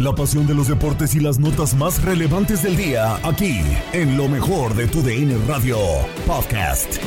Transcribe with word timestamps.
La 0.00 0.14
pasión 0.14 0.46
de 0.46 0.54
los 0.54 0.68
deportes 0.68 1.16
y 1.16 1.18
las 1.18 1.40
notas 1.40 1.74
más 1.74 2.00
relevantes 2.04 2.62
del 2.62 2.76
día, 2.76 3.16
aquí, 3.24 3.62
en 3.92 4.16
lo 4.16 4.28
mejor 4.28 4.72
de 4.76 4.86
tu 4.86 5.02
DN 5.02 5.36
Radio 5.48 5.76
Podcast. 6.24 6.98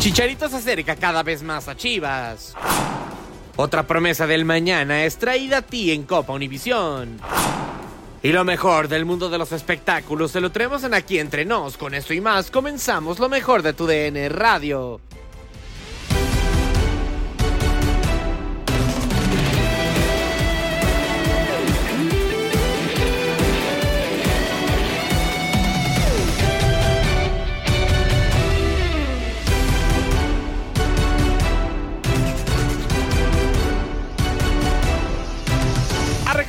Chicharito 0.00 0.48
se 0.48 0.56
acerca 0.56 0.96
cada 0.96 1.22
vez 1.22 1.44
más 1.44 1.68
a 1.68 1.76
Chivas. 1.76 2.56
Otra 3.54 3.86
promesa 3.86 4.26
del 4.26 4.44
mañana 4.44 5.04
es 5.04 5.16
traída 5.16 5.58
a 5.58 5.62
ti 5.62 5.92
en 5.92 6.02
Copa 6.02 6.32
Univisión. 6.32 7.20
Y 8.22 8.32
lo 8.32 8.44
mejor 8.44 8.88
del 8.88 9.06
mundo 9.06 9.30
de 9.30 9.38
los 9.38 9.50
espectáculos 9.52 10.30
se 10.30 10.42
lo 10.42 10.52
traemos 10.52 10.84
en 10.84 10.92
aquí 10.92 11.18
entre 11.18 11.46
nos. 11.46 11.78
Con 11.78 11.94
esto 11.94 12.12
y 12.12 12.20
más 12.20 12.50
comenzamos 12.50 13.18
lo 13.18 13.30
mejor 13.30 13.62
de 13.62 13.72
tu 13.72 13.86
DN 13.86 14.28
Radio. 14.28 15.00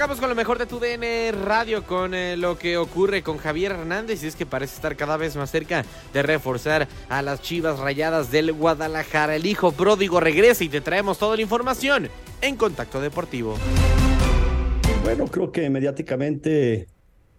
Arrancamos 0.01 0.19
con 0.19 0.29
lo 0.29 0.35
mejor 0.35 0.57
de 0.57 0.65
tu 0.65 0.79
DN 0.79 1.31
Radio, 1.31 1.83
con 1.83 2.15
eh, 2.15 2.35
lo 2.35 2.57
que 2.57 2.75
ocurre 2.75 3.21
con 3.21 3.37
Javier 3.37 3.73
Hernández, 3.73 4.23
y 4.23 4.27
es 4.27 4.35
que 4.35 4.47
parece 4.47 4.73
estar 4.73 4.95
cada 4.95 5.15
vez 5.15 5.35
más 5.35 5.51
cerca 5.51 5.85
de 6.11 6.23
reforzar 6.23 6.87
a 7.07 7.21
las 7.21 7.39
chivas 7.43 7.77
rayadas 7.77 8.31
del 8.31 8.51
Guadalajara. 8.51 9.35
El 9.35 9.45
hijo 9.45 9.71
pródigo 9.73 10.19
regresa 10.19 10.63
y 10.63 10.69
te 10.69 10.81
traemos 10.81 11.19
toda 11.19 11.35
la 11.35 11.43
información 11.43 12.09
en 12.41 12.55
Contacto 12.55 12.99
Deportivo. 12.99 13.59
Bueno, 15.03 15.27
creo 15.27 15.51
que 15.51 15.69
mediáticamente 15.69 16.87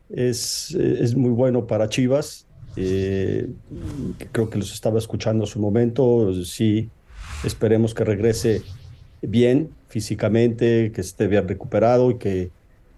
es, 0.08 0.70
es 0.72 1.16
muy 1.16 1.32
bueno 1.32 1.66
para 1.66 1.88
Chivas. 1.88 2.46
Eh, 2.76 3.48
creo 4.30 4.48
que 4.50 4.58
los 4.58 4.72
estaba 4.72 5.00
escuchando 5.00 5.42
a 5.42 5.46
su 5.48 5.58
momento. 5.58 6.32
Sí, 6.44 6.90
esperemos 7.42 7.92
que 7.92 8.04
regrese 8.04 8.62
bien 9.20 9.70
físicamente, 9.92 10.91
que 10.91 11.03
esté 11.03 11.26
bien 11.26 11.47
recuperado 11.47 12.10
y 12.10 12.14
que 12.16 12.48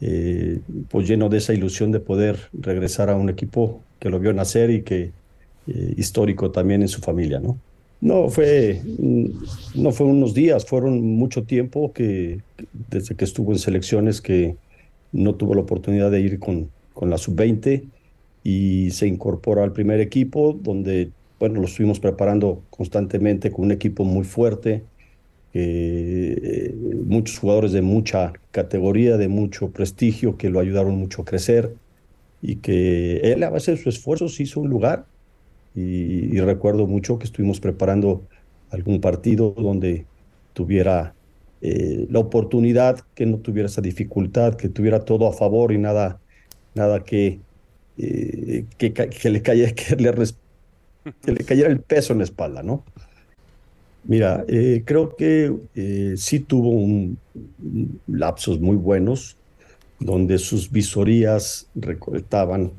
eh, 0.00 0.60
pues 0.88 1.08
lleno 1.08 1.28
de 1.28 1.38
esa 1.38 1.52
ilusión 1.52 1.90
de 1.90 1.98
poder 1.98 2.38
regresar 2.52 3.10
a 3.10 3.16
un 3.16 3.28
equipo 3.28 3.80
que 3.98 4.10
lo 4.10 4.20
vio 4.20 4.32
nacer 4.32 4.70
y 4.70 4.82
que 4.82 5.10
eh, 5.66 5.94
histórico 5.96 6.52
también 6.52 6.82
en 6.82 6.88
su 6.88 7.00
familia, 7.00 7.40
¿no? 7.40 7.58
No 8.00 8.28
fue, 8.28 8.80
no 9.74 9.90
fue 9.90 10.06
unos 10.06 10.34
días, 10.34 10.66
fueron 10.66 11.02
mucho 11.02 11.42
tiempo 11.42 11.92
que 11.92 12.42
desde 12.88 13.16
que 13.16 13.24
estuvo 13.24 13.50
en 13.50 13.58
selecciones 13.58 14.20
que 14.20 14.56
no 15.10 15.34
tuvo 15.34 15.54
la 15.54 15.62
oportunidad 15.62 16.12
de 16.12 16.20
ir 16.20 16.38
con, 16.38 16.70
con 16.92 17.10
la 17.10 17.18
sub-20 17.18 17.82
y 18.44 18.90
se 18.92 19.08
incorpora 19.08 19.64
al 19.64 19.72
primer 19.72 20.00
equipo 20.00 20.52
donde, 20.52 21.10
bueno, 21.40 21.60
lo 21.60 21.66
estuvimos 21.66 21.98
preparando 21.98 22.62
constantemente 22.70 23.50
con 23.50 23.64
un 23.64 23.72
equipo 23.72 24.04
muy 24.04 24.24
fuerte, 24.24 24.84
eh, 25.54 26.74
muchos 27.06 27.38
jugadores 27.38 27.72
de 27.72 27.82
mucha 27.82 28.32
categoría, 28.50 29.16
de 29.16 29.28
mucho 29.28 29.70
prestigio, 29.70 30.36
que 30.36 30.50
lo 30.50 30.60
ayudaron 30.60 30.96
mucho 30.98 31.22
a 31.22 31.24
crecer 31.24 31.74
y 32.42 32.56
que 32.56 33.18
él 33.18 33.42
a 33.42 33.50
base 33.50 33.72
de 33.72 33.76
su 33.78 33.88
esfuerzo 33.88 34.28
se 34.28 34.42
hizo 34.42 34.60
un 34.60 34.68
lugar. 34.68 35.06
Y, 35.74 36.36
y 36.36 36.40
recuerdo 36.40 36.86
mucho 36.86 37.18
que 37.18 37.24
estuvimos 37.24 37.60
preparando 37.60 38.22
algún 38.70 39.00
partido 39.00 39.54
donde 39.56 40.06
tuviera 40.52 41.14
eh, 41.66 42.06
la 42.10 42.18
oportunidad, 42.18 43.00
que 43.14 43.24
no 43.24 43.38
tuviera 43.38 43.68
esa 43.68 43.80
dificultad, 43.80 44.54
que 44.54 44.68
tuviera 44.68 45.04
todo 45.04 45.26
a 45.26 45.32
favor 45.32 45.72
y 45.72 45.78
nada, 45.78 46.20
nada 46.74 47.02
que, 47.04 47.40
eh, 47.96 48.66
que, 48.76 48.92
que, 48.92 49.30
le 49.30 49.40
cayera, 49.40 49.72
que, 49.74 49.96
le, 49.96 50.12
que 51.22 51.32
le 51.32 51.44
cayera 51.44 51.70
el 51.70 51.80
peso 51.80 52.12
en 52.12 52.18
la 52.18 52.24
espalda, 52.24 52.62
¿no? 52.62 52.84
Mira, 54.06 54.44
eh, 54.48 54.82
creo 54.84 55.16
que 55.16 55.54
eh, 55.74 56.14
sí 56.18 56.40
tuvo 56.40 56.86
lapsos 58.06 58.60
muy 58.60 58.76
buenos 58.76 59.36
donde 59.98 60.36
sus 60.38 60.70
visorías 60.70 61.68
recolectaban 61.74 62.72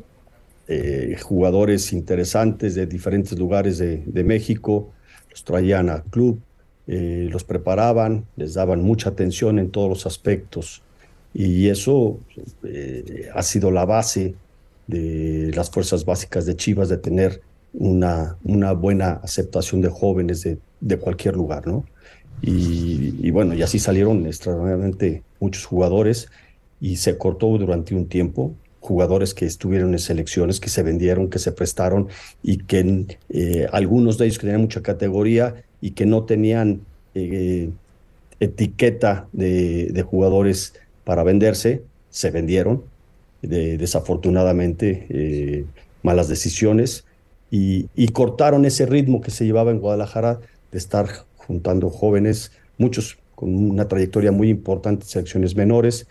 eh, 0.68 1.18
jugadores 1.22 1.94
interesantes 1.94 2.76
de 2.76 2.86
diferentes 2.86 3.38
lugares 3.40 3.80
de, 3.80 4.04
de, 4.06 4.24
México, 4.24 4.92
los 5.32 5.44
traían 5.44 5.90
al 5.90 6.04
club, 6.04 6.40
los 6.88 7.44
preparaban, 7.44 8.26
les 8.36 8.54
daban 8.54 8.82
mucha 8.84 9.10
atención 9.10 9.58
en 9.58 9.72
todos 9.72 9.90
los 9.90 10.06
aspectos. 10.06 10.84
Y 11.34 11.70
eso 11.70 12.20
ha 13.34 13.42
sido 13.42 13.72
la 13.72 13.86
base 13.86 14.36
de 14.86 15.52
las 15.56 15.72
fuerzas 15.72 16.06
básicas 16.06 16.46
de 16.46 16.56
Chivas 16.56 16.90
de 16.90 16.98
tener 16.98 17.42
una, 17.78 18.38
buena 18.74 19.14
aceptación 19.24 19.82
de 19.82 19.90
jóvenes 19.90 20.48
de, 20.80 20.98
cualquier 20.98 21.36
lugar, 21.36 21.68
¿no? 21.68 21.86
Y, 22.42 23.16
y, 23.22 23.32
bueno, 23.32 23.54
y 23.54 23.62
así 23.62 23.80
salieron 23.80 24.26
extraordinariamente 24.26 25.24
muchos 25.40 25.66
jugadores 25.66 26.30
y 26.80 26.98
se 26.98 27.18
cortó 27.18 27.58
durante 27.58 27.96
un 27.96 28.08
tiempo. 28.08 28.54
Jugadores 28.80 29.34
que 29.34 29.46
estuvieron 29.46 29.94
en 29.94 30.00
selecciones, 30.00 30.60
que 30.60 30.70
se 30.70 30.84
vendieron, 30.84 31.30
que 31.30 31.40
se 31.40 31.52
prestaron 31.52 32.10
y 32.44 32.58
que 32.58 33.08
eh, 33.30 33.68
algunos 33.72 34.18
de 34.18 34.26
ellos 34.26 34.38
que 34.38 34.44
tenían 34.44 34.62
mucha 34.62 34.84
categoría 34.84 35.64
y 35.82 35.92
que 35.92 36.06
no 36.06 36.24
tenían 36.24 36.82
eh, 37.16 37.70
etiqueta 38.40 39.28
de, 39.32 40.06
jugadores 40.08 40.74
para 41.04 41.24
venderse, 41.24 41.82
se 42.10 42.32
vendieron. 42.32 42.84
desafortunadamente, 43.42 45.08
eh, 45.10 45.66
malas 46.04 46.28
decisiones 46.28 47.06
y, 47.96 48.08
cortaron 48.10 48.66
ese 48.66 48.86
ritmo 48.86 49.22
que 49.22 49.32
se 49.32 49.46
llevaba 49.46 49.72
en 49.72 49.80
Guadalajara 49.80 50.40
de 50.72 50.78
estar 50.78 51.08
juntando 51.38 51.90
jóvenes, 51.90 52.52
muchos 52.78 53.18
con 53.36 53.56
una 53.56 53.88
trayectoria 53.88 54.32
muy 54.32 54.50
importante 54.50 55.06
selecciones 55.06 55.56
menores. 55.56 56.08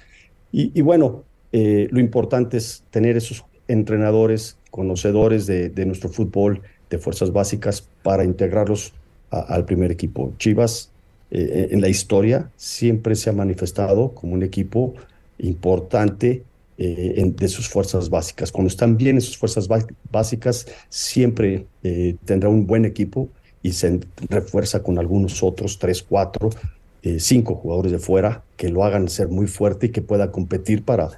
Y, 0.52 0.81
bueno, 0.82 1.25
eh, 1.52 1.88
lo 1.91 1.99
importante 1.99 2.56
es 2.56 2.85
tener 2.91 3.17
esos 3.17 3.44
entrenadores 3.67 4.56
conocedores 4.70 5.46
de, 5.46 5.87
nuestro 5.87 6.08
fútbol, 6.08 6.62
de 6.91 6.99
fuerzas 6.99 7.32
básicas, 7.32 7.88
para 8.02 8.25
integrarlos 8.25 8.93
al 9.31 9.64
primer 9.64 9.90
equipo. 9.90 10.32
Chivas, 10.38 10.90
eh, 11.31 11.69
en 11.70 11.81
la 11.81 11.88
historia, 11.88 12.50
siempre 12.56 13.17
se 13.17 13.31
ha 13.31 13.32
manifestado 13.32 14.11
como 14.14 14.35
un 14.35 14.43
equipo 14.43 14.94
importante 15.38 16.44
eh, 16.79 17.32
de 17.37 17.49
sus 17.49 17.69
fuerzas 17.69 18.11
básicas. 18.11 18.50
Cuando 18.53 18.69
están 18.69 18.97
bien 18.97 19.17
en 19.17 19.23
sus 19.23 19.37
fuerzas 19.37 19.69
básicas, 20.11 20.67
siempre 20.88 21.67
tendrá 22.25 22.49
un 22.49 22.67
buen 22.67 22.85
equipo 22.85 23.29
y 23.65 23.73
se 23.73 24.00
refuerza 24.29 24.82
con 24.82 24.99
algunos 24.99 25.43
otros, 25.43 25.79
tres, 25.79 26.03
cuatro, 26.03 26.50
eh, 27.03 27.19
cinco 27.19 27.55
jugadores 27.55 27.93
de 27.93 27.99
fuera 27.99 28.44
que 28.56 28.69
lo 28.69 28.85
hagan 28.85 29.09
ser 29.09 29.29
muy 29.29 29.47
fuerte 29.47 29.87
y 29.87 29.88
que 29.88 30.03
pueda 30.03 30.31
competir 30.31 30.85
para, 30.85 31.11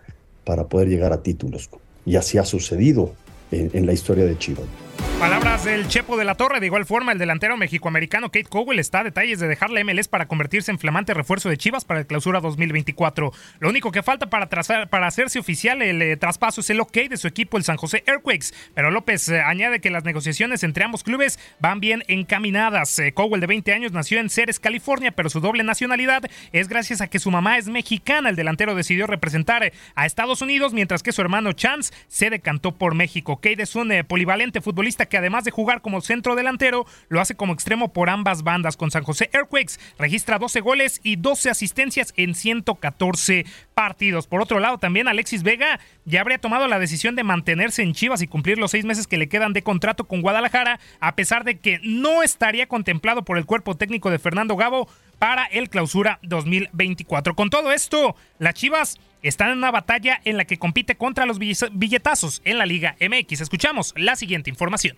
para 0.44 0.69
poder 0.69 0.88
llegar 0.88 1.12
a 1.12 1.23
títulos. 1.23 1.69
Y 2.05 2.17
así 2.17 2.38
ha 2.38 2.44
sucedido 2.44 3.12
en, 3.50 3.70
en 3.73 3.85
la 3.85 3.93
historia 3.93 4.25
de 4.25 4.38
Chivas. 4.38 4.85
Palabras 5.19 5.64
del 5.64 5.88
Chepo 5.88 6.19
de 6.19 6.26
la 6.26 6.34
Torre. 6.34 6.60
De 6.60 6.66
igual 6.66 6.84
forma, 6.84 7.10
el 7.10 7.19
delantero 7.19 7.56
mexicoamericano 7.56 8.31
Kate 8.31 8.44
Cowell 8.44 8.78
está 8.78 9.00
a 9.00 9.04
detalles 9.04 9.40
de 9.40 9.48
dejar 9.48 9.70
la 9.70 9.82
MLS 9.82 10.08
para 10.08 10.28
convertirse 10.28 10.70
en 10.70 10.78
flamante 10.78 11.14
refuerzo 11.14 11.48
de 11.48 11.56
Chivas 11.56 11.87
para 11.87 12.00
el 12.00 12.06
clausura 12.06 12.40
2024. 12.40 13.32
Lo 13.60 13.69
único 13.70 13.93
que 13.93 14.02
falta 14.02 14.28
para, 14.28 14.48
trazar, 14.48 14.90
para 14.90 15.06
hacerse 15.06 15.38
oficial 15.38 15.81
el 15.81 16.02
eh, 16.02 16.19
traspaso 16.19 16.60
es 16.60 16.69
el 16.69 16.81
ok 16.81 17.08
de 17.08 17.16
su 17.16 17.28
equipo, 17.28 17.56
el 17.56 17.64
San 17.64 17.78
José 17.78 18.04
Earthquakes. 18.06 18.52
Pero 18.75 18.90
López 18.90 19.31
eh, 19.31 19.40
añade 19.40 19.81
que 19.81 19.88
las 19.88 20.04
negociaciones 20.04 20.62
entre 20.62 20.84
ambos 20.84 21.02
clubes 21.02 21.38
van 21.60 21.81
bien 21.81 22.04
encaminadas. 22.08 22.98
Eh, 22.98 23.12
Cowell, 23.12 23.40
de 23.40 23.46
20 23.46 23.72
años, 23.72 23.93
nació 23.93 24.20
en 24.20 24.28
Ceres, 24.28 24.60
California, 24.60 25.12
pero 25.12 25.31
su 25.31 25.40
doble 25.40 25.64
nacionalidad 25.64 26.25
es 26.52 26.69
gracias 26.69 27.00
a 27.00 27.08
que 27.08 27.20
su 27.20 27.31
mamá 27.31 27.56
es 27.56 27.69
mexicana. 27.69 28.28
El 28.28 28.37
delantero 28.37 28.75
decidió 28.75 29.06
representar 29.06 29.72
a 29.94 30.06
Estados 30.06 30.43
Unidos, 30.43 30.75
mientras 30.75 31.02
que 31.02 31.12
su 31.12 31.22
hermano 31.22 31.54
Chance 31.54 31.94
se 32.08 32.28
decantó 32.28 32.75
por 32.75 32.94
México. 32.94 33.37
Kate 33.37 33.62
es 33.62 33.75
un 33.75 33.90
polivalente 34.06 34.60
futbolista 34.60 34.85
que 34.94 35.18
además 35.18 35.44
de 35.44 35.50
jugar 35.50 35.82
como 35.82 36.00
centro 36.00 36.36
delantero, 36.36 36.86
lo 37.08 37.20
hace 37.20 37.34
como 37.34 37.52
extremo 37.52 37.92
por 37.92 38.08
ambas 38.08 38.44
bandas. 38.44 38.76
Con 38.76 38.92
San 38.92 39.02
José 39.02 39.28
Earthquakes 39.32 39.80
registra 39.98 40.38
12 40.38 40.60
goles 40.60 41.00
y 41.02 41.16
12 41.16 41.50
asistencias 41.50 42.14
en 42.16 42.34
114 42.34 43.44
partidos. 43.74 44.26
Por 44.26 44.40
otro 44.40 44.60
lado, 44.60 44.78
también 44.78 45.08
Alexis 45.08 45.42
Vega 45.42 45.80
ya 46.04 46.20
habría 46.20 46.38
tomado 46.38 46.68
la 46.68 46.78
decisión 46.78 47.16
de 47.16 47.24
mantenerse 47.24 47.82
en 47.82 47.94
Chivas 47.94 48.22
y 48.22 48.28
cumplir 48.28 48.58
los 48.58 48.70
seis 48.70 48.84
meses 48.84 49.06
que 49.06 49.18
le 49.18 49.28
quedan 49.28 49.52
de 49.52 49.62
contrato 49.62 50.04
con 50.04 50.22
Guadalajara, 50.22 50.78
a 51.00 51.16
pesar 51.16 51.42
de 51.42 51.58
que 51.58 51.80
no 51.82 52.22
estaría 52.22 52.68
contemplado 52.68 53.24
por 53.24 53.38
el 53.38 53.44
cuerpo 53.44 53.76
técnico 53.76 54.10
de 54.10 54.20
Fernando 54.20 54.56
Gabo 54.56 54.88
para 55.18 55.44
el 55.46 55.68
clausura 55.68 56.18
2024. 56.22 57.34
Con 57.34 57.50
todo 57.50 57.72
esto, 57.72 58.16
las 58.38 58.54
Chivas 58.54 58.98
están 59.22 59.50
en 59.50 59.58
una 59.58 59.70
batalla 59.70 60.20
en 60.24 60.36
la 60.36 60.44
que 60.44 60.58
compite 60.58 60.96
contra 60.96 61.26
los 61.26 61.38
billetazos 61.38 62.42
en 62.44 62.58
la 62.58 62.66
Liga 62.66 62.96
MX. 63.00 63.40
Escuchamos 63.40 63.94
la 63.96 64.16
siguiente 64.16 64.50
información. 64.50 64.96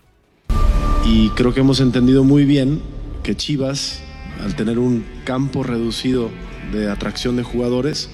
Y 1.05 1.29
creo 1.29 1.53
que 1.53 1.61
hemos 1.61 1.79
entendido 1.79 2.23
muy 2.23 2.45
bien 2.45 2.81
que 3.23 3.35
Chivas, 3.35 4.01
al 4.43 4.55
tener 4.55 4.77
un 4.79 5.05
campo 5.23 5.63
reducido 5.63 6.29
de 6.71 6.89
atracción 6.91 7.35
de 7.35 7.43
jugadores, 7.43 8.09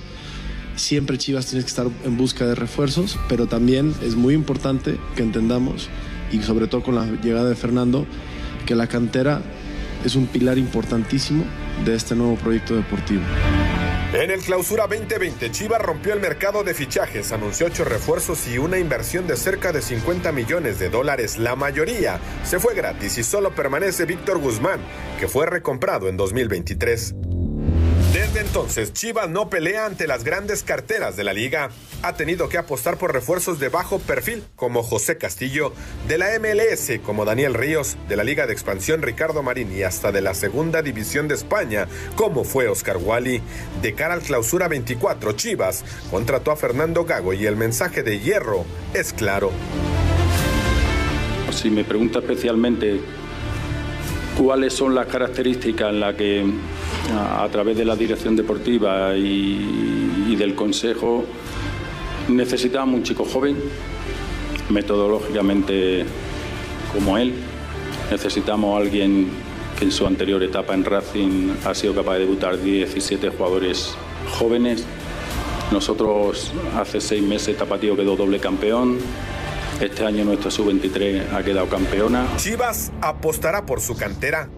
siempre 0.75 1.17
Chivas 1.17 1.47
tiene 1.47 1.63
que 1.63 1.69
estar 1.69 1.87
en 2.05 2.17
busca 2.17 2.45
de 2.45 2.55
refuerzos, 2.55 3.19
pero 3.27 3.47
también 3.47 3.93
es 4.01 4.15
muy 4.15 4.33
importante 4.33 4.97
que 5.15 5.23
entendamos, 5.23 5.89
y 6.31 6.41
sobre 6.41 6.67
todo 6.67 6.83
con 6.83 6.95
la 6.95 7.05
llegada 7.05 7.49
de 7.49 7.55
Fernando, 7.55 8.05
que 8.65 8.75
la 8.75 8.87
cantera 8.87 9.41
es 10.05 10.15
un 10.15 10.27
pilar 10.27 10.57
importantísimo 10.57 11.43
de 11.83 11.95
este 11.95 12.15
nuevo 12.15 12.35
proyecto 12.35 12.75
deportivo. 12.75 13.23
En 14.13 14.31
el 14.31 14.39
clausura 14.39 14.87
2020, 14.87 15.51
Chivas 15.51 15.81
rompió 15.81 16.13
el 16.13 16.21
mercado 16.21 16.63
de 16.63 16.73
fichajes, 16.73 17.33
anunció 17.33 17.67
ocho 17.67 17.83
refuerzos 17.83 18.47
y 18.47 18.57
una 18.57 18.77
inversión 18.77 19.27
de 19.27 19.35
cerca 19.35 19.73
de 19.73 19.81
50 19.81 20.31
millones 20.31 20.79
de 20.79 20.89
dólares. 20.89 21.37
La 21.37 21.55
mayoría 21.57 22.19
se 22.45 22.59
fue 22.59 22.75
gratis 22.75 23.17
y 23.17 23.23
solo 23.23 23.53
permanece 23.53 24.05
Víctor 24.05 24.37
Guzmán, 24.37 24.79
que 25.19 25.27
fue 25.27 25.47
recomprado 25.47 26.07
en 26.07 26.15
2023. 26.15 27.15
Desde 28.15 28.39
entonces, 28.39 28.93
Chivas 28.93 29.29
no 29.29 29.49
pelea 29.49 29.85
ante 29.85 30.07
las 30.07 30.23
grandes 30.23 30.63
carteras 30.63 31.17
de 31.17 31.25
la 31.25 31.33
liga. 31.33 31.69
Ha 32.01 32.15
tenido 32.15 32.47
que 32.47 32.57
apostar 32.57 32.97
por 32.97 33.11
refuerzos 33.11 33.59
de 33.59 33.67
bajo 33.67 33.99
perfil 33.99 34.41
como 34.55 34.83
José 34.83 35.17
Castillo, 35.17 35.73
de 36.07 36.17
la 36.17 36.27
MLS 36.39 36.93
como 37.05 37.25
Daniel 37.25 37.53
Ríos, 37.53 37.97
de 38.07 38.15
la 38.15 38.23
Liga 38.23 38.47
de 38.47 38.53
Expansión 38.53 39.01
Ricardo 39.01 39.43
Marín 39.43 39.69
y 39.77 39.83
hasta 39.83 40.13
de 40.13 40.21
la 40.21 40.33
Segunda 40.33 40.81
División 40.81 41.27
de 41.27 41.35
España 41.35 41.89
como 42.15 42.45
fue 42.45 42.69
Oscar 42.69 42.95
Wally. 42.95 43.41
De 43.81 43.93
cara 43.95 44.13
al 44.13 44.21
clausura 44.21 44.69
24, 44.69 45.33
Chivas 45.33 45.83
contrató 46.09 46.51
a 46.51 46.55
Fernando 46.55 47.03
Gago 47.03 47.33
y 47.33 47.45
el 47.45 47.57
mensaje 47.57 48.01
de 48.01 48.21
hierro 48.21 48.63
es 48.93 49.11
claro. 49.11 49.51
Si 51.51 51.69
me 51.69 51.83
pregunta 51.83 52.19
especialmente 52.19 53.01
cuáles 54.37 54.71
son 54.71 54.95
las 54.95 55.07
características 55.07 55.89
en 55.89 55.99
las 55.99 56.15
que 56.15 56.45
a, 57.13 57.47
través 57.51 57.77
de 57.77 57.85
la 57.85 57.95
dirección 57.95 58.35
deportiva 58.35 59.15
y, 59.15 60.35
del 60.35 60.53
consejo 60.53 61.23
necesitamos 62.27 62.95
un 62.95 63.03
chico 63.03 63.23
joven, 63.23 63.55
metodológicamente 64.69 66.03
como 66.91 67.17
él. 67.17 67.33
Necesitamos 68.11 68.75
a 68.75 68.81
alguien 68.81 69.29
que 69.79 69.85
en 69.85 69.91
su 69.91 70.05
anterior 70.05 70.43
etapa 70.43 70.73
en 70.73 70.83
Racing 70.83 71.53
ha 71.63 71.73
sido 71.73 71.95
capaz 71.95 72.15
de 72.15 72.19
debutar 72.21 72.61
17 72.61 73.29
jugadores 73.29 73.95
jóvenes. 74.37 74.83
Nosotros 75.71 76.51
hace 76.75 76.99
seis 76.99 77.23
meses 77.23 77.57
Tapatío 77.57 77.95
quedó 77.95 78.17
doble 78.17 78.39
campeón. 78.39 78.97
Este 79.79 80.05
año 80.05 80.25
nuestra 80.25 80.51
sub-23 80.51 81.33
ha 81.33 81.43
quedado 81.43 81.67
campeona. 81.67 82.27
Chivas 82.37 82.91
apostará 83.01 83.65
por 83.65 83.79
su 83.79 83.95
cantera 83.95 84.49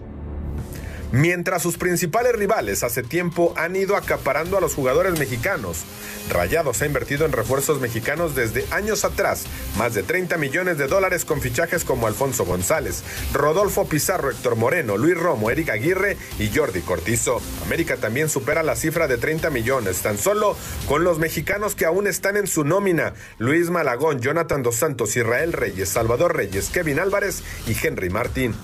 Mientras 1.10 1.62
sus 1.62 1.78
principales 1.78 2.34
rivales 2.34 2.82
hace 2.82 3.02
tiempo 3.02 3.54
han 3.56 3.74
ido 3.76 3.96
acaparando 3.96 4.58
a 4.58 4.60
los 4.60 4.74
jugadores 4.74 5.18
mexicanos, 5.18 5.84
Rayados 6.28 6.82
ha 6.82 6.86
invertido 6.86 7.24
en 7.24 7.32
refuerzos 7.32 7.80
mexicanos 7.80 8.34
desde 8.34 8.66
años 8.70 9.06
atrás, 9.06 9.44
más 9.78 9.94
de 9.94 10.02
30 10.02 10.36
millones 10.36 10.76
de 10.76 10.86
dólares 10.86 11.24
con 11.24 11.40
fichajes 11.40 11.84
como 11.84 12.06
Alfonso 12.06 12.44
González, 12.44 13.02
Rodolfo 13.32 13.86
Pizarro, 13.86 14.30
Héctor 14.30 14.56
Moreno, 14.56 14.98
Luis 14.98 15.16
Romo, 15.16 15.50
Eric 15.50 15.70
Aguirre 15.70 16.18
y 16.38 16.54
Jordi 16.54 16.80
Cortizo. 16.80 17.40
América 17.64 17.96
también 17.96 18.28
supera 18.28 18.62
la 18.62 18.76
cifra 18.76 19.08
de 19.08 19.16
30 19.16 19.48
millones, 19.48 20.02
tan 20.02 20.18
solo 20.18 20.56
con 20.86 21.04
los 21.04 21.18
mexicanos 21.18 21.74
que 21.74 21.86
aún 21.86 22.06
están 22.06 22.36
en 22.36 22.46
su 22.46 22.64
nómina, 22.64 23.14
Luis 23.38 23.70
Malagón, 23.70 24.20
Jonathan 24.20 24.62
Dos 24.62 24.76
Santos, 24.76 25.16
Israel 25.16 25.54
Reyes, 25.54 25.88
Salvador 25.88 26.36
Reyes, 26.36 26.68
Kevin 26.68 27.00
Álvarez 27.00 27.42
y 27.66 27.74
Henry 27.82 28.10
Martín. 28.10 28.54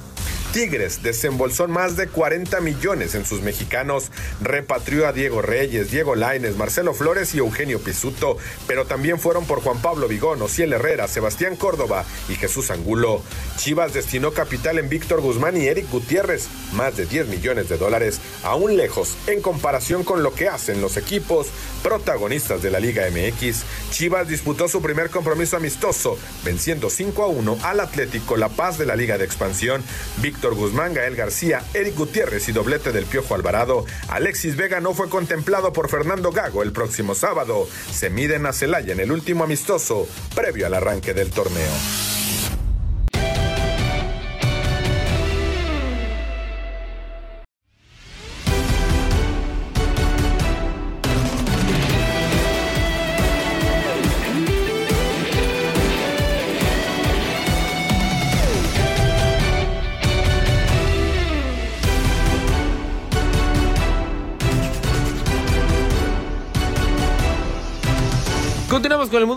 Tigres 0.54 1.02
desembolsó 1.02 1.66
más 1.66 1.96
de 1.96 2.06
40 2.06 2.60
millones 2.60 3.16
en 3.16 3.26
sus 3.26 3.42
mexicanos, 3.42 4.12
repatrió 4.40 5.08
a 5.08 5.12
Diego 5.12 5.42
Reyes, 5.42 5.90
Diego 5.90 6.14
Laines, 6.14 6.56
Marcelo 6.56 6.94
Flores 6.94 7.34
y 7.34 7.38
Eugenio 7.38 7.80
Pisuto, 7.80 8.36
pero 8.68 8.86
también 8.86 9.18
fueron 9.18 9.46
por 9.46 9.62
Juan 9.62 9.82
Pablo 9.82 10.06
Vigón, 10.06 10.40
Ociel 10.40 10.72
Herrera, 10.72 11.08
Sebastián 11.08 11.56
Córdoba 11.56 12.04
y 12.28 12.36
Jesús 12.36 12.70
Angulo. 12.70 13.20
Chivas 13.56 13.94
destinó 13.94 14.30
capital 14.30 14.78
en 14.78 14.88
Víctor 14.88 15.22
Guzmán 15.22 15.56
y 15.56 15.66
Eric 15.66 15.90
Gutiérrez, 15.90 16.46
más 16.74 16.96
de 16.96 17.06
10 17.06 17.26
millones 17.26 17.68
de 17.68 17.76
dólares, 17.76 18.20
aún 18.44 18.76
lejos 18.76 19.16
en 19.26 19.42
comparación 19.42 20.04
con 20.04 20.22
lo 20.22 20.34
que 20.34 20.46
hacen 20.46 20.80
los 20.80 20.96
equipos 20.96 21.48
protagonistas 21.82 22.62
de 22.62 22.70
la 22.70 22.78
Liga 22.78 23.02
MX. 23.10 23.64
Chivas 23.90 24.28
disputó 24.28 24.68
su 24.68 24.80
primer 24.80 25.10
compromiso 25.10 25.56
amistoso, 25.56 26.16
venciendo 26.44 26.90
5 26.90 27.24
a 27.24 27.26
1 27.26 27.58
al 27.64 27.80
Atlético 27.80 28.36
La 28.36 28.50
Paz 28.50 28.78
de 28.78 28.86
la 28.86 28.94
Liga 28.94 29.18
de 29.18 29.24
Expansión. 29.24 29.82
Víctor 30.22 30.43
Guzmán, 30.52 30.92
Gael 30.92 31.16
García, 31.16 31.64
Eric 31.72 31.96
Gutiérrez 31.96 32.46
y 32.50 32.52
doblete 32.52 32.92
del 32.92 33.06
Piojo 33.06 33.34
Alvarado. 33.34 33.86
Alexis 34.08 34.56
Vega 34.56 34.80
no 34.80 34.92
fue 34.92 35.08
contemplado 35.08 35.72
por 35.72 35.88
Fernando 35.88 36.30
Gago 36.30 36.62
el 36.62 36.72
próximo 36.72 37.14
sábado. 37.14 37.66
Se 37.90 38.10
miden 38.10 38.44
a 38.44 38.52
Celaya 38.52 38.92
en 38.92 39.00
el 39.00 39.10
último 39.10 39.44
amistoso 39.44 40.06
previo 40.34 40.66
al 40.66 40.74
arranque 40.74 41.14
del 41.14 41.30
torneo. 41.30 42.23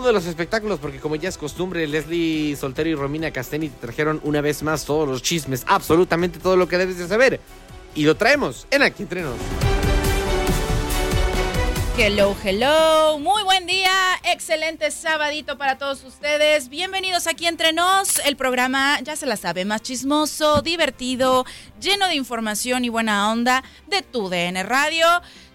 De 0.08 0.14
los 0.14 0.26
espectáculos 0.26 0.80
porque 0.80 0.98
como 0.98 1.16
ya 1.16 1.28
es 1.28 1.38
costumbre, 1.38 1.86
Leslie 1.86 2.56
Soltero 2.56 2.88
y 2.88 2.94
Romina 2.94 3.30
Casteni 3.30 3.68
te 3.68 3.78
trajeron 3.78 4.20
una 4.24 4.40
vez 4.40 4.62
más 4.62 4.84
todos 4.84 5.06
los 5.06 5.22
chismes, 5.22 5.64
absolutamente 5.66 6.38
todo 6.38 6.56
lo 6.56 6.66
que 6.66 6.78
debes 6.78 6.98
de 6.98 7.06
saber. 7.06 7.40
Y 7.94 8.04
lo 8.04 8.16
traemos 8.16 8.66
en 8.70 8.82
Aquí 8.82 9.02
Entre 9.02 9.22
Nos. 9.22 9.36
Hello, 12.00 12.34
hello. 12.44 13.18
Muy 13.18 13.42
buen 13.42 13.66
día. 13.66 13.90
Excelente 14.22 14.90
sabadito 14.92 15.58
para 15.58 15.78
todos 15.78 16.04
ustedes. 16.04 16.68
Bienvenidos 16.68 17.26
aquí 17.26 17.46
entre 17.46 17.72
nos. 17.72 18.20
El 18.20 18.36
programa, 18.36 19.00
ya 19.00 19.16
se 19.16 19.26
la 19.26 19.36
sabe, 19.36 19.64
más 19.64 19.82
chismoso, 19.82 20.62
divertido, 20.62 21.44
lleno 21.80 22.06
de 22.06 22.14
información 22.14 22.84
y 22.84 22.88
buena 22.88 23.32
onda 23.32 23.64
de 23.88 24.02
tu 24.02 24.28
DN 24.28 24.62
Radio. 24.62 25.06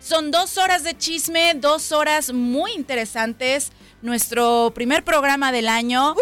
Son 0.01 0.31
dos 0.31 0.57
horas 0.57 0.83
de 0.83 0.97
chisme, 0.97 1.53
dos 1.55 1.93
horas 1.93 2.33
muy 2.33 2.73
interesantes. 2.73 3.71
Nuestro 4.03 4.73
primer 4.75 5.05
programa 5.05 5.53
del 5.53 5.69
año 5.69 6.13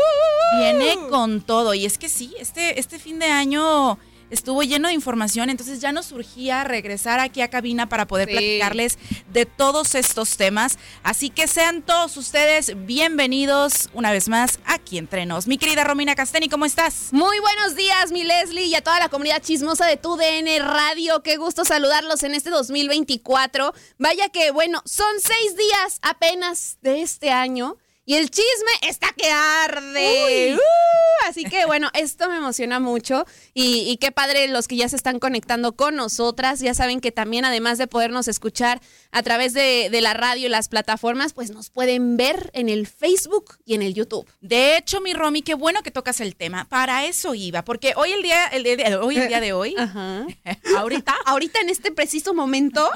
viene 0.60 1.00
con 1.10 1.42
todo. 1.42 1.74
Y 1.74 1.86
es 1.86 1.98
que 1.98 2.10
sí, 2.10 2.32
este, 2.40 2.80
este 2.80 3.00
fin 3.00 3.18
de 3.18 3.26
año 3.26 3.98
estuvo 4.32 4.64
lleno 4.64 4.88
de 4.88 4.94
información, 4.96 5.50
entonces 5.50 5.80
ya 5.82 5.92
nos 5.92 6.08
surgía 6.08 6.64
regresar 6.64 7.20
aquí 7.20 7.42
a 7.42 7.50
cabina 7.50 7.88
para 7.88 8.08
poder 8.08 8.28
Sí. 8.28 8.34
platicarles 8.34 8.98
de 9.32 9.46
todos 9.46 9.94
estos 9.96 10.38
temas. 10.38 10.80
Así 11.04 11.30
que 11.30 11.48
sean 11.48 11.82
todos 11.84 12.18
ustedes 12.18 12.74
bienvenidos 12.86 13.90
una 13.94 14.12
vez 14.12 14.28
más 14.30 14.60
aquí 14.66 14.98
entre 14.98 15.26
nos. 15.26 15.48
Mi 15.48 15.58
querida 15.58 15.84
Romina 15.84 16.16
Casteni, 16.16 16.50
¿cómo 16.50 16.66
estás? 16.66 17.10
Muy 17.12 17.40
buenos 17.40 17.76
días, 17.76 18.12
mi 18.12 18.24
Leslie, 18.24 18.66
y 18.66 18.76
a 18.76 18.82
toda 18.82 19.00
la 19.00 19.10
comunidad 19.10 19.42
chismosa 19.42 19.86
de 19.86 19.98
tu 19.98 20.16
DN 20.18 20.60
Radio. 20.60 21.22
Qué 21.24 21.38
gusto 21.38 21.66
saludarlos 21.66 22.24
en 22.24 22.34
este 22.34 22.50
2024. 22.50 23.74
Vaya 23.98 24.30
que, 24.30 24.52
bueno, 24.52 24.82
son 24.86 25.14
seis 25.20 25.56
días 25.58 26.00
apenas 26.02 26.78
de 26.82 27.02
este 27.02 27.32
año. 27.32 27.78
Y 28.12 28.16
el 28.16 28.30
chisme 28.30 28.90
está 28.90 29.14
que 29.16 29.32
arde. 29.32 30.54
Uh, 30.56 31.30
así 31.30 31.46
que 31.46 31.66
bueno, 31.66 31.90
esto 31.94 32.28
me 32.28 32.36
emociona 32.36 32.82
mucho 32.82 33.26
y, 33.54 33.90
y 33.90 33.96
qué 33.96 34.12
padre 34.12 34.50
los 34.50 34.68
que 34.68 34.76
ya 34.76 34.90
se 34.90 34.98
están 34.98 35.18
conectando 35.18 35.78
con 35.78 35.96
nosotras. 35.96 36.60
Ya 36.60 36.74
saben 36.74 37.00
que 37.00 37.14
también 37.14 37.46
además 37.46 37.78
de 37.78 37.88
podernos 37.88 38.28
escuchar 38.28 38.82
a 39.14 39.24
través 39.24 39.54
de, 39.54 39.88
de 39.90 40.02
la 40.02 40.14
radio 40.14 40.48
y 40.48 40.50
las 40.50 40.68
plataformas, 40.68 41.32
pues 41.32 41.52
nos 41.52 41.70
pueden 41.70 42.18
ver 42.18 42.52
en 42.54 42.68
el 42.68 42.86
Facebook 42.86 43.60
y 43.64 43.76
en 43.76 43.82
el 43.82 43.94
YouTube. 43.94 44.28
De 44.42 44.76
hecho, 44.76 45.00
mi 45.00 45.14
Romy, 45.14 45.42
qué 45.42 45.54
bueno 45.54 45.82
que 45.82 45.92
tocas 45.92 46.20
el 46.20 46.36
tema. 46.36 46.68
Para 46.68 47.06
eso 47.06 47.34
iba, 47.34 47.64
porque 47.64 47.94
hoy 47.96 48.12
el 48.12 48.24
día, 48.24 48.48
el 48.48 48.66
hoy, 48.96 49.16
el 49.16 49.30
día 49.30 49.40
de 49.40 49.54
hoy, 49.54 49.74
Ajá. 49.78 50.28
ahorita, 50.78 51.16
Ahorita 51.26 51.62
en 51.62 51.70
este 51.70 51.94
preciso 51.94 52.34
momento. 52.34 52.90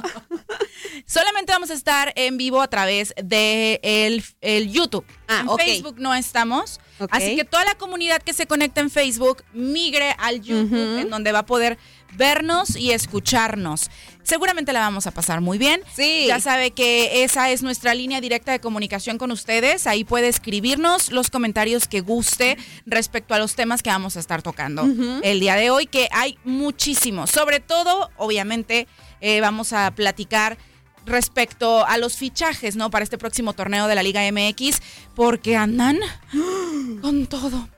solamente 1.05 1.53
vamos 1.53 1.69
a 1.69 1.73
estar 1.73 2.11
en 2.17 2.35
vivo 2.35 2.61
a 2.61 2.67
través 2.67 3.13
de 3.23 3.79
el, 3.81 4.21
el 4.41 4.71
YouTube. 4.73 5.04
Ah, 5.27 5.41
en 5.41 5.49
ok. 5.49 5.59
Facebook 5.59 5.95
no 5.97 6.13
estamos. 6.13 6.79
Así 7.09 7.35
que 7.35 7.43
toda 7.43 7.65
la 7.65 7.75
comunidad 7.75 8.21
que 8.21 8.33
se 8.33 8.47
conecta 8.47 8.81
en 8.81 8.89
Facebook 8.89 9.43
migre 9.53 10.15
al 10.17 10.41
YouTube, 10.41 10.99
en 10.99 11.09
donde 11.09 11.31
va 11.31 11.39
a 11.39 11.45
poder 11.45 11.77
vernos 12.13 12.75
y 12.75 12.91
escucharnos. 12.91 13.89
Seguramente 14.23 14.71
la 14.71 14.79
vamos 14.79 15.05
a 15.05 15.11
pasar 15.11 15.41
muy 15.41 15.57
bien. 15.57 15.81
Sí. 15.93 16.25
Ya 16.27 16.39
sabe 16.39 16.71
que 16.71 17.23
esa 17.23 17.49
es 17.49 17.61
nuestra 17.63 17.93
línea 17.93 18.21
directa 18.21 18.51
de 18.51 18.59
comunicación 18.59 19.17
con 19.17 19.31
ustedes. 19.31 19.87
Ahí 19.87 20.03
puede 20.03 20.29
escribirnos 20.29 21.11
los 21.11 21.29
comentarios 21.29 21.87
que 21.87 22.01
guste 22.01 22.57
respecto 22.85 23.33
a 23.33 23.39
los 23.39 23.55
temas 23.55 23.83
que 23.83 23.89
vamos 23.89 24.15
a 24.15 24.19
estar 24.19 24.41
tocando 24.41 24.83
el 25.23 25.39
día 25.39 25.55
de 25.55 25.69
hoy, 25.69 25.87
que 25.87 26.07
hay 26.11 26.37
muchísimos. 26.43 27.29
Sobre 27.29 27.59
todo, 27.59 28.09
obviamente, 28.17 28.87
eh, 29.21 29.41
vamos 29.41 29.73
a 29.73 29.91
platicar 29.91 30.57
respecto 31.05 31.85
a 31.85 31.97
los 31.97 32.17
fichajes, 32.17 32.75
¿no? 32.75 32.89
Para 32.89 33.03
este 33.03 33.17
próximo 33.17 33.53
torneo 33.53 33.87
de 33.87 33.95
la 33.95 34.03
Liga 34.03 34.21
MX, 34.31 34.81
porque 35.15 35.55
andan 35.55 35.99
con 37.01 37.27
todo. 37.27 37.69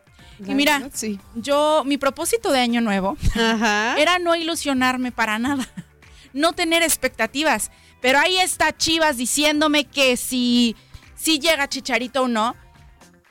Y 0.46 0.53
mira, 0.53 0.89
sí. 0.93 1.19
yo, 1.36 1.84
mi 1.86 1.98
propósito 1.98 2.51
de 2.51 2.60
año 2.60 2.79
nuevo 2.79 3.17
Ajá. 3.34 3.96
era 3.98 4.19
no 4.19 4.36
ilusionarme 4.36 5.12
para 5.12 5.39
nada, 5.39 5.67
no 6.34 6.53
tener 6.53 6.84
expectativas. 6.84 7.72
Pero 8.01 8.19
ahí 8.19 8.38
está 8.38 8.77
Chivas 8.77 9.17
diciéndome 9.17 9.86
que 9.86 10.17
si, 10.17 10.75
si 11.15 11.39
llega 11.39 11.67
Chicharito 11.67 12.24
o 12.24 12.27
no, 12.27 12.55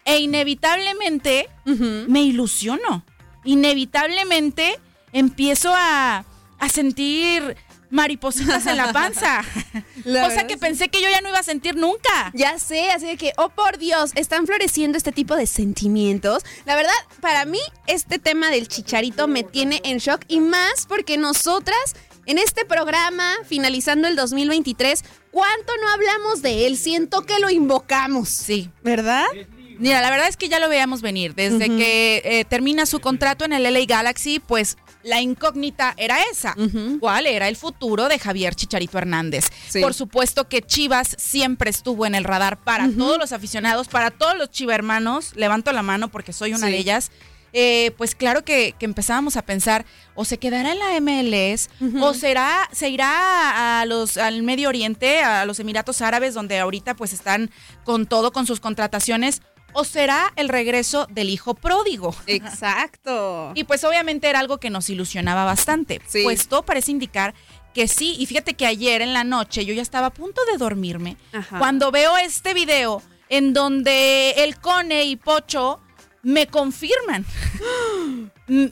e 0.05 0.19
inevitablemente 0.19 1.49
me 1.65 2.23
ilusiono. 2.23 3.05
Inevitablemente 3.45 4.79
empiezo 5.13 5.73
a, 5.75 6.25
a 6.59 6.69
sentir 6.69 7.57
maripositas 7.91 8.67
en 8.67 8.77
la 8.77 8.93
panza. 8.93 9.45
La 10.05 10.23
cosa 10.23 10.29
verdad, 10.29 10.47
que 10.47 10.55
sí. 10.55 10.61
pensé 10.61 10.89
que 10.89 11.03
yo 11.03 11.09
ya 11.09 11.21
no 11.21 11.29
iba 11.29 11.39
a 11.39 11.43
sentir 11.43 11.77
nunca. 11.77 12.31
Ya 12.35 12.59
sé, 12.59 12.91
así 12.91 13.07
de 13.07 13.17
que, 13.17 13.33
oh 13.37 13.49
por 13.51 13.79
Dios, 13.79 14.13
están 14.15 14.47
floreciendo 14.47 14.99
este 14.99 15.13
tipo 15.13 15.37
de 15.37 15.47
sentimientos. 15.47 16.45
La 16.65 16.77
verdad, 16.77 16.93
para 17.21 17.45
mí, 17.45 17.61
este 17.87 18.19
tema 18.19 18.51
del 18.51 18.69
chicharito 18.69 19.29
me 19.29 19.43
tiene 19.43 19.81
en 19.85 19.99
shock 19.99 20.23
y 20.29 20.41
más 20.41 20.87
porque 20.87 21.17
nosotras, 21.19 21.97
en 22.27 22.39
este 22.39 22.65
programa, 22.65 23.33
finalizando 23.47 24.09
el 24.09 24.17
2023, 24.17 25.05
¿cuánto 25.31 25.73
no 25.81 25.89
hablamos 25.89 26.43
de 26.43 26.67
él? 26.67 26.77
Siento 26.77 27.23
que 27.23 27.39
lo 27.39 27.51
invocamos. 27.51 28.29
Sí. 28.29 28.71
¿Verdad? 28.83 29.27
Mira, 29.79 30.01
la 30.01 30.11
verdad 30.11 30.29
es 30.29 30.37
que 30.37 30.49
ya 30.49 30.59
lo 30.61 30.69
veíamos 30.69 31.03
venir. 31.03 31.35
Desde 31.35 31.67
que 31.67 32.23
eh, 32.25 32.45
termina 32.45 32.87
su 32.87 33.01
contrato 33.01 33.45
en 33.45 33.53
el 33.53 33.63
LA 33.65 33.85
Galaxy, 33.87 34.39
pues 34.41 34.77
la 35.03 35.21
incógnita 35.21 35.95
era 35.97 36.19
esa. 36.33 36.55
¿Cuál 37.01 37.27
era 37.27 37.49
el 37.49 37.57
futuro 37.57 38.09
de 38.09 38.19
Javier 38.19 38.55
Chicharito 38.55 38.99
Hernández? 38.99 39.47
Sí. 39.69 39.81
Por 39.81 39.95
supuesto 39.95 40.49
que 40.49 40.63
Chivas 40.63 41.15
siempre 41.19 41.71
estuvo 41.71 42.07
en 42.07 42.15
el 42.15 42.25
radar 42.25 42.59
para 42.59 42.89
todos 42.91 43.19
los 43.19 43.33
aficionados, 43.33 43.89
para 43.89 44.11
todos 44.11 44.37
los 44.37 44.51
Chiva 44.51 44.75
hermanos. 44.75 45.33
Levanto 45.37 45.73
la 45.73 45.83
mano 45.83 46.09
porque 46.09 46.33
soy 46.33 46.51
una 46.55 46.67
Sí. 46.67 46.73
de 46.73 46.79
ellas. 46.79 47.11
Eh, 47.53 47.93
pues 47.97 48.15
claro 48.15 48.45
que, 48.45 48.75
que 48.79 48.85
empezábamos 48.85 49.37
a 49.39 49.43
pensar, 49.43 49.87
o 50.15 50.27
se 50.27 50.37
quedará 50.37 50.73
en 50.73 50.79
la 50.79 51.01
MLS, 51.01 51.71
o 52.03 52.13
será, 52.13 52.69
se 52.71 52.91
irá 52.91 53.81
a 53.81 53.87
los, 53.87 54.19
al 54.19 54.43
Medio 54.43 54.69
Oriente, 54.69 55.21
a 55.23 55.47
los 55.47 55.59
Emiratos 55.59 56.03
Árabes, 56.03 56.35
donde 56.35 56.59
ahorita 56.59 56.95
pues 56.97 57.15
están 57.15 57.51
con 57.85 58.05
todo, 58.05 58.31
con 58.33 58.47
sus 58.47 58.61
contrataciones, 58.61 59.41
o 59.79 59.85
será 59.85 60.33
el 60.37 60.49
regreso 60.49 61.07
del 61.11 61.29
hijo 61.31 61.55
pródigo. 61.55 62.15
Exacto. 62.27 63.53
Y 63.55 63.65
pues 63.65 63.85
obviamente 63.85 64.29
era 64.29 64.41
algo 64.41 64.59
que 64.59 64.71
nos 64.71 64.89
ilusionaba 64.91 65.45
bastante. 65.45 66.01
Sí. 66.07 66.23
Pues 66.25 66.49
todo 66.49 66.63
parece 66.65 66.91
indicar 66.91 67.35
que 67.75 67.89
sí. 67.89 68.17
Y 68.19 68.27
fíjate 68.27 68.55
que 68.55 68.67
ayer 68.67 69.03
en 69.03 69.13
la 69.13 69.23
noche 69.25 69.65
yo 69.67 69.75
ya 69.75 69.83
estaba 69.83 70.07
a 70.09 70.11
punto 70.13 70.41
de 70.51 70.57
dormirme 70.59 71.17
Ajá. 71.33 71.59
cuando 71.59 71.91
veo 71.91 72.17
este 72.17 72.55
video 72.55 73.03
en 73.29 73.53
donde 73.53 74.31
el 74.39 74.59
Cone 74.59 75.05
y 75.05 75.17
Pocho 75.17 75.81
me 76.23 76.47
confirman. 76.47 77.25
Mm, 78.49 78.67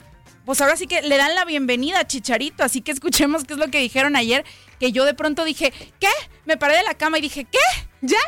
Pues 0.45 0.61
ahora 0.61 0.77
sí 0.77 0.87
que 0.87 1.03
le 1.03 1.17
dan 1.17 1.35
la 1.35 1.45
bienvenida 1.45 1.99
a 2.01 2.07
Chicharito, 2.07 2.63
así 2.63 2.81
que 2.81 2.93
escuchemos 2.93 3.43
qué 3.45 3.55
es 3.55 3.59
lo 3.59 3.69
que 3.69 3.81
dijeron 3.81 4.15
ayer, 4.15 4.45
que 4.79 4.93
yo 4.93 5.05
de 5.05 5.15
pronto 5.15 5.45
dije, 5.45 5.73
¿qué? 5.99 6.09
Me 6.45 6.57
paré 6.57 6.77
de 6.77 6.83
la 6.85 6.95
cama 6.95 7.19
y 7.19 7.23
dije, 7.23 7.45
¿qué? 7.45 7.59
¿Ya? 8.03 8.19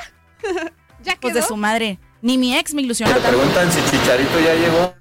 ¿Ya 1.05 1.17
Pues 1.21 1.35
quedó? 1.35 1.43
de 1.43 1.47
su 1.47 1.57
madre. 1.57 1.99
Ni 2.23 2.39
mi 2.39 2.57
ex 2.57 2.75
me 2.75 2.83
ilusionó 2.83 3.13
tanto. 3.13 3.29
Preguntan 3.29 3.71
si 3.71 3.81
Chicharito 3.91 4.41
ya 4.41 4.55
llegó. 4.55 4.95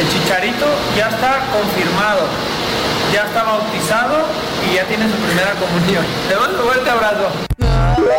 El 0.00 0.08
Chicharito 0.08 0.66
ya 0.96 1.08
está 1.08 1.40
confirmado, 1.52 2.26
ya 3.12 3.24
está 3.24 3.42
bautizado 3.42 4.24
y 4.70 4.74
ya 4.74 4.84
tiene 4.86 5.08
su 5.10 5.16
primera 5.16 5.52
comunión. 5.54 6.04
Te 6.28 6.36
mando 6.36 6.58
un 6.62 6.64
fuerte 6.70 6.90
abrazo. 6.90 7.28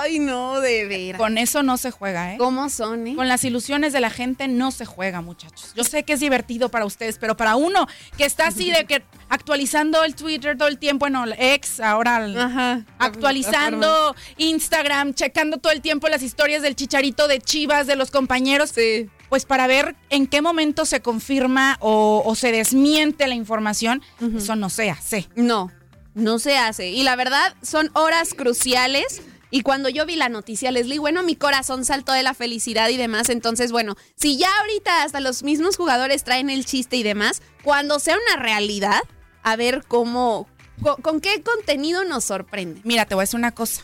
Ay, 0.01 0.19
no, 0.19 0.59
de 0.61 0.85
veras. 0.85 1.19
Con 1.19 1.37
eso 1.37 1.61
no 1.63 1.77
se 1.77 1.91
juega, 1.91 2.33
¿eh? 2.33 2.37
¿Cómo 2.37 2.69
son, 2.69 3.07
eh? 3.07 3.15
Con 3.15 3.27
las 3.27 3.43
ilusiones 3.43 3.93
de 3.93 3.99
la 3.99 4.09
gente 4.09 4.47
no 4.47 4.71
se 4.71 4.85
juega, 4.85 5.21
muchachos. 5.21 5.73
Yo 5.75 5.83
sé 5.83 6.03
que 6.03 6.13
es 6.13 6.19
divertido 6.19 6.69
para 6.69 6.85
ustedes, 6.85 7.17
pero 7.19 7.35
para 7.37 7.55
uno 7.55 7.87
que 8.17 8.25
está 8.25 8.47
así 8.47 8.71
de 8.71 8.85
que 8.85 9.03
actualizando 9.29 10.03
el 10.03 10.15
Twitter 10.15 10.57
todo 10.57 10.67
el 10.67 10.77
tiempo, 10.79 10.99
bueno, 11.03 11.23
el 11.25 11.33
ex, 11.37 11.79
ahora 11.79 12.23
el- 12.25 12.37
Ajá. 12.39 12.85
actualizando 12.97 14.15
Instagram, 14.37 15.13
checando 15.13 15.57
todo 15.57 15.71
el 15.73 15.81
tiempo 15.81 16.07
las 16.07 16.23
historias 16.23 16.61
del 16.61 16.75
chicharito 16.75 17.27
de 17.27 17.39
Chivas, 17.39 17.87
de 17.87 17.95
los 17.95 18.11
compañeros. 18.11 18.71
Sí. 18.73 19.09
Pues 19.29 19.45
para 19.45 19.67
ver 19.67 19.95
en 20.09 20.25
qué 20.25 20.41
momento 20.41 20.85
se 20.85 21.01
confirma 21.01 21.77
o, 21.81 22.23
o 22.25 22.33
se 22.35 22.51
desmiente 22.51 23.27
la 23.27 23.35
información, 23.35 24.01
eso 24.35 24.55
no 24.55 24.69
se 24.71 24.89
hace. 24.89 25.27
No, 25.35 25.71
no 26.13 26.39
se 26.39 26.57
hace. 26.57 26.89
Y 26.89 27.03
la 27.03 27.15
verdad, 27.15 27.55
son 27.61 27.89
horas 27.93 28.33
cruciales. 28.33 29.21
Y 29.51 29.61
cuando 29.61 29.89
yo 29.89 30.05
vi 30.05 30.15
la 30.15 30.29
noticia, 30.29 30.69
Leslie, 30.71 30.99
bueno, 30.99 31.23
mi 31.23 31.35
corazón 31.35 31.83
saltó 31.83 32.11
de 32.11 32.21
la 32.21 32.33
felicidad 32.35 32.89
y 32.89 32.97
demás. 32.97 33.29
Entonces, 33.29 33.71
bueno, 33.71 33.95
si 34.15 34.37
ya 34.37 34.47
ahorita 34.61 35.01
hasta 35.03 35.19
los 35.19 35.41
mismos 35.41 35.75
jugadores 35.75 36.23
traen 36.23 36.49
el 36.51 36.65
chiste 36.65 36.97
y 36.97 37.03
demás, 37.03 37.41
cuando 37.63 37.99
sea 37.99 38.15
una 38.15 38.41
realidad, 38.43 39.01
a 39.41 39.55
ver 39.55 39.83
cómo, 39.87 40.47
co- 40.83 40.97
con, 40.97 41.19
qué 41.19 41.41
contenido 41.41 42.03
nos 42.05 42.25
sorprende. 42.25 42.81
Mira, 42.83 43.05
te 43.05 43.15
voy 43.15 43.21
a 43.21 43.23
decir 43.23 43.39
una 43.39 43.51
cosa. 43.55 43.83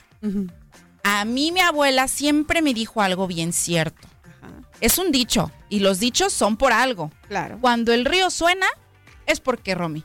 A 1.04 1.26
mí 1.26 1.52
mi 1.52 1.62
abuela 1.62 2.08
siempre 2.08 2.62
me 2.62 2.74
dijo 2.74 3.02
algo 3.02 3.26
bien 3.28 3.52
cierto. 3.54 4.08
Es 4.82 4.98
un 5.00 5.12
dicho 5.12 5.52
y 5.70 5.80
los 5.80 6.00
dichos 6.00 6.34
son 6.34 6.58
por 6.58 6.74
algo. 6.74 7.12
Claro. 7.28 7.58
Cuando 7.62 7.94
el 7.94 8.06
río 8.06 8.30
suena 8.30 8.68
es 9.26 9.40
porque 9.40 9.74
Romy. 9.74 10.04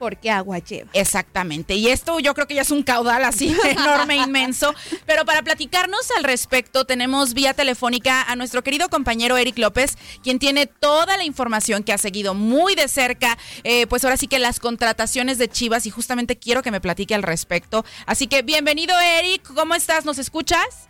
Porque 0.00 0.30
agua 0.30 0.60
lleva. 0.60 0.88
Exactamente. 0.94 1.74
Y 1.74 1.88
esto 1.88 2.18
yo 2.20 2.32
creo 2.32 2.46
que 2.46 2.54
ya 2.54 2.62
es 2.62 2.70
un 2.70 2.82
caudal 2.82 3.22
así 3.22 3.54
enorme, 3.68 4.16
inmenso. 4.16 4.74
Pero 5.04 5.26
para 5.26 5.42
platicarnos 5.42 6.10
al 6.16 6.24
respecto, 6.24 6.86
tenemos 6.86 7.34
vía 7.34 7.52
telefónica 7.52 8.22
a 8.22 8.34
nuestro 8.34 8.62
querido 8.62 8.88
compañero 8.88 9.36
Eric 9.36 9.58
López, 9.58 9.98
quien 10.22 10.38
tiene 10.38 10.64
toda 10.64 11.18
la 11.18 11.24
información 11.24 11.82
que 11.82 11.92
ha 11.92 11.98
seguido 11.98 12.32
muy 12.32 12.74
de 12.74 12.88
cerca, 12.88 13.36
eh, 13.62 13.86
pues 13.88 14.02
ahora 14.02 14.16
sí 14.16 14.26
que 14.26 14.38
las 14.38 14.58
contrataciones 14.58 15.36
de 15.36 15.48
Chivas 15.48 15.84
y 15.84 15.90
justamente 15.90 16.38
quiero 16.38 16.62
que 16.62 16.70
me 16.70 16.80
platique 16.80 17.14
al 17.14 17.22
respecto. 17.22 17.84
Así 18.06 18.26
que 18.26 18.40
bienvenido 18.40 18.94
Eric, 18.98 19.42
¿cómo 19.54 19.74
estás? 19.74 20.06
¿Nos 20.06 20.18
escuchas? 20.18 20.88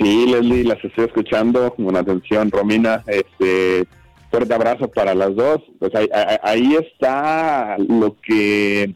Sí, 0.00 0.26
Leslie, 0.26 0.64
las 0.64 0.82
estoy 0.82 1.04
escuchando 1.04 1.74
con 1.74 1.94
atención. 1.96 2.50
Romina, 2.50 3.04
este, 3.06 3.86
fuerte 4.32 4.54
abrazo 4.54 4.88
para 4.88 5.14
las 5.14 5.34
dos. 5.36 5.58
Pues 5.78 5.94
ahí, 5.94 6.08
ahí 6.42 6.74
está 6.74 7.76
lo 7.78 8.16
que 8.20 8.94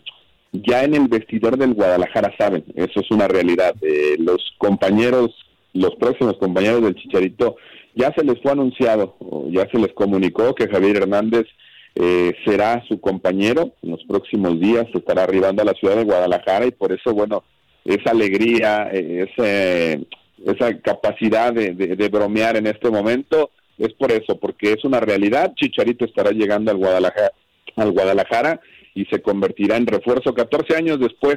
ya 0.52 0.84
en 0.84 0.94
el 0.94 1.08
vestidor 1.08 1.58
del 1.58 1.74
Guadalajara 1.74 2.34
saben, 2.38 2.64
eso 2.74 3.00
es 3.00 3.10
una 3.10 3.28
realidad. 3.28 3.74
Eh, 3.82 4.16
los 4.18 4.54
compañeros, 4.58 5.30
los 5.74 5.94
próximos 5.96 6.36
compañeros 6.38 6.82
del 6.82 6.94
Chicharito, 6.94 7.56
ya 7.94 8.12
se 8.16 8.24
les 8.24 8.40
fue 8.42 8.52
anunciado, 8.52 9.16
ya 9.50 9.68
se 9.70 9.78
les 9.78 9.92
comunicó 9.92 10.54
que 10.54 10.68
Javier 10.68 10.96
Hernández 10.96 11.46
eh, 11.94 12.34
será 12.44 12.82
su 12.88 13.00
compañero 13.00 13.72
en 13.82 13.90
los 13.90 14.04
próximos 14.04 14.58
días, 14.60 14.86
estará 14.94 15.24
arribando 15.24 15.62
a 15.62 15.66
la 15.66 15.74
ciudad 15.74 15.96
de 15.96 16.04
Guadalajara 16.04 16.66
y 16.66 16.70
por 16.70 16.92
eso, 16.92 17.12
bueno, 17.14 17.44
esa 17.84 18.10
alegría, 18.10 18.90
eh, 18.92 19.28
ese 19.30 20.06
esa 20.44 20.78
capacidad 20.80 21.52
de, 21.52 21.72
de, 21.72 22.08
bromear 22.08 22.56
en 22.56 22.66
este 22.66 22.90
momento 22.90 23.50
es 23.78 23.92
por 23.94 24.12
eso, 24.12 24.38
porque 24.38 24.72
es 24.72 24.84
una 24.84 25.00
realidad. 25.00 25.52
Chicharito 25.54 26.04
estará 26.04 26.30
llegando 26.30 26.70
al 26.70 26.78
Guadalajara, 26.78 27.32
al 27.76 27.92
Guadalajara 27.92 28.60
y 28.94 29.04
se 29.06 29.20
convertirá 29.20 29.76
en 29.76 29.86
refuerzo 29.86 30.34
14 30.34 30.76
años 30.76 30.98
después 30.98 31.36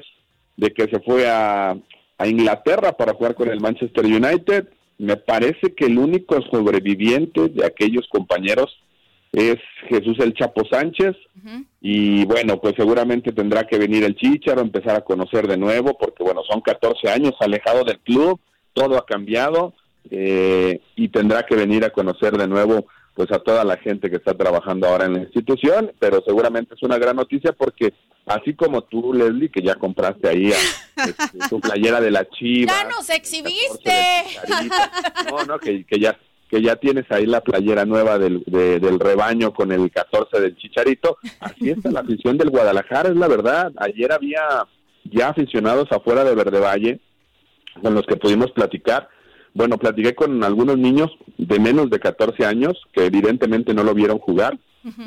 de 0.58 0.72
que 0.72 0.84
se 0.84 1.00
fue 1.02 1.28
a, 1.28 1.76
a 2.18 2.28
Inglaterra 2.28 2.94
para 2.94 3.14
jugar 3.14 3.36
con 3.36 3.50
el 3.50 3.60
Manchester 3.60 4.06
United. 4.06 4.68
Me 4.98 5.18
parece 5.18 5.74
que 5.76 5.86
el 5.86 5.98
único 5.98 6.42
sobreviviente 6.52 7.50
de 7.50 7.66
aquellos 7.66 8.08
compañeros 8.10 8.78
es 9.32 9.58
Jesús 9.88 10.18
el 10.20 10.34
Chapo 10.34 10.64
Sánchez 10.70 11.16
y 11.82 12.26
bueno, 12.26 12.60
pues 12.60 12.74
seguramente 12.76 13.32
tendrá 13.32 13.66
que 13.66 13.78
venir 13.78 14.04
el 14.04 14.16
Chicharo, 14.16 14.62
empezar 14.62 14.96
a 14.96 15.02
conocer 15.02 15.48
de 15.48 15.58
nuevo, 15.58 15.98
porque 15.98 16.24
bueno, 16.24 16.42
son 16.50 16.62
14 16.62 17.10
años 17.10 17.34
alejado 17.40 17.84
del 17.84 18.00
club, 18.00 18.40
todo 18.74 18.98
ha 18.98 19.06
cambiado 19.06 19.74
eh, 20.10 20.82
y 20.96 21.10
tendrá 21.10 21.44
que 21.44 21.56
venir 21.56 21.84
a 21.86 21.92
conocer 21.92 22.38
de 22.38 22.48
nuevo 22.48 22.88
pues 23.16 23.32
a 23.34 23.40
toda 23.40 23.66
la 23.66 23.76
gente 23.76 24.10
que 24.10 24.16
está 24.16 24.34
trabajando 24.34 24.88
ahora 24.88 25.06
en 25.06 25.14
la 25.14 25.20
institución, 25.20 25.92
pero 26.00 26.24
seguramente 26.26 26.74
es 26.76 26.84
una 26.84 26.98
gran 26.98 27.18
noticia 27.18 27.52
porque 27.52 27.94
así 28.26 28.54
como 28.54 28.84
tú, 28.84 29.14
Leslie, 29.14 29.50
que 29.50 29.62
ya 29.62 29.76
compraste 29.76 30.30
ahí 30.30 30.48
este, 30.96 31.14
tu 31.50 31.60
playera 31.60 32.00
de 32.00 32.12
la 32.12 32.26
Chiva. 32.30 32.72
¡Ya 32.72 32.88
nos 32.88 33.10
exhibiste! 33.10 34.24
No, 35.30 35.44
no, 35.44 35.60
que, 35.60 35.86
ya 36.00 36.18
que 36.50 36.62
ya 36.62 36.78
tienes 36.78 37.12
ahí 37.12 37.26
la 37.26 37.42
playera 37.42 37.86
nueva 37.86 38.18
del, 38.18 38.44
del 38.46 39.00
rebaño 39.00 39.54
con 39.54 39.72
el 39.72 39.92
14 39.92 40.40
del 40.40 40.56
Chicharito. 40.56 41.18
Así 41.40 41.70
está 41.70 41.92
la 41.92 42.00
afición 42.00 42.38
del 42.38 42.50
Guadalajara, 42.50 43.10
es 43.10 43.16
la 43.16 43.28
verdad. 43.28 43.72
Ayer 43.78 44.12
había 44.12 44.66
ya 45.04 45.30
aficionados 45.30 45.92
afuera 45.92 46.24
de 46.24 46.36
Verde 46.36 46.60
Valle 46.60 47.00
con 47.82 47.94
los 47.94 48.06
que 48.06 48.16
pudimos 48.16 48.52
platicar. 48.52 49.10
Bueno, 49.54 49.78
platiqué 49.78 50.16
con 50.16 50.44
algunos 50.44 50.78
niños 50.78 51.10
de 51.38 51.60
menos 51.60 51.90
de 51.90 52.00
14 52.00 52.46
años 52.46 52.78
que 52.94 53.06
evidentemente 53.06 53.74
no 53.74 53.84
lo 53.84 53.94
vieron 53.94 54.20
jugar 54.20 54.60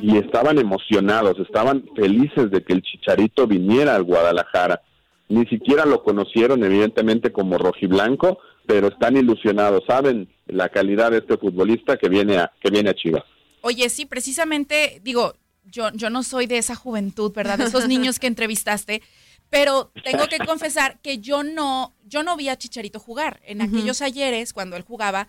y 0.03 0.19
estaban 0.19 0.59
emocionados, 0.59 1.39
estaban 1.39 1.85
felices 1.97 2.51
de 2.51 2.63
que 2.63 2.75
el 2.75 2.83
Chicharito 2.83 3.47
viniera 3.47 3.95
al 3.95 4.03
Guadalajara. 4.03 4.83
Ni 5.29 5.47
siquiera 5.47 5.87
lo 5.87 6.03
conocieron 6.03 6.63
evidentemente 6.63 7.33
como 7.33 7.57
rojiblanco, 7.57 8.39
pero 8.67 8.89
están 8.89 9.17
ilusionados, 9.17 9.85
saben 9.87 10.29
la 10.47 10.69
calidad 10.69 11.11
de 11.11 11.19
este 11.19 11.39
futbolista 11.39 11.97
que 11.97 12.09
viene 12.09 12.37
a 12.37 12.53
que 12.61 12.71
viene 12.71 12.91
a 12.91 12.95
Chivas. 12.95 13.25
Oye, 13.63 13.89
sí, 13.89 14.05
precisamente 14.05 15.01
digo, 15.03 15.35
yo 15.65 15.91
yo 15.95 16.11
no 16.11 16.23
soy 16.23 16.47
de 16.47 16.59
esa 16.59 16.75
juventud, 16.75 17.33
¿verdad? 17.33 17.59
De 17.59 17.65
esos 17.65 17.89
niños 17.95 18.19
que 18.19 18.27
entrevistaste, 18.27 19.03
pero 19.53 19.93
tengo 20.03 20.29
que 20.29 20.39
confesar 20.39 20.99
que 21.03 21.19
yo 21.19 21.43
no, 21.43 21.95
yo 22.07 22.23
no 22.23 22.39
vi 22.39 22.49
a 22.49 22.57
Chicharito 22.57 22.99
jugar. 22.99 23.43
En 23.45 23.61
aquellos 23.61 24.01
ayeres, 24.01 24.55
cuando 24.55 24.77
él 24.77 24.83
jugaba, 24.83 25.29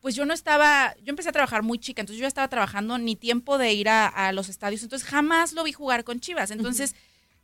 pues 0.00 0.14
yo 0.14 0.24
no 0.24 0.32
estaba, 0.32 0.94
yo 1.02 1.10
empecé 1.10 1.30
a 1.30 1.32
trabajar 1.32 1.64
muy 1.64 1.80
chica, 1.80 2.00
entonces 2.00 2.20
yo 2.20 2.22
ya 2.22 2.28
estaba 2.28 2.46
trabajando 2.46 2.98
ni 2.98 3.16
tiempo 3.16 3.58
de 3.58 3.72
ir 3.72 3.88
a, 3.88 4.30
los 4.30 4.48
estadios, 4.48 4.84
entonces 4.84 5.08
jamás 5.08 5.54
lo 5.54 5.64
vi 5.64 5.72
jugar 5.72 6.04
con 6.04 6.20
Chivas. 6.20 6.52
Entonces, 6.52 6.94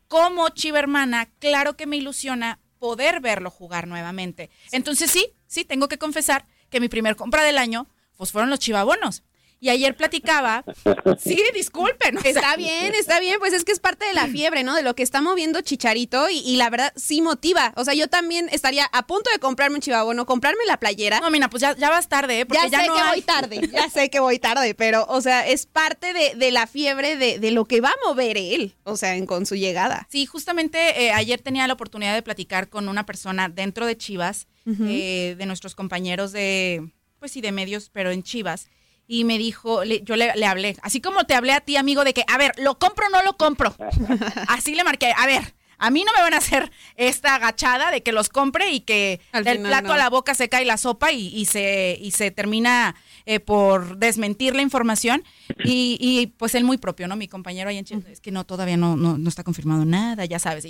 como 0.07 0.49
Chiva 0.51 0.79
hermana, 0.79 1.29
claro 1.41 1.77
que 1.77 1.89
me 1.89 1.97
ilusiona 1.97 2.61
poder 2.79 3.19
verlo 3.19 3.51
jugar 3.51 3.89
nuevamente. 3.89 4.51
Entonces 4.71 5.11
sí, 5.11 5.33
sí, 5.49 5.65
tengo 5.65 5.89
que 5.89 5.99
confesar 5.99 6.47
que 6.71 6.79
mi 6.79 6.89
primer 6.89 7.17
compra 7.17 7.43
del 7.43 7.59
año, 7.59 7.89
pues 8.17 8.31
fueron 8.31 8.51
los 8.51 8.61
chivabonos. 8.61 9.25
Y 9.61 9.69
ayer 9.69 9.95
platicaba. 9.95 10.65
Sí, 11.19 11.39
disculpen. 11.55 12.19
Está 12.25 12.57
bien, 12.57 12.95
está 12.95 13.21
bien. 13.21 13.37
Pues 13.39 13.53
es 13.53 13.65
que 13.65 13.73
es 13.73 13.81
parte 13.81 14.07
de 14.07 14.15
la 14.15 14.27
fiebre, 14.27 14.65
¿no? 14.65 14.75
De 14.75 14.83
lo 14.83 14.95
que 14.95 15.03
está 15.03 15.21
moviendo 15.21 15.61
Chicharito 15.61 16.29
y, 16.31 16.57
la 16.57 16.71
verdad 16.71 16.93
sí 16.97 17.21
motiva. 17.21 17.73
O 17.77 17.85
sea, 17.85 17.95
yo 17.95 18.09
también 18.09 18.49
estaría 18.51 18.87
a 18.93 19.07
punto 19.07 19.31
de 19.31 19.39
comprarme 19.39 19.77
un 19.77 19.83
chivabono, 19.83 20.25
comprarme 20.25 20.65
la 20.67 20.79
playera. 20.79 21.21
No, 21.21 21.31
mira, 21.31 21.51
pues 21.51 21.61
ya, 21.61 21.77
ya 21.77 21.91
vas 21.91 22.09
tarde, 22.09 22.41
¿eh? 22.41 22.47
Porque 22.47 22.71
ya, 22.71 22.81
sé 22.81 22.87
que 22.87 23.03
voy 23.03 23.23
tarde, 23.23 23.69
ya 23.73 23.91
sé 23.91 24.11
que 24.11 24.21
voy 24.21 24.39
tarde, 24.39 24.75
pero, 24.75 25.05
o 25.09 25.21
sea, 25.21 25.47
es 25.47 25.67
parte 25.67 26.13
de, 26.13 26.51
la 26.51 26.67
fiebre 26.67 27.17
de, 27.17 27.51
lo 27.51 27.65
que 27.65 27.81
va 27.81 27.91
a 27.91 28.09
mover 28.09 28.39
él, 28.39 28.75
o 28.85 28.97
sea, 28.97 29.17
en, 29.17 29.27
con 29.27 29.47
su 29.47 29.57
llegada. 29.57 30.07
Sí, 30.11 30.27
justamente 30.27 31.05
eh, 31.05 31.13
ayer 31.13 31.41
tenía 31.41 31.67
la 31.67 31.75
oportunidad 31.75 32.15
de 32.15 32.23
platicar 32.23 32.69
con 32.69 32.89
una 32.89 33.05
persona 33.05 33.49
dentro 33.49 33.87
de 33.87 33.97
Chivas, 33.97 34.47
eh, 34.67 35.35
de 35.37 35.47
nuestros 35.47 35.75
compañeros 35.75 36.33
de, 36.33 36.89
pues 37.19 37.33
sí, 37.33 37.41
de 37.41 37.53
medios, 37.53 37.91
pero 37.93 38.11
en 38.11 38.23
Chivas 38.23 38.69
y 39.13 39.25
me 39.25 39.39
dijo, 39.39 39.83
yo 39.83 40.15
le, 40.15 40.31
hablé, 40.47 40.77
así 40.83 41.01
como 41.01 41.25
te 41.25 41.35
hablé 41.35 41.53
a 41.53 41.61
ti, 41.61 41.77
amigo, 41.77 42.05
de 42.05 42.15
que, 42.15 42.23
a 42.29 42.39
ver, 42.39 42.53
¿lo 42.59 42.79
compro 42.79 43.09
o 43.09 43.11
no 43.11 43.25
lo 43.25 43.37
compro? 43.37 43.75
así 44.47 44.77
le 44.77 44.85
marqué, 44.85 45.13
a 45.17 45.27
ver, 45.27 45.53
a 45.79 45.91
mí 45.91 46.05
no 46.05 46.13
me 46.17 46.23
van 46.23 46.33
a 46.33 46.37
hacer 46.37 46.71
esta 46.95 47.35
agachada 47.35 47.91
de 47.91 48.05
que 48.05 48.13
los 48.13 48.29
compre 48.29 48.71
y 48.71 48.83
que 48.83 49.21
del 49.43 49.63
plato 49.63 49.93
a 49.93 49.97
la 49.97 50.11
boca 50.11 50.37
se 50.37 50.49
cae 50.49 50.65
la 50.65 50.77
sopa 50.77 51.11
y, 51.11 51.45
se, 51.47 51.99
y 52.01 52.13
se 52.13 52.31
termina 52.31 52.95
eh, 53.27 53.41
por 53.41 53.97
desmentir 53.97 54.55
la 54.55 54.63
información. 54.63 55.25
Y, 55.65 56.33
pues 56.37 56.55
él 56.55 56.63
muy 56.63 56.79
propio, 56.79 57.09
¿no? 57.09 57.17
Mi 57.17 57.27
compañero 57.27 57.69
ahí 57.69 57.79
en 57.79 57.85
Chile, 57.87 58.05
es 58.13 58.21
que 58.21 58.31
no, 58.31 58.47
todavía 58.47 58.77
no, 58.77 58.97
no, 58.97 59.29
está 59.29 59.43
confirmado 59.43 59.85
nada, 59.85 60.25
ya 60.25 60.39
sabes. 60.39 60.69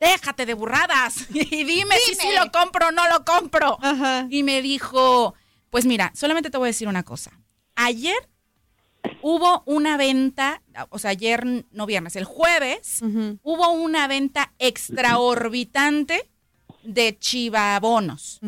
Déjate 0.00 0.46
de 0.46 0.54
burradas 0.54 1.26
y 1.32 1.62
dime, 1.62 1.94
si 2.06 2.16
sí 2.16 2.28
lo 2.36 2.50
compro 2.50 2.88
o 2.88 2.90
no 2.90 3.08
lo 3.08 3.24
compro. 3.24 3.78
Y 4.30 4.42
me 4.42 4.62
dijo, 4.62 5.34
pues 5.70 5.86
mira, 5.86 6.10
solamente 6.16 6.50
te 6.50 6.58
voy 6.58 6.66
a 6.66 6.70
decir 6.74 6.88
una 6.88 7.04
cosa 7.04 7.38
ayer 7.78 8.16
hubo 9.22 9.62
una 9.66 9.96
venta, 9.96 10.62
o 10.90 10.98
sea, 10.98 11.10
ayer 11.10 11.64
no 11.70 11.86
viernes, 11.86 12.16
el 12.16 12.24
jueves, 12.24 13.00
hubo 13.42 13.70
una 13.70 14.08
venta 14.08 14.52
extraorbitante 14.58 16.28
de 16.82 17.16
chivabonos. 17.18 18.40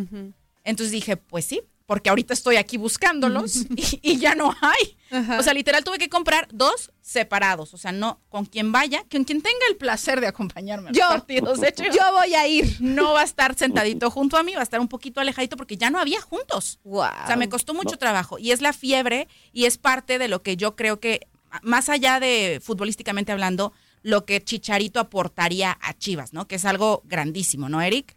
Entonces 0.64 0.93
dije, 0.93 1.16
pues 1.16 1.45
sí, 1.45 1.62
porque 1.90 2.09
ahorita 2.09 2.35
estoy 2.35 2.55
aquí 2.55 2.76
buscándolos 2.76 3.66
y, 4.00 4.16
ya 4.18 4.37
no 4.37 4.55
hay. 4.61 4.96
O 5.37 5.42
sea, 5.42 5.53
literal 5.53 5.83
tuve 5.83 5.98
que 5.98 6.09
comprar 6.09 6.46
dos 6.53 6.92
separados. 7.00 7.74
O 7.74 7.79
sea, 7.79 7.90
no 7.90 8.20
con 8.29 8.44
quien 8.44 8.70
vaya, 8.70 9.00
con 9.11 9.24
quien 9.24 9.42
tenga 9.42 9.66
el 9.68 9.74
placer 9.74 10.20
de 10.20 10.29
acompañarme 10.29 10.90
a 10.90 10.92
yo, 10.92 11.00
los 11.00 11.14
partidos. 11.14 11.61
De 11.61 11.70
hecho, 11.70 11.83
yo 11.83 12.00
voy 12.12 12.33
a 12.35 12.46
ir. 12.46 12.76
No 12.79 13.14
va 13.14 13.22
a 13.22 13.24
estar 13.24 13.57
sentadito 13.57 14.09
junto 14.09 14.37
a 14.37 14.44
mí, 14.44 14.55
va 14.55 14.61
a 14.61 14.62
estar 14.62 14.79
un 14.79 14.87
poquito 14.87 15.20
alejadito 15.20 15.57
porque 15.57 15.76
ya 15.76 15.90
no 15.90 15.98
había 15.98 16.20
juntos. 16.20 16.79
O 16.85 17.05
sea, 17.26 17.35
me 17.35 17.48
costó 17.48 17.74
mucho 17.74 17.96
trabajo. 17.96 18.38
Y 18.38 18.53
es 18.53 18.61
la 18.61 18.72
fiebre 18.72 19.26
y 19.53 19.64
es 19.64 19.76
parte 19.76 20.20
de 20.20 20.29
lo 20.29 20.44
que 20.44 20.57
yo 20.57 20.76
creo 20.76 21.00
que, 21.00 21.26
más 21.64 21.88
allá 21.88 22.20
de 22.20 22.61
futbolísticamente 22.62 23.33
hablando, 23.33 23.72
lo 24.03 24.24
que 24.24 24.40
Chicharito 24.44 25.00
aportaría 25.00 25.76
a 25.83 25.92
Chivas, 25.94 26.35
¿no? 26.35 26.46
Que 26.46 26.55
es 26.55 26.64
algo 26.64 27.03
grandísimo, 27.07 27.68
¿no, 27.68 27.83
Eric? 27.83 28.16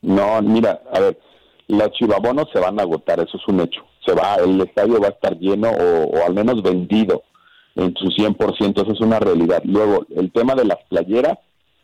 No, 0.00 0.40
mira, 0.40 0.80
a 0.90 0.98
ver 0.98 1.31
los 1.68 1.90
chivabonos 1.92 2.46
se 2.52 2.60
van 2.60 2.78
a 2.78 2.82
agotar, 2.82 3.20
eso 3.20 3.36
es 3.36 3.48
un 3.48 3.60
hecho. 3.60 3.82
Se 4.04 4.14
va, 4.14 4.36
el 4.36 4.60
estadio 4.60 5.00
va 5.00 5.08
a 5.08 5.10
estar 5.10 5.38
lleno 5.38 5.70
o, 5.70 6.24
al 6.26 6.34
menos 6.34 6.62
vendido 6.62 7.22
en 7.74 7.94
su 7.96 8.06
100%, 8.06 8.82
eso 8.82 8.92
es 8.92 9.00
una 9.00 9.18
realidad. 9.18 9.62
Luego, 9.64 10.04
el 10.14 10.30
tema 10.32 10.54
de 10.54 10.64
las 10.64 10.78
playeras, 10.88 11.38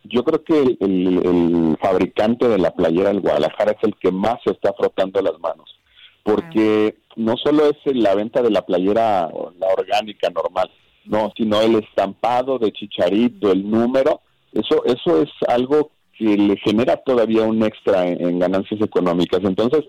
yo 0.04 0.24
creo 0.24 0.42
que 0.44 0.76
el, 0.80 1.76
fabricante 1.80 2.48
de 2.48 2.58
la 2.58 2.72
playera 2.72 3.08
del 3.08 3.20
Guadalajara 3.20 3.72
es 3.72 3.78
el 3.82 3.94
que 3.96 4.10
más 4.10 4.36
se 4.44 4.52
está 4.52 4.72
frotando 4.72 5.22
las 5.22 5.38
manos, 5.40 5.78
porque 6.22 6.98
no 7.16 7.36
solo 7.36 7.70
es 7.70 7.76
la 7.94 8.14
venta 8.14 8.42
de 8.42 8.50
la 8.50 8.62
playera, 8.62 9.30
la 9.58 9.66
orgánica 9.76 10.28
normal, 10.30 10.70
no, 11.04 11.32
sino 11.36 11.60
el 11.62 11.76
estampado 11.76 12.58
de 12.58 12.72
chicharito, 12.72 13.50
el 13.50 13.68
número, 13.68 14.20
eso, 14.52 14.84
eso 14.84 15.22
es 15.22 15.30
algo 15.46 15.92
que 16.18 16.36
le 16.36 16.56
genera 16.58 16.96
todavía 16.96 17.42
un 17.42 17.62
extra 17.62 18.06
en, 18.06 18.38
ganancias 18.38 18.80
económicas. 18.80 19.40
Entonces, 19.44 19.84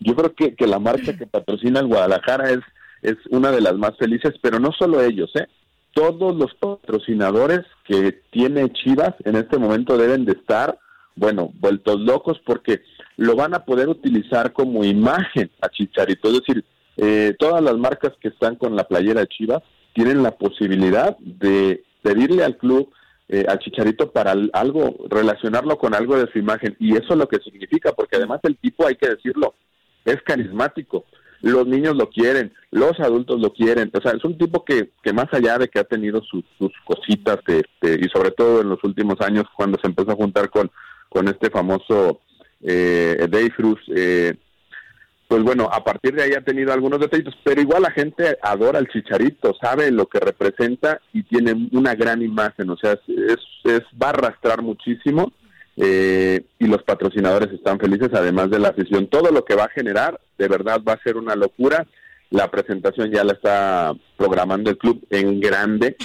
yo 0.00 0.14
creo 0.14 0.34
que, 0.34 0.54
que 0.54 0.66
la 0.66 0.78
marca 0.78 1.16
que 1.16 1.26
patrocina 1.26 1.80
el 1.80 1.86
Guadalajara 1.86 2.50
es, 2.50 2.60
es 3.02 3.16
una 3.30 3.50
de 3.50 3.60
las 3.60 3.74
más 3.74 3.96
felices, 3.98 4.34
pero 4.42 4.58
no 4.60 4.72
solo 4.72 5.02
ellos, 5.02 5.30
¿eh? 5.36 5.46
todos 5.92 6.36
los 6.36 6.54
patrocinadores 6.54 7.60
que 7.84 8.22
tiene 8.30 8.72
Chivas 8.72 9.14
en 9.24 9.36
este 9.36 9.58
momento 9.58 9.96
deben 9.96 10.24
de 10.24 10.32
estar, 10.32 10.78
bueno, 11.16 11.50
vueltos 11.54 12.00
locos 12.00 12.40
porque 12.44 12.82
lo 13.16 13.34
van 13.34 13.54
a 13.54 13.64
poder 13.64 13.88
utilizar 13.88 14.52
como 14.52 14.84
imagen 14.84 15.50
a 15.60 15.68
Chicharito. 15.68 16.28
Es 16.28 16.40
decir, 16.40 16.64
eh, 16.96 17.34
todas 17.38 17.62
las 17.62 17.76
marcas 17.76 18.12
que 18.20 18.28
están 18.28 18.56
con 18.56 18.76
la 18.76 18.84
playera 18.84 19.26
Chivas 19.26 19.62
tienen 19.92 20.22
la 20.22 20.32
posibilidad 20.32 21.16
de 21.18 21.82
pedirle 22.02 22.44
al 22.44 22.56
club, 22.56 22.90
eh, 23.30 23.44
al 23.48 23.58
Chicharito, 23.58 24.10
para 24.10 24.34
algo, 24.52 24.96
relacionarlo 25.08 25.78
con 25.78 25.94
algo 25.94 26.18
de 26.18 26.30
su 26.32 26.38
imagen. 26.38 26.76
Y 26.78 26.92
eso 26.92 27.10
es 27.10 27.16
lo 27.16 27.28
que 27.28 27.38
significa, 27.38 27.92
porque 27.92 28.16
además 28.16 28.40
el 28.42 28.56
tipo, 28.56 28.86
hay 28.86 28.96
que 28.96 29.08
decirlo, 29.08 29.54
es 30.04 30.20
carismático 30.22 31.04
los 31.42 31.66
niños 31.66 31.96
lo 31.96 32.10
quieren, 32.10 32.52
los 32.70 32.98
adultos 33.00 33.40
lo 33.40 33.52
quieren, 33.52 33.90
o 33.94 34.00
sea, 34.00 34.12
es 34.12 34.24
un 34.24 34.36
tipo 34.36 34.64
que, 34.64 34.90
que 35.02 35.12
más 35.12 35.26
allá 35.32 35.58
de 35.58 35.68
que 35.68 35.78
ha 35.78 35.84
tenido 35.84 36.22
sus, 36.22 36.44
cositas, 36.84 37.38
y 37.82 38.08
sobre 38.08 38.30
todo 38.32 38.60
en 38.60 38.68
los 38.68 38.82
últimos 38.84 39.20
años 39.20 39.44
cuando 39.56 39.78
se 39.80 39.88
empezó 39.88 40.12
a 40.12 40.16
juntar 40.16 40.50
con, 40.50 40.70
con 41.08 41.28
este 41.28 41.50
famoso 41.50 42.20
eh, 42.62 43.26
Dave 43.30 43.52
eh, 43.96 44.34
pues 45.30 45.44
bueno, 45.44 45.68
a 45.72 45.84
partir 45.84 46.12
de 46.12 46.24
ahí 46.24 46.32
ha 46.32 46.40
tenido 46.40 46.72
algunos 46.72 46.98
detallitos, 46.98 47.36
pero 47.44 47.60
igual 47.60 47.82
la 47.82 47.92
gente 47.92 48.36
adora 48.42 48.80
al 48.80 48.88
chicharito, 48.88 49.54
sabe 49.62 49.92
lo 49.92 50.06
que 50.06 50.18
representa 50.18 51.00
y 51.12 51.22
tiene 51.22 51.68
una 51.70 51.94
gran 51.94 52.20
imagen, 52.20 52.68
o 52.68 52.76
sea, 52.76 52.94
es, 53.06 53.38
es 53.62 53.82
va 54.02 54.08
a 54.08 54.10
arrastrar 54.10 54.60
muchísimo 54.60 55.32
eh, 55.76 56.46
y 56.58 56.66
los 56.66 56.82
patrocinadores 56.82 57.52
están 57.52 57.78
felices, 57.78 58.08
además 58.12 58.50
de 58.50 58.58
la 58.58 58.70
afición. 58.70 59.06
Todo 59.06 59.30
lo 59.30 59.44
que 59.44 59.54
va 59.54 59.66
a 59.66 59.70
generar, 59.70 60.20
de 60.36 60.48
verdad, 60.48 60.80
va 60.82 60.94
a 60.94 61.02
ser 61.04 61.16
una 61.16 61.36
locura. 61.36 61.86
La 62.30 62.50
presentación 62.50 63.12
ya 63.12 63.22
la 63.22 63.34
está 63.34 63.92
programando 64.16 64.68
el 64.68 64.78
club 64.78 65.06
en 65.10 65.38
grande, 65.38 65.96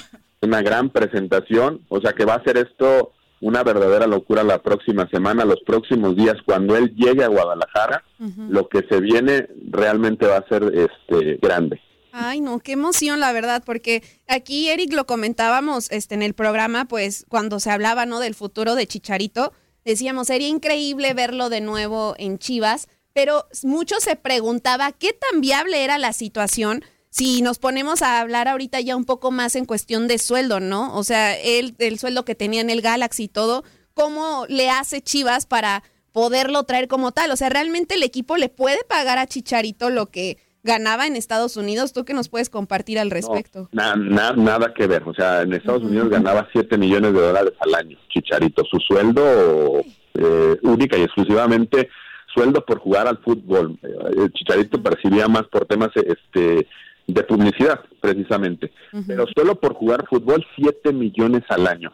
una 0.44 0.62
gran 0.62 0.92
presentación, 0.92 1.82
o 1.90 2.00
sea 2.00 2.14
que 2.14 2.26
va 2.26 2.36
a 2.36 2.44
ser 2.44 2.58
esto 2.58 3.15
una 3.42 3.64
verdadera 3.64 4.08
locura 4.08 4.44
la 4.44 4.62
próxima 4.62 5.08
semana, 5.10 5.46
los 5.46 5.62
próximos 5.66 6.16
días, 6.16 6.36
cuando 6.46 6.76
él 6.76 6.94
llegue 6.96 7.24
a 7.24 7.28
Guadalajara, 7.28 8.04
lo 8.50 8.68
que 8.70 8.86
se 8.90 9.00
viene 9.00 9.48
realmente 9.70 10.26
va 10.26 10.38
a 10.38 10.48
ser 10.48 10.72
este 10.74 11.38
grande. 11.42 11.80
Ay, 12.18 12.40
no, 12.40 12.60
qué 12.60 12.72
emoción, 12.72 13.20
la 13.20 13.34
verdad, 13.34 13.62
porque 13.66 14.02
aquí 14.30 14.70
Eric 14.70 14.94
lo 14.94 15.06
comentábamos 15.06 15.92
este, 15.92 16.16
en 16.16 16.22
el 16.22 16.34
programa, 16.34 16.86
pues 16.86 17.26
cuando 17.28 17.60
se 17.60 17.72
hablaba, 17.72 18.06
¿no? 18.06 18.22
Del 18.22 18.36
futuro 18.36 18.76
de 18.76 18.88
Chicharito, 18.88 19.52
decíamos, 19.84 20.28
sería 20.28 20.48
increíble 20.48 21.14
verlo 21.14 21.50
de 21.50 21.60
nuevo 21.60 22.16
en 22.18 22.40
Chivas, 22.40 22.88
pero 23.12 23.48
mucho 23.64 23.96
se 24.00 24.16
preguntaba 24.16 24.94
qué 24.94 25.12
tan 25.12 25.42
viable 25.42 25.84
era 25.84 25.98
la 25.98 26.14
situación 26.14 26.86
si 27.16 27.42
nos 27.42 27.60
ponemos 27.60 28.02
a 28.02 28.20
hablar 28.20 28.50
ahorita 28.50 28.82
ya 28.82 28.98
un 28.98 29.06
poco 29.06 29.32
más 29.32 29.56
en 29.56 29.64
cuestión 29.64 30.10
de 30.10 30.18
sueldo, 30.18 30.60
¿no? 30.60 30.94
O 30.98 31.04
sea, 31.06 31.34
el, 31.40 31.74
el 31.80 31.98
sueldo 31.98 32.26
que 32.26 32.36
tenía 32.36 32.60
en 32.60 32.70
el 32.70 32.82
Galaxy 32.82 33.24
y 33.24 33.28
todo, 33.30 33.64
¿cómo 33.94 34.46
le 34.50 34.70
hace 34.70 35.02
Chivas 35.02 35.46
para 35.46 35.82
poderlo 36.12 36.64
traer 36.64 36.90
como 36.90 37.14
tal? 37.14 37.32
O 37.32 37.38
sea, 37.38 37.48
¿realmente 37.48 37.96
el 37.96 38.04
equipo 38.04 38.36
le 38.36 38.50
puede 38.50 38.80
pagar 38.90 39.18
a 39.18 39.28
Chicharito 39.28 39.90
lo 39.90 40.08
que 40.08 40.40
ganaba 40.62 41.08
en 41.08 41.16
Estados 41.16 41.56
Unidos. 41.56 41.94
¿Tú 41.94 42.04
qué 42.04 42.14
nos 42.14 42.28
puedes 42.28 42.50
compartir 42.50 43.00
al 43.00 43.12
respecto? 43.12 43.70
nada 43.72 44.74
que 44.74 44.86
ver. 44.86 45.04
O 45.04 45.14
sea, 45.14 45.44
en 45.44 45.54
Estados 45.54 45.84
Unidos 45.84 46.10
ganaba 46.10 46.50
7 46.52 46.78
millones 46.78 47.14
de 47.14 47.22
dólares 47.22 47.54
al 47.60 47.76
año, 47.76 47.98
Chicharito. 48.10 48.66
Su 48.66 48.80
sueldo 48.80 49.82
eh, 50.16 50.58
única 50.64 50.98
y 50.98 51.04
exclusivamente 51.04 51.88
sueldo 52.34 52.66
por 52.66 52.80
jugar 52.80 53.08
al 53.08 53.20
fútbol. 53.20 53.80
Eh, 53.84 54.28
Chicharito 54.34 54.84
percibía 54.84 55.30
más 55.30 55.44
por 55.44 55.66
temas 55.66 55.92
este 55.96 56.68
de 57.08 57.24
publicidad, 57.24 57.82
precisamente. 58.02 58.72
Pero 59.06 59.26
solo 59.36 59.56
por 59.56 59.74
jugar 59.74 60.06
fútbol, 60.10 60.46
7 60.56 60.92
millones 60.92 61.44
al 61.50 61.68
año. 61.68 61.92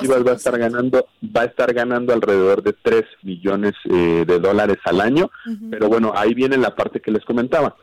Chivas 0.00 0.26
va 0.26 0.32
a 0.32 0.36
estar 0.36 0.58
ganando, 0.58 1.06
va 1.24 1.42
a 1.42 1.46
estar 1.46 1.72
ganando 1.74 2.12
alrededor 2.12 2.62
de 2.62 2.72
3 2.72 3.02
millones 3.22 3.72
eh, 3.90 4.24
de 4.26 4.38
dólares 4.38 4.78
al 4.84 5.00
año. 5.00 5.30
Pero 5.70 5.88
bueno, 5.88 6.12
ahí 6.16 6.34
viene 6.34 6.56
la 6.56 6.74
parte 6.74 7.00
que 7.00 7.10
les 7.10 7.24
comentaba 7.24 7.76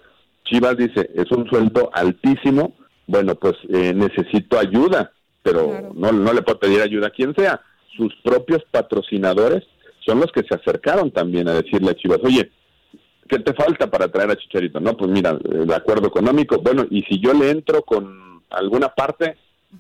Chivas 0.52 0.78
dice, 0.78 1.10
es 1.16 1.32
un 1.32 1.48
sueldo 1.48 1.90
altísimo, 1.94 2.76
bueno, 3.08 3.36
pues 3.36 3.56
eh, 3.70 3.94
necesito 3.94 4.60
ayuda, 4.60 5.12
pero 5.42 5.94
no, 5.96 6.12
no 6.12 6.34
le 6.34 6.42
puedo 6.42 6.60
pedir 6.60 6.82
ayuda 6.82 7.08
a 7.08 7.12
quien 7.12 7.34
sea. 7.36 7.62
Sus 7.96 8.14
propios 8.24 8.64
patrocinadores 8.70 9.64
son 10.06 10.20
los 10.20 10.32
que 10.32 10.44
se 10.44 10.56
acercaron 10.56 11.12
también 11.12 11.48
a 11.48 11.54
decirle 11.54 11.92
a 11.92 11.96
Chivas, 11.96 12.20
oye, 12.24 12.52
¿qué 13.32 13.40
te 13.40 13.54
falta 13.54 13.90
para 13.90 14.10
traer 14.10 14.32
a 14.32 14.36
Chicharito? 14.36 14.82
No, 14.82 14.98
pues 14.98 15.10
mira, 15.10 15.38
el 15.50 15.72
acuerdo 15.72 16.08
económico, 16.08 16.60
bueno, 16.60 16.86
y 16.90 17.02
si 17.04 17.20
yo 17.22 17.34
le 17.34 17.50
entro 17.50 17.82
con 17.84 18.44
alguna 18.50 18.90
parte, 18.90 19.38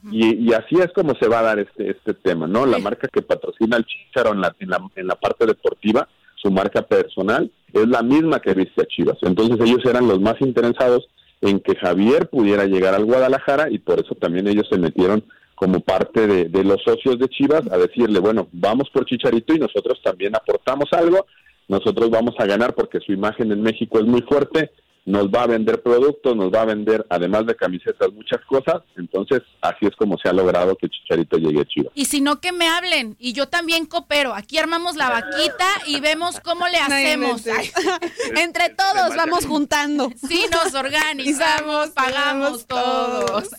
y, 0.09 0.53
así 0.53 0.75
es 0.79 0.87
como 0.93 1.13
se 1.15 1.27
va 1.27 1.39
a 1.39 1.43
dar 1.43 1.59
este 1.59 1.91
este 1.91 2.13
tema, 2.13 2.47
¿no? 2.47 2.65
La 2.65 2.79
marca 2.79 3.09
que 3.09 3.21
patrocina 3.21 3.75
al 3.75 3.85
Chicharo 3.85 4.31
en 4.31 4.39
la, 4.39 4.55
en 4.57 4.69
la, 4.69 4.79
en 4.95 5.05
la 5.05 5.15
parte 5.15 5.45
deportiva, 5.45 6.07
su 6.35 6.49
marca 6.49 6.81
personal, 6.81 7.51
es 7.73 7.87
la 7.89 8.01
misma 8.01 8.39
que 8.39 8.53
viste 8.53 8.83
a 8.83 8.85
Chivas. 8.85 9.17
Entonces 9.21 9.59
ellos 9.59 9.83
eran 9.85 10.07
los 10.07 10.21
más 10.21 10.35
interesados 10.39 11.09
en 11.41 11.59
que 11.59 11.75
Javier 11.75 12.29
pudiera 12.29 12.65
llegar 12.67 12.95
al 12.95 13.03
Guadalajara 13.03 13.69
y 13.69 13.79
por 13.79 13.99
eso 13.99 14.15
también 14.15 14.47
ellos 14.47 14.67
se 14.71 14.79
metieron 14.79 15.25
como 15.55 15.81
parte 15.81 16.25
de, 16.25 16.45
de, 16.45 16.63
los 16.63 16.81
socios 16.83 17.19
de 17.19 17.27
Chivas 17.27 17.63
a 17.69 17.77
decirle, 17.77 18.19
bueno, 18.19 18.47
vamos 18.53 18.89
por 18.91 19.05
Chicharito 19.05 19.53
y 19.53 19.59
nosotros 19.59 19.99
también 20.01 20.35
aportamos 20.37 20.87
algo, 20.93 21.27
nosotros 21.71 22.09
vamos 22.09 22.35
a 22.37 22.45
ganar 22.45 22.75
porque 22.75 22.99
su 22.99 23.13
imagen 23.13 23.49
en 23.51 23.61
México 23.61 23.97
es 23.97 24.05
muy 24.05 24.21
fuerte 24.23 24.71
nos 25.05 25.27
va 25.29 25.43
a 25.43 25.47
vender 25.47 25.81
productos, 25.81 26.35
nos 26.35 26.51
va 26.51 26.61
a 26.61 26.65
vender, 26.65 27.05
además 27.09 27.45
de 27.47 27.55
camisetas, 27.55 28.11
muchas 28.13 28.39
cosas. 28.45 28.83
Entonces, 28.97 29.41
así 29.61 29.87
es 29.87 29.95
como 29.95 30.17
se 30.17 30.29
ha 30.29 30.33
logrado 30.33 30.75
que 30.75 30.89
Chicharito 30.89 31.37
llegue 31.37 31.61
a 31.61 31.65
Chivas. 31.65 31.91
Y 31.95 32.05
si 32.05 32.21
no, 32.21 32.39
que 32.39 32.51
me 32.51 32.67
hablen. 32.67 33.15
Y 33.19 33.33
yo 33.33 33.47
también 33.47 33.87
coopero. 33.87 34.35
Aquí 34.35 34.59
armamos 34.59 34.95
la 34.95 35.09
vaquita 35.09 35.67
y 35.87 35.99
vemos 35.99 36.39
cómo 36.39 36.67
le 36.67 36.77
hacemos. 36.77 37.43
Entre 38.37 38.69
todos 38.69 39.15
vamos 39.15 39.45
juntando. 39.45 40.11
Sí, 40.31 40.45
nos 40.51 40.73
organizamos, 40.75 41.89
pagamos 41.89 42.65
todos. 42.65 43.49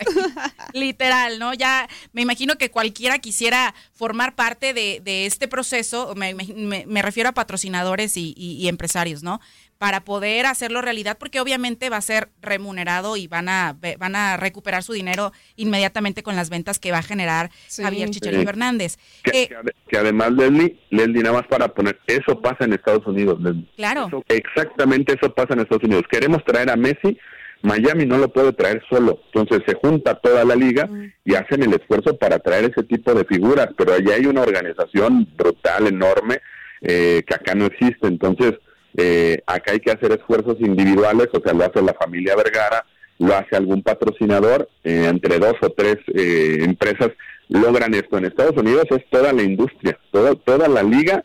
Literal, 0.73 1.39
¿no? 1.39 1.53
Ya 1.53 1.87
me 2.13 2.23
imagino 2.23 2.57
que 2.57 2.71
cualquiera 2.71 3.19
quisiera 3.19 3.75
formar 3.93 4.35
parte 4.35 4.73
de, 4.73 5.27
este 5.27 5.49
proceso. 5.49 6.15
Me, 6.15 7.03
refiero 7.03 7.29
a 7.29 7.33
patrocinadores 7.33 8.17
y 8.17 8.69
empresarios, 8.69 9.23
¿no? 9.23 9.41
Para 9.83 10.05
poder 10.05 10.47
hacerlo 10.47 10.81
realidad, 10.81 11.17
porque 11.19 11.41
obviamente 11.41 11.91
va 11.91 11.97
a 11.97 12.03
ser 12.03 12.29
remunerado 12.41 13.17
y 13.17 13.27
van 13.27 13.49
a, 13.49 13.77
van 13.99 14.15
a 14.15 14.37
recuperar 14.37 14.85
su 14.85 14.93
dinero 14.93 15.33
inmediatamente 15.57 16.23
con 16.23 16.37
las 16.37 16.51
ventas 16.51 16.79
que 16.79 16.93
va 16.93 16.99
a 16.99 17.03
generar 17.03 17.51
Javier 17.69 18.09
Chicharito 18.11 18.49
Hernández. 18.49 18.97
Que, 19.25 19.49
además, 19.99 20.35
Leslie, 20.35 20.79
Leslie, 20.91 21.25
nada 21.25 21.39
más 21.39 21.49
para 21.49 21.67
poner, 21.67 21.99
eso 22.07 22.41
pasa 22.41 22.65
en 22.65 22.75
Estados 22.75 23.05
Unidos. 23.09 23.41
Claro. 23.75 24.23
exactamente 24.29 25.15
eso 25.21 25.35
pasa 25.35 25.55
en 25.55 25.63
Estados 25.63 25.83
Unidos. 25.83 26.05
Queremos 26.09 26.45
traer 26.45 26.71
a 26.71 26.77
Messi, 26.77 27.19
Miami 27.63 28.07
no 28.07 28.19
lo 28.19 28.33
puede 28.33 28.53
traer 28.53 28.85
solo. 28.89 29.19
Entonces 29.35 29.65
se 29.67 29.75
junta 29.75 30.15
toda 30.15 30.45
la 30.45 30.55
liga 30.55 30.89
y 31.25 31.35
hacen 31.35 31.61
el 31.61 31.75
esfuerzo 31.75 32.17
para 32.19 32.39
traer 32.39 32.71
ese 32.71 32.85
tipo 32.85 33.15
de 33.15 33.25
figuras, 33.25 33.67
pero 33.77 33.95
allá 33.95 34.15
hay 34.15 34.27
una 34.27 34.43
organización 34.43 35.27
brutal, 35.37 35.89
enorme, 35.89 36.39
eh, 36.83 37.25
que 37.27 37.35
acá 37.35 37.57
no 37.57 37.67
existe. 37.67 38.07
Entonces, 38.07 38.53
eh, 38.97 39.43
acá 39.47 39.73
hay 39.73 39.81
que 39.81 39.91
hacer 39.91 40.13
esfuerzos 40.13 40.57
individuales, 40.61 41.29
o 41.33 41.41
sea, 41.41 41.53
lo 41.53 41.65
hace 41.65 41.83
la 41.83 41.95
familia 41.95 42.37
Vergara, 42.37 42.85
lo 43.19 43.35
hace 43.35 43.57
algún 43.57 43.83
patrocinador, 43.83 44.69
eh, 44.85 45.07
entre 45.09 45.39
dos 45.39 45.55
o 45.63 45.71
tres 45.71 45.97
eh, 46.15 46.59
empresas 46.61 47.11
logran 47.49 47.95
esto. 47.95 48.19
En 48.19 48.27
Estados 48.27 48.57
Unidos 48.57 48.85
es 48.91 49.09
toda 49.11 49.33
la 49.33 49.43
industria, 49.43 49.99
toda, 50.11 50.35
toda 50.35 50.69
la 50.69 50.83
liga 50.83 51.25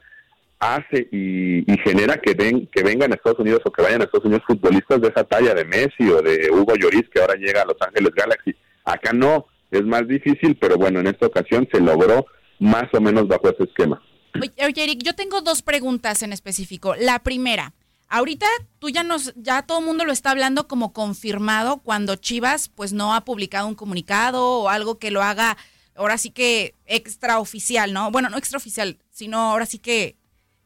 hace 0.60 1.08
y, 1.12 1.66
genera 1.84 2.18
que 2.18 2.36
que 2.36 2.84
vengan 2.84 3.12
a 3.12 3.16
Estados 3.16 3.40
Unidos 3.40 3.62
o 3.66 3.72
que 3.72 3.84
vayan 3.84 4.02
a 4.02 4.06
Estados 4.06 4.26
Unidos 4.26 4.44
futbolistas 4.48 5.02
de 5.02 5.10
esa 5.10 5.24
talla 5.24 5.54
de 5.54 5.66
Messi 5.66 6.10
o 6.10 6.22
de 6.22 6.50
Hugo 6.52 6.74
Lloris 6.76 7.08
que 7.14 7.22
ahora 7.22 7.36
llega 7.36 7.62
a 7.62 7.66
Los 7.66 7.78
Ángeles 7.80 8.12
Galaxy. 8.16 8.56
Acá 8.84 9.12
no, 9.14 9.48
es 9.70 9.84
más 9.84 10.08
difícil, 10.08 10.58
pero 10.60 10.78
bueno, 10.78 11.00
en 11.00 11.08
esta 11.08 11.28
ocasión 11.28 11.68
se 11.72 11.80
logró 11.80 12.26
más 12.60 12.86
o 12.94 13.02
menos 13.02 13.28
bajo 13.28 13.50
ese 13.50 13.64
esquema. 13.64 14.02
Oye, 14.36 14.84
Eric, 14.84 15.02
yo 15.04 15.16
tengo 15.16 15.42
dos 15.42 15.62
preguntas 15.62 16.22
en 16.24 16.34
específico. 16.34 16.96
La 16.96 17.20
primera, 17.20 17.74
ahorita 18.08 18.46
tú 18.80 18.90
ya 18.90 19.04
nos, 19.04 19.34
ya 19.36 19.64
todo 19.64 19.80
el 19.80 19.86
mundo 19.86 20.06
lo 20.06 20.12
está 20.12 20.32
hablando 20.32 20.68
como 20.68 20.94
confirmado 20.94 21.78
cuando 21.78 22.16
Chivas 22.16 22.70
pues 22.70 22.94
no 22.94 23.16
ha 23.16 23.26
publicado 23.26 23.68
un 23.68 23.76
comunicado 23.76 24.46
o 24.46 24.70
algo 24.70 25.00
que 25.00 25.12
lo 25.12 25.24
haga 25.24 25.58
ahora 25.96 26.18
sí 26.18 26.30
que 26.30 26.76
extraoficial, 26.86 27.92
¿no? 27.92 28.12
Bueno, 28.12 28.30
no 28.30 28.38
extraoficial, 28.38 29.00
sino 29.10 29.40
ahora 29.40 29.66
sí 29.66 29.80
que 29.80 30.16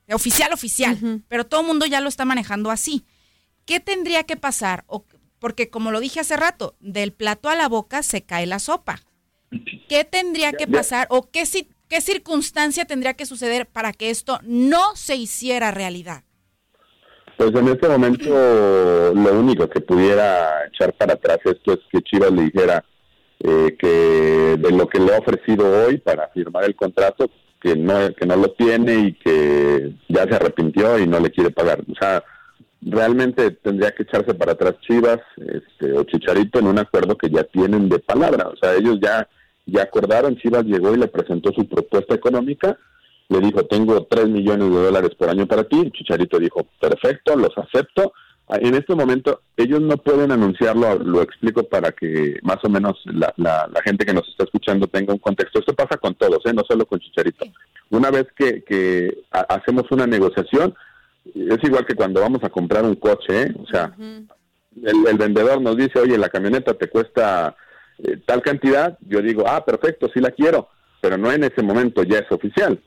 oficial, 0.10 0.54
oficial. 0.54 1.24
Pero 1.28 1.46
todo 1.46 1.62
el 1.62 1.68
mundo 1.68 1.86
ya 1.86 2.02
lo 2.02 2.10
está 2.10 2.26
manejando 2.26 2.70
así. 2.70 3.06
¿Qué 3.66 3.80
tendría 3.80 4.24
que 4.24 4.36
pasar? 4.36 4.84
O, 4.88 5.06
porque 5.40 5.70
como 5.70 5.92
lo 5.92 6.00
dije 6.00 6.20
hace 6.20 6.36
rato, 6.36 6.76
del 6.80 7.14
plato 7.14 7.50
a 7.50 7.56
la 7.56 7.68
boca 7.68 8.04
se 8.04 8.22
cae 8.24 8.46
la 8.46 8.60
sopa. 8.60 9.02
¿Qué 9.90 10.06
tendría 10.06 10.54
que 10.54 10.68
pasar 10.68 11.08
o 11.10 11.30
qué, 11.30 11.46
si, 11.46 11.70
¿Qué 11.92 12.00
circunstancia 12.00 12.86
tendría 12.86 13.16
que 13.16 13.26
suceder 13.26 13.68
para 13.68 13.92
que 13.92 14.12
esto 14.12 14.40
no 14.44 14.96
se 14.96 15.18
hiciera 15.18 15.72
realidad? 15.72 16.24
Pues 17.36 17.54
en 17.54 17.68
este 17.68 17.90
momento 17.90 18.30
lo 19.14 19.38
único 19.38 19.70
que 19.70 19.82
pudiera 19.82 20.68
echar 20.68 20.94
para 20.94 21.16
atrás 21.16 21.40
esto 21.44 21.74
es 21.74 21.80
que 21.92 22.02
Chivas 22.02 22.32
le 22.32 22.44
dijera, 22.44 22.86
eh, 23.42 23.76
que 23.78 24.56
de 24.58 24.72
lo 24.72 24.88
que 24.88 25.00
le 25.00 25.14
ha 25.14 25.20
ofrecido 25.20 25.86
hoy 25.86 25.98
para 25.98 26.30
firmar 26.30 26.64
el 26.64 26.78
contrato, 26.78 27.30
que 27.60 27.76
no, 27.76 28.14
que 28.16 28.26
no 28.26 28.38
lo 28.38 28.54
tiene 28.54 28.94
y 29.08 29.14
que 29.16 29.94
ya 30.08 30.24
se 30.24 30.36
arrepintió 30.36 30.98
y 30.98 31.06
no 31.06 31.20
le 31.20 31.30
quiere 31.30 31.52
pagar. 31.52 31.82
O 31.92 31.96
sea, 32.00 32.24
realmente 32.80 33.52
tendría 33.52 33.92
que 33.92 34.04
echarse 34.04 34.34
para 34.34 34.54
atrás 34.54 34.76
Chivas 34.88 35.20
este, 35.36 35.92
o 35.92 36.06
Chicharito 36.06 36.60
en 36.60 36.68
un 36.68 36.80
acuerdo 36.80 37.18
que 37.18 37.30
ya 37.30 37.44
tienen 37.44 37.90
de 37.90 38.00
palabra. 38.00 38.48
O 38.48 38.56
sea, 38.56 38.76
ellos 38.76 38.98
ya, 39.02 39.28
ya 39.66 39.84
acordaron, 39.84 40.38
Chivas 40.38 40.66
llegó 40.66 40.94
y 40.94 40.98
le 40.98 41.08
presentó 41.08 41.52
su 41.52 41.68
propuesta 41.68 42.16
económica, 42.16 42.78
le 43.30 43.40
dijo, 43.40 43.66
tengo 43.66 44.04
3 44.04 44.28
millones 44.28 44.70
de 44.70 44.84
dólares 44.84 45.12
por 45.18 45.30
año 45.30 45.48
para 45.48 45.64
ti, 45.64 45.90
Chicharito 45.92 46.38
dijo, 46.40 46.68
perfecto, 46.80 47.36
los 47.36 47.58
acepto. 47.58 48.14
En 48.50 48.76
este 48.76 48.96
momento 48.96 49.44
ellos 49.56 49.80
no 49.80 49.96
pueden 49.96 50.32
anunciarlo, 50.32 51.00
lo 51.00 51.22
explico 51.22 51.64
para 51.64 51.94
que 51.94 52.38
más 52.42 52.58
o 52.64 52.70
menos 52.70 53.00
la, 53.06 53.34
la, 53.38 53.82
gente 53.86 54.06
que 54.06 54.14
nos 54.14 54.28
está 54.28 54.44
escuchando 54.44 54.88
tenga 54.88 55.14
un 55.14 55.20
contexto. 55.20 55.60
Esto 55.60 55.74
pasa 55.74 55.98
con 55.98 56.16
todos, 56.16 56.46
¿eh? 56.46 56.54
no 56.54 56.64
solo 56.68 56.86
con 56.86 57.00
Chicharito. 57.00 57.46
Una 57.92 58.12
vez 58.12 58.28
que, 58.36 58.64
que 58.64 59.24
hacemos 59.32 59.86
una 59.92 60.06
negociación, 60.06 60.76
es 61.34 61.58
igual 61.64 61.86
que 61.86 61.96
cuando 61.96 62.20
vamos 62.20 62.44
a 62.44 62.50
comprar 62.50 62.84
un 62.84 62.96
coche, 62.96 63.44
¿eh? 63.44 63.56
o 63.58 63.68
sea, 63.68 63.96
el, 64.84 65.18
vendedor 65.18 65.62
nos 65.62 65.78
dice, 65.78 66.00
oye, 66.00 66.18
la 66.18 66.30
camioneta 66.30 66.74
te 66.74 66.90
cuesta 66.90 67.56
eh, 68.04 68.18
tal 68.26 68.42
cantidad, 68.42 68.98
yo 69.02 69.22
digo, 69.22 69.44
ah, 69.48 69.64
perfecto, 69.64 70.10
sí 70.14 70.20
la 70.20 70.32
quiero, 70.32 70.70
pero 71.02 71.18
no 71.18 71.32
en 71.32 71.44
ese 71.44 71.62
momento 71.62 72.04
ya 72.04 72.20
es 72.20 72.32
oficial. 72.32 72.82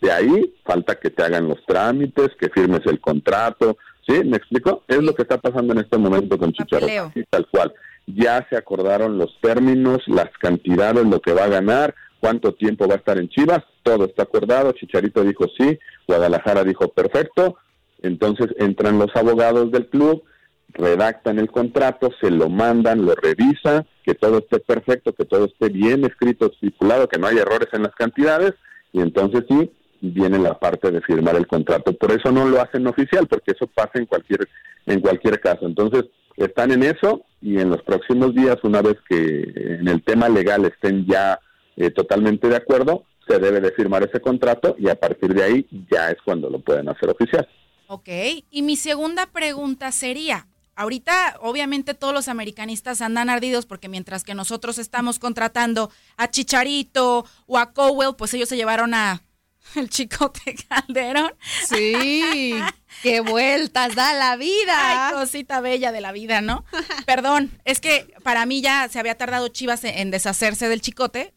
De 0.00 0.10
ahí 0.10 0.54
falta 0.64 0.94
que 0.94 1.10
te 1.10 1.22
hagan 1.22 1.48
los 1.48 1.64
trámites, 1.66 2.30
que 2.38 2.48
firmes 2.48 2.80
el 2.86 3.00
contrato, 3.00 3.76
¿sí? 4.06 4.24
¿Me 4.24 4.36
explico? 4.36 4.84
Es 4.88 5.02
lo 5.02 5.14
que 5.14 5.22
está 5.22 5.38
pasando 5.38 5.72
en 5.72 5.80
este 5.80 5.98
momento 5.98 6.38
con 6.38 6.52
Chicharito, 6.52 7.12
tal 7.30 7.46
cual. 7.48 7.74
Ya 8.06 8.46
se 8.50 8.56
acordaron 8.56 9.18
los 9.18 9.38
términos, 9.40 10.00
las 10.06 10.30
cantidades, 10.40 11.04
lo 11.06 11.20
que 11.20 11.32
va 11.32 11.44
a 11.44 11.48
ganar, 11.48 11.94
cuánto 12.20 12.54
tiempo 12.54 12.88
va 12.88 12.94
a 12.94 12.98
estar 12.98 13.18
en 13.18 13.28
Chivas, 13.28 13.64
todo 13.82 14.06
está 14.06 14.22
acordado, 14.22 14.72
Chicharito 14.72 15.24
dijo 15.24 15.46
sí, 15.58 15.78
Guadalajara 16.06 16.64
dijo 16.64 16.88
perfecto, 16.88 17.56
entonces 18.00 18.48
entran 18.58 18.98
los 18.98 19.14
abogados 19.14 19.70
del 19.70 19.88
club, 19.88 20.22
redactan 20.68 21.38
el 21.38 21.50
contrato, 21.50 22.10
se 22.20 22.30
lo 22.30 22.48
mandan, 22.48 23.04
lo 23.04 23.14
revisa, 23.14 23.84
que 24.04 24.14
todo 24.14 24.38
esté 24.38 24.58
perfecto, 24.60 25.12
que 25.12 25.24
todo 25.24 25.46
esté 25.46 25.68
bien 25.68 26.04
escrito, 26.04 26.46
estipulado, 26.46 27.08
que 27.08 27.18
no 27.18 27.26
haya 27.26 27.42
errores 27.42 27.68
en 27.72 27.82
las 27.82 27.94
cantidades, 27.94 28.54
y 28.92 29.00
entonces 29.00 29.44
sí, 29.48 29.70
viene 30.00 30.38
la 30.38 30.58
parte 30.58 30.90
de 30.90 31.00
firmar 31.02 31.36
el 31.36 31.46
contrato. 31.46 31.92
Por 31.92 32.10
eso 32.12 32.32
no 32.32 32.46
lo 32.46 32.60
hacen 32.60 32.86
oficial, 32.86 33.26
porque 33.28 33.52
eso 33.52 33.66
pasa 33.66 33.92
en 33.94 34.06
cualquier, 34.06 34.48
en 34.86 35.00
cualquier 35.00 35.40
caso. 35.40 35.66
Entonces, 35.66 36.04
están 36.36 36.72
en 36.72 36.82
eso 36.82 37.24
y 37.40 37.58
en 37.58 37.70
los 37.70 37.82
próximos 37.82 38.34
días, 38.34 38.56
una 38.62 38.82
vez 38.82 38.96
que 39.08 39.42
en 39.80 39.88
el 39.88 40.02
tema 40.02 40.28
legal 40.28 40.64
estén 40.64 41.06
ya 41.06 41.38
eh, 41.76 41.90
totalmente 41.90 42.48
de 42.48 42.56
acuerdo, 42.56 43.04
se 43.28 43.38
debe 43.38 43.60
de 43.60 43.72
firmar 43.72 44.02
ese 44.02 44.20
contrato 44.20 44.74
y 44.78 44.88
a 44.88 44.94
partir 44.94 45.32
de 45.34 45.42
ahí 45.42 45.66
ya 45.90 46.10
es 46.10 46.16
cuando 46.24 46.50
lo 46.50 46.58
pueden 46.60 46.88
hacer 46.88 47.10
oficial. 47.10 47.46
Ok, 47.86 48.08
y 48.50 48.62
mi 48.62 48.76
segunda 48.76 49.26
pregunta 49.26 49.92
sería, 49.92 50.46
ahorita 50.74 51.38
obviamente 51.40 51.94
todos 51.94 52.14
los 52.14 52.28
americanistas 52.28 53.00
andan 53.00 53.30
ardidos 53.30 53.66
porque 53.66 53.88
mientras 53.88 54.24
que 54.24 54.34
nosotros 54.34 54.78
estamos 54.78 55.18
contratando 55.18 55.90
a 56.16 56.30
Chicharito 56.30 57.26
o 57.46 57.58
a 57.58 57.72
Cowell, 57.72 58.14
pues 58.16 58.34
ellos 58.34 58.48
se 58.48 58.56
llevaron 58.56 58.94
a 58.94 59.22
el 59.76 59.88
chicote 59.88 60.56
Calderón. 60.68 61.34
Sí, 61.66 62.54
qué 63.02 63.20
vueltas 63.20 63.94
da 63.94 64.14
la 64.14 64.36
vida. 64.36 65.08
Ay, 65.08 65.14
cosita 65.14 65.60
bella 65.60 65.92
de 65.92 66.00
la 66.00 66.12
vida, 66.12 66.40
¿no? 66.40 66.64
Perdón, 67.06 67.50
es 67.64 67.80
que 67.80 68.12
para 68.22 68.46
mí 68.46 68.60
ya 68.60 68.88
se 68.88 68.98
había 68.98 69.16
tardado 69.16 69.48
Chivas 69.48 69.84
en 69.84 70.10
deshacerse 70.10 70.68
del 70.68 70.80
chicote. 70.80 71.34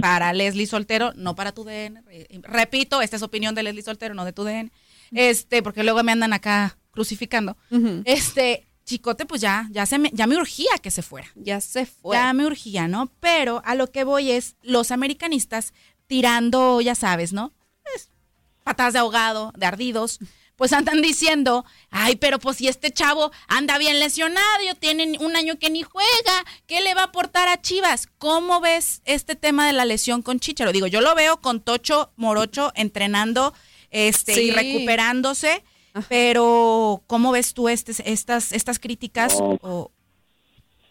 Para 0.00 0.32
Leslie 0.32 0.66
Soltero, 0.66 1.12
no 1.14 1.36
para 1.36 1.52
tu 1.52 1.62
DN. 1.62 2.02
Repito, 2.42 3.00
esta 3.00 3.14
es 3.14 3.22
opinión 3.22 3.54
de 3.54 3.62
Leslie 3.62 3.84
Soltero, 3.84 4.12
no 4.12 4.24
de 4.24 4.32
tu 4.32 4.42
DN 4.42 4.72
este, 5.14 5.62
porque 5.62 5.84
luego 5.84 6.02
me 6.02 6.12
andan 6.12 6.32
acá 6.32 6.76
crucificando. 6.90 7.56
Este, 8.04 8.66
Chicote, 8.84 9.24
pues 9.26 9.40
ya, 9.40 9.66
ya 9.70 9.86
se 9.86 9.98
me, 9.98 10.10
ya 10.12 10.26
me 10.26 10.36
urgía 10.36 10.70
que 10.82 10.90
se 10.90 11.02
fuera. 11.02 11.28
Ya 11.34 11.60
se 11.60 11.86
fue. 11.86 12.16
Ya 12.16 12.32
me 12.32 12.46
urgía, 12.46 12.86
¿no? 12.86 13.10
Pero 13.20 13.62
a 13.64 13.74
lo 13.74 13.90
que 13.90 14.04
voy 14.04 14.30
es 14.30 14.56
los 14.62 14.90
americanistas 14.90 15.72
tirando, 16.06 16.80
ya 16.80 16.94
sabes, 16.94 17.32
¿no? 17.32 17.52
Pues, 17.82 18.10
patadas 18.62 18.92
de 18.92 18.98
ahogado, 18.98 19.52
de 19.56 19.66
ardidos. 19.66 20.18
Pues 20.56 20.72
andan 20.72 21.02
diciendo, 21.02 21.64
ay, 21.90 22.14
pero 22.14 22.38
pues 22.38 22.58
si 22.58 22.68
este 22.68 22.92
chavo 22.92 23.32
anda 23.48 23.76
bien 23.76 23.98
lesionado, 23.98 24.74
tiene 24.78 25.18
un 25.18 25.34
año 25.34 25.58
que 25.58 25.68
ni 25.68 25.82
juega, 25.82 26.44
¿qué 26.66 26.80
le 26.80 26.94
va 26.94 27.02
a 27.02 27.06
aportar 27.06 27.48
a 27.48 27.60
Chivas? 27.60 28.06
¿Cómo 28.18 28.60
ves 28.60 29.02
este 29.04 29.34
tema 29.34 29.66
de 29.66 29.72
la 29.72 29.84
lesión 29.84 30.22
con 30.22 30.38
Chicharo? 30.38 30.70
Digo, 30.70 30.86
yo 30.86 31.00
lo 31.00 31.14
veo 31.16 31.40
con 31.40 31.60
Tocho 31.60 32.12
Morocho 32.14 32.70
entrenando 32.76 33.52
este, 33.90 34.40
y 34.40 34.52
recuperándose. 34.52 35.64
Pero, 36.08 37.02
¿cómo 37.06 37.32
ves 37.32 37.54
tú 37.54 37.68
este, 37.68 37.92
estas, 38.10 38.52
estas 38.52 38.78
críticas? 38.78 39.40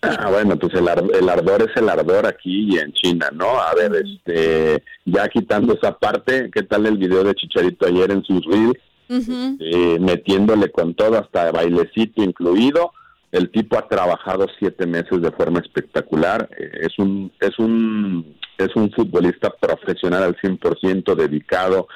Ah, 0.02 0.30
bueno, 0.30 0.58
pues 0.58 0.74
el, 0.74 0.88
el, 1.16 1.30
ardor 1.30 1.62
es 1.70 1.78
el 1.78 1.88
ardor 1.88 2.26
aquí 2.26 2.74
y 2.74 2.78
en 2.78 2.92
China, 2.94 3.30
¿no? 3.34 3.58
A 3.60 3.74
ver, 3.74 3.92
este, 3.96 4.84
ya 5.06 5.30
quitando 5.30 5.74
esa 5.74 5.98
parte, 5.98 6.50
¿qué 6.54 6.63
tal 6.63 6.86
el 6.86 6.98
video 6.98 7.24
de 7.24 7.36
Chicharito 7.36 7.86
ayer 7.86 8.12
en 8.12 8.24
sus 8.24 8.46
reels? 8.46 8.78
Eh, 9.10 9.98
metiéndole 10.00 10.72
con 10.72 10.94
todo, 10.96 11.20
hasta 11.20 11.52
bailecito 11.52 12.24
incluido. 12.24 12.92
El 13.32 13.50
tipo 13.52 13.78
ha 13.78 13.88
trabajado 13.88 14.48
siete 14.60 14.86
meses 14.86 15.22
de 15.22 15.32
forma 15.32 15.60
espectacular. 15.60 16.50
Eh, 16.58 16.72
es 16.82 17.00
un, 17.00 17.32
es 17.39 17.58
un, 17.60 18.36
es 18.58 18.76
un 18.76 18.92
futbolista 18.92 19.52
profesional 19.52 20.24
al 20.24 20.36
100% 20.38 21.16
dedicado 21.16 21.88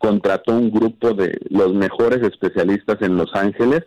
contrató 0.00 0.52
un 0.52 0.70
grupo 0.70 1.12
de 1.12 1.38
los 1.50 1.74
mejores 1.74 2.22
especialistas 2.22 2.96
en 3.02 3.16
Los 3.18 3.34
Ángeles 3.34 3.82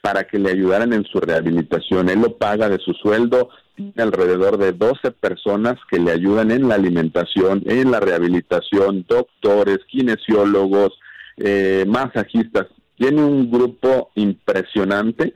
para 0.00 0.24
que 0.24 0.40
le 0.40 0.50
ayudaran 0.50 0.92
en 0.92 1.04
su 1.04 1.20
rehabilitación. 1.20 2.08
Él 2.08 2.20
lo 2.20 2.36
paga 2.36 2.68
de 2.68 2.78
su 2.78 2.92
sueldo, 2.94 3.48
tiene 3.76 3.94
alrededor 3.96 4.58
de 4.58 4.72
12 4.72 5.12
personas 5.12 5.76
que 5.88 6.00
le 6.00 6.10
ayudan 6.10 6.50
en 6.50 6.68
la 6.68 6.74
alimentación, 6.74 7.62
en 7.66 7.92
la 7.92 8.00
rehabilitación, 8.00 9.06
doctores, 9.08 9.78
kinesiólogos, 9.86 10.98
eh, 11.36 11.84
masajistas. 11.86 12.66
Tiene 12.96 13.22
un 13.22 13.48
grupo 13.48 14.10
impresionante 14.16 15.32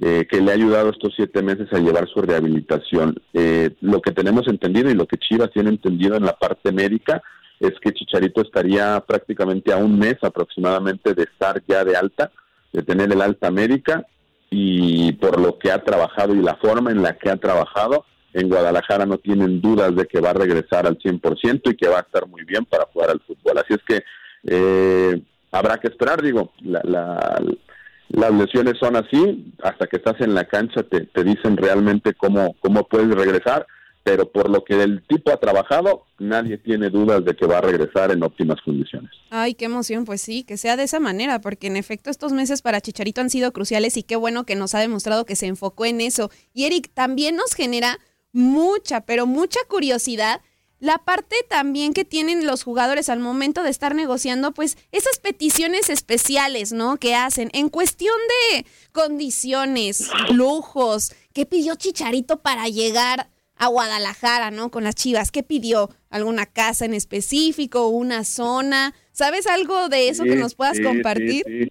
eh, 0.00 0.26
que 0.30 0.40
le 0.40 0.52
ha 0.52 0.54
ayudado 0.54 0.88
estos 0.88 1.12
siete 1.14 1.42
meses 1.42 1.70
a 1.74 1.78
llevar 1.78 2.08
su 2.08 2.22
rehabilitación. 2.22 3.20
Eh, 3.34 3.72
lo 3.82 4.00
que 4.00 4.12
tenemos 4.12 4.48
entendido 4.48 4.90
y 4.90 4.94
lo 4.94 5.06
que 5.06 5.18
Chivas 5.18 5.50
tiene 5.52 5.68
entendido 5.68 6.16
en 6.16 6.24
la 6.24 6.32
parte 6.32 6.72
médica 6.72 7.22
es 7.60 7.72
que 7.80 7.92
Chicharito 7.92 8.42
estaría 8.42 9.00
prácticamente 9.06 9.72
a 9.72 9.76
un 9.76 9.98
mes 9.98 10.16
aproximadamente 10.22 11.14
de 11.14 11.24
estar 11.24 11.62
ya 11.66 11.84
de 11.84 11.96
alta, 11.96 12.30
de 12.72 12.82
tener 12.82 13.12
el 13.12 13.22
alta 13.22 13.50
médica 13.50 14.06
y 14.50 15.12
por 15.12 15.40
lo 15.40 15.58
que 15.58 15.70
ha 15.70 15.82
trabajado 15.82 16.34
y 16.34 16.42
la 16.42 16.56
forma 16.56 16.90
en 16.90 17.02
la 17.02 17.16
que 17.16 17.30
ha 17.30 17.36
trabajado, 17.36 18.04
en 18.32 18.48
Guadalajara 18.48 19.06
no 19.06 19.18
tienen 19.18 19.60
dudas 19.60 19.94
de 19.96 20.06
que 20.06 20.20
va 20.20 20.30
a 20.30 20.34
regresar 20.34 20.86
al 20.86 20.98
100% 20.98 21.72
y 21.72 21.76
que 21.76 21.88
va 21.88 21.98
a 21.98 22.02
estar 22.02 22.26
muy 22.26 22.44
bien 22.44 22.66
para 22.66 22.84
jugar 22.92 23.10
al 23.10 23.20
fútbol. 23.20 23.58
Así 23.58 23.74
es 23.74 23.80
que 23.86 24.04
eh, 24.46 25.22
habrá 25.50 25.78
que 25.78 25.88
esperar, 25.88 26.22
digo, 26.22 26.52
las 26.62 28.32
lesiones 28.32 28.74
son 28.78 28.96
así, 28.96 29.52
hasta 29.62 29.86
que 29.86 29.96
estás 29.96 30.20
en 30.20 30.34
la 30.34 30.44
cancha 30.44 30.82
te, 30.82 31.06
te 31.06 31.24
dicen 31.24 31.56
realmente 31.56 32.12
cómo, 32.12 32.54
cómo 32.60 32.86
puedes 32.86 33.08
regresar 33.08 33.66
pero 34.06 34.30
por 34.30 34.48
lo 34.48 34.62
que 34.62 34.80
el 34.84 35.02
tipo 35.08 35.32
ha 35.32 35.36
trabajado, 35.40 36.04
nadie 36.20 36.58
tiene 36.58 36.90
dudas 36.90 37.24
de 37.24 37.34
que 37.34 37.44
va 37.44 37.58
a 37.58 37.60
regresar 37.60 38.12
en 38.12 38.22
óptimas 38.22 38.60
condiciones. 38.64 39.10
Ay, 39.30 39.54
qué 39.54 39.64
emoción, 39.64 40.04
pues 40.04 40.20
sí, 40.20 40.44
que 40.44 40.56
sea 40.56 40.76
de 40.76 40.84
esa 40.84 41.00
manera, 41.00 41.40
porque 41.40 41.66
en 41.66 41.76
efecto 41.76 42.08
estos 42.08 42.32
meses 42.32 42.62
para 42.62 42.80
Chicharito 42.80 43.20
han 43.20 43.30
sido 43.30 43.52
cruciales 43.52 43.96
y 43.96 44.04
qué 44.04 44.14
bueno 44.14 44.46
que 44.46 44.54
nos 44.54 44.76
ha 44.76 44.78
demostrado 44.78 45.26
que 45.26 45.34
se 45.34 45.46
enfocó 45.46 45.86
en 45.86 46.00
eso. 46.00 46.30
Y 46.54 46.66
Eric, 46.66 46.92
también 46.94 47.34
nos 47.34 47.52
genera 47.54 47.98
mucha, 48.30 49.00
pero 49.00 49.26
mucha 49.26 49.58
curiosidad 49.68 50.40
la 50.78 50.98
parte 50.98 51.34
también 51.48 51.92
que 51.92 52.04
tienen 52.04 52.46
los 52.46 52.62
jugadores 52.62 53.08
al 53.08 53.18
momento 53.18 53.64
de 53.64 53.70
estar 53.70 53.96
negociando, 53.96 54.52
pues 54.52 54.76
esas 54.92 55.18
peticiones 55.18 55.90
especiales, 55.90 56.72
¿no? 56.72 56.98
Que 56.98 57.16
hacen 57.16 57.50
en 57.54 57.70
cuestión 57.70 58.14
de 58.52 58.66
condiciones, 58.92 60.10
lujos, 60.30 61.12
¿qué 61.32 61.44
pidió 61.44 61.74
Chicharito 61.74 62.40
para 62.40 62.68
llegar 62.68 63.30
a 63.56 63.68
Guadalajara, 63.68 64.50
¿no? 64.50 64.70
Con 64.70 64.84
las 64.84 64.94
Chivas. 64.94 65.30
¿Qué 65.30 65.42
pidió? 65.42 65.90
¿Alguna 66.10 66.46
casa 66.46 66.84
en 66.84 66.94
específico? 66.94 67.88
¿Una 67.88 68.24
zona? 68.24 68.94
¿Sabes 69.12 69.46
algo 69.46 69.88
de 69.88 70.08
eso 70.08 70.24
que 70.24 70.36
nos 70.36 70.54
puedas 70.54 70.80
compartir? 70.80 71.70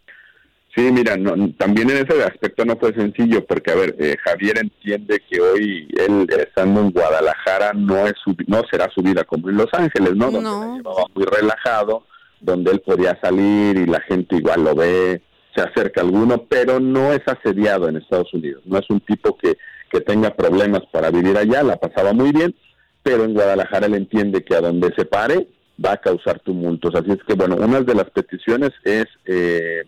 Sí, 0.76 0.92
mira, 0.92 1.16
también 1.58 1.90
en 1.90 2.06
ese 2.06 2.22
aspecto 2.24 2.66
no 2.66 2.76
fue 2.76 2.94
sencillo, 2.94 3.46
porque, 3.46 3.72
a 3.72 3.76
ver, 3.76 3.96
eh, 3.98 4.18
Javier 4.26 4.58
entiende 4.58 5.22
que 5.30 5.40
hoy 5.40 5.88
él 5.98 6.28
estando 6.38 6.82
en 6.82 6.92
Guadalajara 6.92 7.72
no 7.74 8.06
es 8.06 8.14
no 8.48 8.62
será 8.70 8.90
su 8.94 9.02
vida 9.02 9.24
como 9.24 9.50
en 9.50 9.56
Los 9.56 9.74
Ángeles, 9.74 10.16
¿no? 10.16 10.32
Donde 10.32 10.42
no. 10.42 10.76
llevaba 10.76 11.06
muy 11.14 11.24
relajado, 11.24 12.06
donde 12.42 12.72
él 12.72 12.82
podía 12.82 13.18
salir 13.22 13.78
y 13.78 13.86
la 13.86 14.02
gente 14.02 14.36
igual 14.36 14.66
lo 14.66 14.76
ve, 14.76 15.22
se 15.56 15.62
acerca 15.62 16.02
a 16.02 16.04
alguno, 16.04 16.44
pero 16.50 16.82
no 16.82 17.14
es 17.14 17.22
asediado 17.26 17.88
en 17.88 17.96
Estados 17.96 18.34
Unidos, 18.34 18.62
no 18.66 18.78
es 18.78 18.90
un 18.90 19.00
tipo 19.00 19.38
que 19.38 19.58
que 19.92 20.02
tenga 20.02 20.36
problemas 20.36 20.82
para 20.92 21.12
vivir 21.12 21.38
allá, 21.38 21.64
la 21.64 21.78
pasaba 21.78 22.14
muy 22.14 22.32
bien, 22.32 22.56
pero 23.04 23.24
en 23.24 23.34
Guadalajara 23.34 23.88
él 23.88 23.96
entiende 23.96 24.44
que 24.44 24.56
a 24.56 24.62
donde 24.62 24.94
se 24.96 25.06
pare 25.06 25.48
va 25.84 25.94
a 25.94 25.98
causar 25.98 26.40
tumultos. 26.40 26.96
Así 26.96 27.12
es 27.12 27.24
que, 27.28 27.34
bueno, 27.34 27.56
una 27.56 27.82
de 27.82 27.96
las 27.96 28.10
peticiones 28.10 28.72
es 28.84 29.06
eh, 29.26 29.84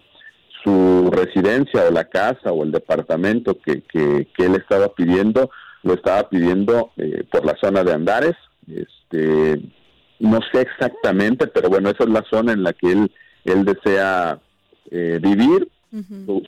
su 0.63 1.10
residencia 1.12 1.86
o 1.88 1.91
la 1.91 2.05
casa 2.05 2.51
o 2.51 2.63
el 2.63 2.71
departamento 2.71 3.57
que, 3.60 3.81
que, 3.81 4.27
él 4.38 4.55
estaba 4.55 4.89
pidiendo, 4.89 5.49
lo 5.83 5.93
estaba 5.93 6.29
pidiendo 6.29 6.91
eh, 6.97 7.23
por 7.31 7.45
la 7.45 7.55
zona 7.62 7.83
de 7.83 7.93
Andares. 7.93 8.36
Este, 8.67 9.62
no 10.19 10.39
sé 10.51 10.62
exactamente, 10.62 11.47
pero 11.47 11.69
bueno, 11.69 11.89
esa 11.89 12.03
es 12.03 12.10
la 12.10 12.23
zona 12.29 12.51
en 12.51 12.63
la 12.63 12.73
que 12.73 12.91
él, 12.91 13.12
él 13.45 13.65
desea 13.65 14.39
eh, 14.91 15.19
vivir. 15.21 15.69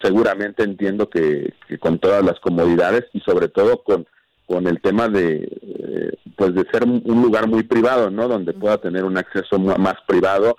Seguramente 0.02 0.64
entiendo 0.64 1.10
que, 1.10 1.54
con 1.80 2.00
todas 2.00 2.24
las 2.24 2.40
comodidades 2.40 3.06
y 3.14 3.20
sobre 3.22 3.48
todo 3.48 3.82
con, 3.84 4.06
con 4.46 4.68
el 4.68 4.82
tema 4.82 5.08
de 5.08 5.48
eh, 5.62 6.18
pues 6.36 6.54
de 6.54 6.66
ser 6.72 6.84
un, 6.84 7.02
lugar 7.22 7.48
muy 7.48 7.64
privado, 7.64 8.10
¿no? 8.10 8.28
Donde 8.28 8.54
pueda 8.54 8.78
tener 8.78 9.04
un 9.04 9.18
acceso 9.18 9.58
más 9.60 9.96
privado, 10.08 10.58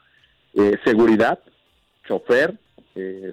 eh, 0.55 0.77
seguridad, 0.85 1.38
chofer, 2.07 2.59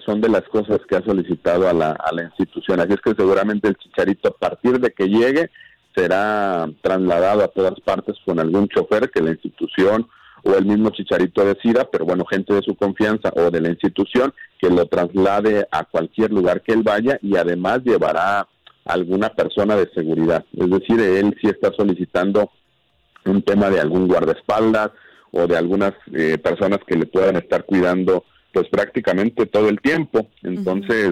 son 0.06 0.22
de 0.22 0.30
las 0.30 0.44
cosas 0.44 0.80
que 0.88 0.96
ha 0.96 1.04
solicitado 1.04 1.68
a 1.68 1.74
la, 1.74 1.92
a 1.92 2.14
la 2.14 2.24
institución. 2.24 2.80
Así 2.80 2.94
es 2.94 3.02
que 3.02 3.16
seguramente 3.18 3.68
el 3.68 3.76
chicharito 3.76 4.30
a 4.30 4.38
partir 4.38 4.80
de 4.80 4.92
que 4.92 5.08
llegue 5.10 5.50
será 5.98 6.70
trasladado 6.82 7.44
a 7.44 7.48
todas 7.48 7.78
partes 7.82 8.16
con 8.24 8.40
algún 8.40 8.68
chofer 8.70 9.10
que 9.10 9.22
la 9.22 9.32
institución 9.32 10.08
o 10.48 10.56
el 10.56 10.66
mismo 10.66 10.92
Chicharito 10.92 11.44
decida, 11.44 11.90
pero 11.92 12.06
bueno, 12.06 12.26
gente 12.26 12.54
de 12.54 12.62
su 12.62 12.76
confianza 12.76 13.32
o 13.36 13.52
de 13.52 13.60
la 13.60 13.70
institución 13.70 14.34
que 14.60 14.70
lo 14.70 14.86
traslade 14.86 15.68
a 15.72 15.84
cualquier 15.84 16.32
lugar 16.32 16.62
que 16.62 16.74
él 16.74 16.84
vaya 16.84 17.20
y 17.22 17.36
además 17.36 17.82
llevará 17.84 18.48
alguna 18.86 19.30
persona 19.30 19.76
de 19.76 19.90
seguridad. 19.94 20.46
Es 20.56 20.70
decir, 20.70 21.00
él 21.02 21.36
sí 21.42 21.50
está 21.50 21.74
solicitando 21.74 22.50
un 23.26 23.42
tema 23.42 23.70
de 23.70 23.82
algún 23.82 24.08
guardaespaldas 24.08 24.92
o 25.32 25.48
de 25.48 25.58
algunas 25.58 25.94
eh, 26.14 26.38
personas 26.38 26.80
que 26.88 26.96
le 26.96 27.06
puedan 27.06 27.36
estar 27.36 27.66
cuidando 27.66 28.24
pues 28.54 28.70
prácticamente 28.70 29.46
todo 29.48 29.68
el 29.68 29.82
tiempo. 29.82 30.30
Entonces, 30.44 31.12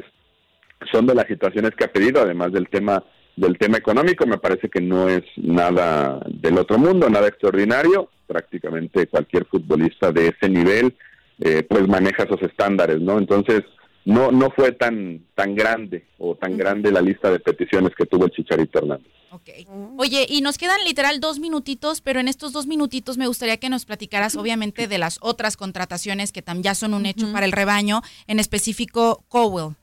son 0.92 1.06
de 1.08 1.16
las 1.16 1.28
situaciones 1.28 1.72
que 1.72 1.84
ha 1.84 1.92
pedido, 1.92 2.22
además 2.22 2.54
del 2.54 2.70
tema 2.70 3.04
del 3.36 3.58
tema 3.58 3.78
económico 3.78 4.26
me 4.26 4.38
parece 4.38 4.70
que 4.70 4.82
no 4.82 5.10
es 5.10 5.24
nada 5.38 6.22
del 6.28 6.58
otro 6.58 6.78
mundo, 6.78 7.10
nada 7.10 7.28
extraordinario. 7.28 8.10
Prácticamente 8.28 9.08
cualquier 9.08 9.46
futbolista 9.46 10.12
de 10.12 10.30
ese 10.30 10.50
nivel 10.50 10.96
eh, 11.40 11.64
pues 11.64 11.88
maneja 11.88 12.24
esos 12.24 12.42
estándares, 12.42 13.00
¿no? 13.02 13.18
Entonces 13.18 13.64
no 14.06 14.32
no 14.32 14.52
fue 14.52 14.72
tan 14.72 15.26
tan 15.36 15.56
grande 15.56 16.06
o 16.18 16.36
tan 16.36 16.58
grande 16.58 16.92
la 16.92 17.02
lista 17.02 17.30
de 17.32 17.40
peticiones 17.40 17.94
que 17.96 18.06
tuvo 18.06 18.26
el 18.26 18.32
Chicharito 18.32 18.80
Hernández. 18.80 19.12
Okay. 19.32 19.68
Oye, 19.98 20.26
y 20.30 20.40
nos 20.40 20.58
quedan 20.58 20.82
literal 20.86 21.20
dos 21.20 21.40
minutitos, 21.40 22.00
pero 22.00 22.22
en 22.22 22.30
estos 22.30 22.54
dos 22.54 22.68
minutitos 22.68 23.18
me 23.18 23.28
gustaría 23.28 23.58
que 23.58 23.68
nos 23.68 23.84
platicaras, 23.84 24.38
obviamente, 24.38 24.88
de 24.88 24.98
las 24.98 25.18
otras 25.22 25.58
contrataciones 25.58 26.32
que 26.32 26.42
ya 26.62 26.74
son 26.74 26.94
un 26.94 27.06
hecho 27.06 27.30
para 27.34 27.46
el 27.46 27.52
rebaño, 27.52 28.02
en 28.28 28.40
específico 28.40 29.26
Cowell. 29.28 29.76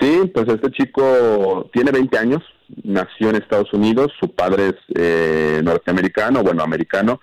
Sí, 0.00 0.30
pues 0.32 0.46
este 0.48 0.70
chico 0.70 1.68
tiene 1.72 1.90
20 1.90 2.18
años, 2.18 2.42
nació 2.84 3.30
en 3.30 3.36
Estados 3.36 3.72
Unidos, 3.72 4.12
su 4.20 4.32
padre 4.32 4.68
es 4.68 4.74
eh, 4.94 5.60
norteamericano, 5.64 6.44
bueno, 6.44 6.62
americano, 6.62 7.20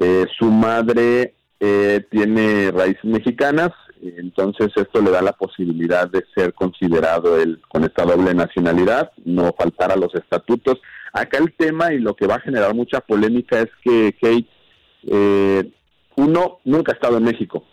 eh, 0.00 0.24
su 0.38 0.46
madre 0.46 1.34
eh, 1.60 2.06
tiene 2.10 2.70
raíces 2.70 3.04
mexicanas, 3.04 3.70
entonces 4.00 4.68
esto 4.76 5.02
le 5.02 5.10
da 5.10 5.20
la 5.20 5.32
posibilidad 5.32 6.08
de 6.08 6.24
ser 6.34 6.54
considerado 6.54 7.38
él 7.38 7.60
con 7.68 7.84
esta 7.84 8.04
doble 8.04 8.32
nacionalidad, 8.32 9.12
no 9.24 9.54
faltar 9.58 9.92
a 9.92 9.96
los 9.96 10.14
estatutos. 10.14 10.80
Acá 11.12 11.38
el 11.38 11.52
tema 11.54 11.92
y 11.92 11.98
lo 11.98 12.14
que 12.14 12.26
va 12.26 12.36
a 12.36 12.40
generar 12.40 12.74
mucha 12.74 13.00
polémica 13.00 13.60
es 13.60 13.70
que 13.82 14.14
Kate, 14.20 15.72
uno, 16.16 16.58
nunca 16.64 16.92
ha 16.92 16.94
estado 16.94 17.18
en 17.18 17.24
México, 17.24 17.64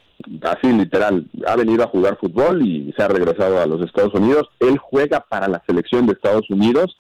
así 0.42 0.72
literal, 0.72 1.26
ha 1.48 1.56
venido 1.56 1.84
a 1.84 1.88
jugar 1.88 2.18
fútbol 2.20 2.62
y 2.66 2.94
se 2.96 3.04
ha 3.04 3.08
regresado 3.08 3.60
a 3.62 3.66
los 3.66 3.82
Estados 3.82 4.14
Unidos. 4.14 4.50
Él 4.60 4.78
juega 4.78 5.22
para 5.22 5.48
la 5.48 5.64
selección 5.66 6.06
de 6.06 6.14
Estados 6.14 6.50
Unidos 6.50 6.98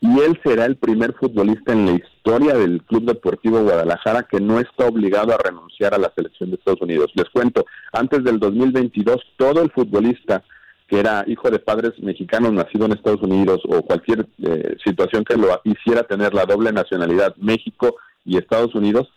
y 0.00 0.20
él 0.20 0.38
será 0.44 0.66
el 0.66 0.76
primer 0.76 1.14
futbolista 1.14 1.72
en 1.72 1.86
la 1.86 1.92
historia 1.92 2.54
del 2.54 2.82
Club 2.82 3.04
Deportivo 3.06 3.62
Guadalajara 3.62 4.24
que 4.24 4.40
no 4.40 4.60
está 4.60 4.86
obligado 4.86 5.32
a 5.32 5.38
renunciar 5.38 5.94
a 5.94 5.98
la 5.98 6.12
selección 6.14 6.50
de 6.50 6.56
Estados 6.56 6.82
Unidos. 6.82 7.10
Les 7.14 7.28
cuento, 7.30 7.64
antes 7.92 8.22
del 8.22 8.38
2022, 8.38 9.16
todo 9.36 9.62
el 9.62 9.70
futbolista 9.70 10.42
que 10.86 11.00
era 11.00 11.24
hijo 11.26 11.50
de 11.50 11.58
padres 11.58 11.98
mexicanos 11.98 12.52
nacido 12.52 12.86
en 12.86 12.92
Estados 12.92 13.22
Unidos 13.22 13.60
o 13.68 13.82
cualquier 13.82 14.26
eh, 14.42 14.76
situación 14.84 15.24
que 15.24 15.36
lo 15.36 15.60
hiciera 15.64 16.04
tener 16.04 16.32
la 16.32 16.44
doble 16.44 16.72
nacionalidad 16.72 17.34
México 17.36 17.96
y 18.24 18.36
Estados 18.36 18.74
Unidos, 18.74 19.08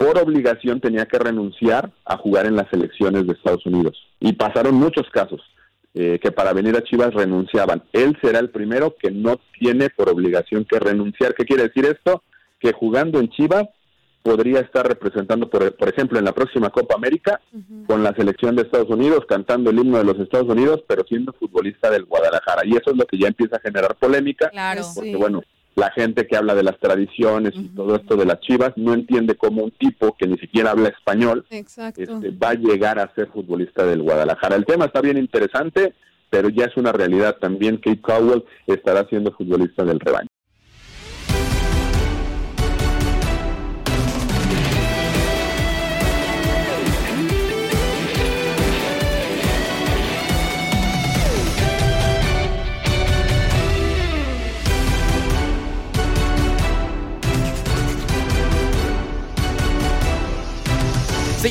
por 0.00 0.16
obligación 0.16 0.80
tenía 0.80 1.04
que 1.04 1.18
renunciar 1.18 1.92
a 2.06 2.16
jugar 2.16 2.46
en 2.46 2.56
las 2.56 2.72
elecciones 2.72 3.26
de 3.26 3.34
Estados 3.34 3.66
Unidos. 3.66 3.98
Y 4.18 4.32
pasaron 4.32 4.74
muchos 4.76 5.06
casos 5.10 5.42
eh, 5.92 6.18
que 6.22 6.32
para 6.32 6.54
venir 6.54 6.74
a 6.74 6.82
Chivas 6.82 7.12
renunciaban. 7.12 7.82
Él 7.92 8.16
será 8.22 8.38
el 8.38 8.48
primero 8.48 8.96
que 8.98 9.10
no 9.10 9.38
tiene 9.58 9.90
por 9.90 10.08
obligación 10.08 10.64
que 10.64 10.78
renunciar. 10.78 11.34
¿Qué 11.34 11.44
quiere 11.44 11.64
decir 11.64 11.84
esto? 11.84 12.22
Que 12.58 12.72
jugando 12.72 13.20
en 13.20 13.28
Chivas 13.28 13.64
podría 14.22 14.60
estar 14.60 14.88
representando, 14.88 15.50
por, 15.50 15.76
por 15.76 15.90
ejemplo, 15.90 16.18
en 16.18 16.24
la 16.24 16.32
próxima 16.32 16.70
Copa 16.70 16.94
América 16.94 17.38
con 17.86 18.02
la 18.02 18.14
selección 18.14 18.56
de 18.56 18.62
Estados 18.62 18.88
Unidos, 18.88 19.26
cantando 19.28 19.68
el 19.68 19.80
himno 19.80 19.98
de 19.98 20.04
los 20.04 20.18
Estados 20.18 20.48
Unidos, 20.48 20.82
pero 20.88 21.04
siendo 21.06 21.34
futbolista 21.34 21.90
del 21.90 22.06
Guadalajara. 22.06 22.62
Y 22.64 22.70
eso 22.70 22.90
es 22.90 22.96
lo 22.96 23.04
que 23.04 23.18
ya 23.18 23.28
empieza 23.28 23.56
a 23.56 23.60
generar 23.60 23.94
polémica, 23.96 24.48
claro, 24.48 24.82
porque 24.94 25.16
bueno, 25.16 25.42
la 25.80 25.90
gente 25.90 26.26
que 26.26 26.36
habla 26.36 26.54
de 26.54 26.62
las 26.62 26.78
tradiciones 26.78 27.52
y 27.54 27.68
todo 27.68 27.96
esto 27.96 28.14
de 28.16 28.26
las 28.26 28.38
chivas 28.40 28.72
no 28.76 28.92
entiende 28.92 29.34
cómo 29.34 29.64
un 29.64 29.70
tipo 29.72 30.14
que 30.16 30.28
ni 30.28 30.36
siquiera 30.38 30.72
habla 30.72 30.90
español 30.90 31.46
este, 31.48 32.30
va 32.30 32.50
a 32.50 32.54
llegar 32.54 32.98
a 32.98 33.12
ser 33.14 33.28
futbolista 33.28 33.84
del 33.86 34.02
Guadalajara. 34.02 34.56
El 34.56 34.66
tema 34.66 34.84
está 34.84 35.00
bien 35.00 35.16
interesante, 35.16 35.94
pero 36.28 36.50
ya 36.50 36.66
es 36.66 36.76
una 36.76 36.92
realidad 36.92 37.36
también. 37.40 37.78
Kate 37.78 38.00
Cowell 38.00 38.44
estará 38.66 39.08
siendo 39.08 39.32
futbolista 39.32 39.82
del 39.84 39.98
rebaño. 39.98 40.28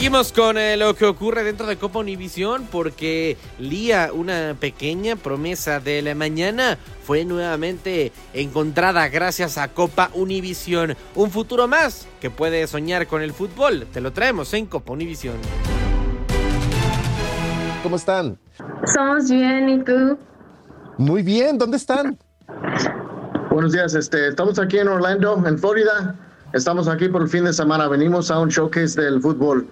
Seguimos 0.10 0.34
con 0.34 0.58
eh, 0.58 0.76
lo 0.76 0.96
que 0.96 1.06
ocurre 1.06 1.44
dentro 1.44 1.68
de 1.68 1.78
Copa 1.78 2.00
Univisión 2.00 2.68
porque 2.72 3.38
Lía, 3.60 4.10
una 4.12 4.56
pequeña 4.60 5.16
promesa 5.16 5.80
de 5.80 6.02
la 6.02 6.16
mañana, 6.16 6.80
fue 7.04 7.26
nuevamente 7.26 8.12
encontrada 8.34 9.08
gracias 9.10 9.60
a 9.60 9.68
Copa 9.68 10.10
Univisión. 10.16 10.96
Un 11.14 11.30
futuro 11.30 11.68
más 11.68 12.08
que 12.20 12.32
puede 12.32 12.66
soñar 12.66 13.06
con 13.06 13.22
el 13.22 13.34
fútbol. 13.34 13.86
Te 13.94 14.02
lo 14.02 14.12
traemos 14.12 14.52
en 14.56 14.66
Copa 14.66 14.94
Univisión. 14.94 15.36
¿Cómo 17.84 17.98
están? 17.98 18.40
Somos 18.92 19.30
bien, 19.30 19.70
¿y 19.70 19.84
tú? 19.84 20.18
Muy 20.98 21.22
bien, 21.22 21.56
¿dónde 21.60 21.78
están? 21.78 22.18
Buenos 23.52 23.74
días, 23.74 23.94
este, 23.94 24.30
estamos 24.30 24.58
aquí 24.58 24.80
en 24.80 24.88
Orlando, 24.88 25.44
en 25.46 25.60
Florida. 25.60 26.16
Estamos 26.52 26.88
aquí 26.88 27.10
por 27.10 27.22
el 27.22 27.30
fin 27.30 27.44
de 27.44 27.54
semana. 27.54 27.88
Venimos 27.88 28.32
a 28.32 28.40
un 28.40 28.50
showcase 28.50 29.00
del 29.00 29.22
fútbol. 29.22 29.68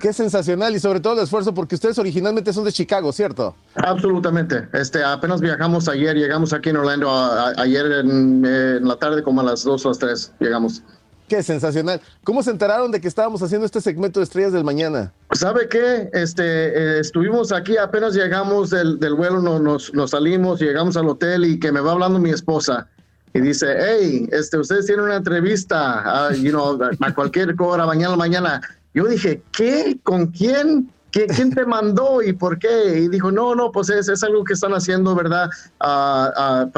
Qué 0.00 0.12
sensacional 0.12 0.74
y 0.74 0.80
sobre 0.80 1.00
todo 1.00 1.14
el 1.14 1.20
esfuerzo 1.20 1.54
porque 1.54 1.74
ustedes 1.74 1.98
originalmente 1.98 2.52
son 2.52 2.64
de 2.64 2.72
Chicago, 2.72 3.12
¿cierto? 3.12 3.56
Absolutamente. 3.74 4.68
Este, 4.72 5.02
apenas 5.02 5.40
viajamos 5.40 5.88
ayer, 5.88 6.16
llegamos 6.16 6.52
aquí 6.52 6.70
en 6.70 6.76
Orlando 6.76 7.10
ayer 7.56 7.86
en, 7.92 8.86
la 8.86 8.96
tarde 8.96 9.22
como 9.22 9.40
a 9.40 9.44
las 9.44 9.64
2 9.64 9.84
o 9.84 9.88
las 9.88 9.98
3 9.98 10.32
llegamos. 10.40 10.82
Qué 11.28 11.42
sensacional. 11.42 12.00
¿Cómo 12.22 12.42
se 12.42 12.50
enteraron 12.50 12.92
de 12.92 13.00
que 13.00 13.08
estábamos 13.08 13.42
haciendo 13.42 13.66
este 13.66 13.80
segmento 13.80 14.20
de 14.20 14.24
Estrellas 14.24 14.52
del 14.52 14.62
Mañana? 14.62 15.12
¿Sabe 15.32 15.68
qué? 15.68 16.08
Este, 16.12 16.42
eh, 16.44 17.00
estuvimos 17.00 17.50
aquí, 17.50 17.76
apenas 17.76 18.14
llegamos 18.14 18.70
del, 18.70 19.00
del 19.00 19.14
vuelo, 19.14 19.40
nos, 19.40 19.92
nos 19.92 20.10
salimos, 20.10 20.60
llegamos 20.60 20.96
al 20.96 21.08
hotel 21.08 21.44
y 21.44 21.58
que 21.58 21.72
me 21.72 21.80
va 21.80 21.92
hablando 21.92 22.20
mi 22.20 22.30
esposa 22.30 22.88
y 23.36 23.40
dice, 23.40 23.66
hey, 23.78 24.28
este, 24.32 24.58
ustedes 24.58 24.86
tienen 24.86 25.04
una 25.04 25.16
entrevista, 25.16 26.30
you 26.34 26.50
know, 26.50 26.78
a 27.00 27.14
cualquier 27.14 27.54
hora, 27.58 27.84
mañana, 27.86 28.16
mañana. 28.16 28.60
Yo 28.96 29.04
dije, 29.04 29.42
¿qué? 29.52 29.98
¿Con 30.02 30.28
quién? 30.28 30.90
¿Quién 31.10 31.54
te 31.54 31.66
mandó 31.66 32.22
y 32.22 32.32
por 32.32 32.58
qué? 32.58 32.98
Y 32.98 33.08
dijo, 33.08 33.30
no, 33.30 33.54
no, 33.54 33.70
pues 33.70 33.90
es, 33.90 34.08
es 34.08 34.22
algo 34.22 34.42
que 34.42 34.54
están 34.54 34.72
haciendo, 34.72 35.14
¿verdad? 35.14 35.48
Uh, 35.80 36.70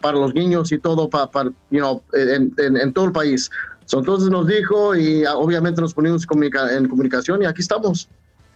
para 0.00 0.18
los 0.18 0.34
niños 0.34 0.70
y 0.72 0.78
todo, 0.78 1.08
para, 1.08 1.44
you 1.70 1.78
know, 1.78 2.02
en, 2.12 2.52
en, 2.58 2.92
todo 2.92 3.04
el 3.06 3.12
país. 3.12 3.50
entonces 3.92 4.30
nos 4.30 4.48
dijo 4.48 4.96
y 4.96 5.24
obviamente 5.26 5.80
nos 5.80 5.94
ponimos 5.94 6.26
en 6.70 6.88
comunicación 6.88 7.42
y 7.42 7.46
aquí 7.46 7.62
estamos. 7.62 8.08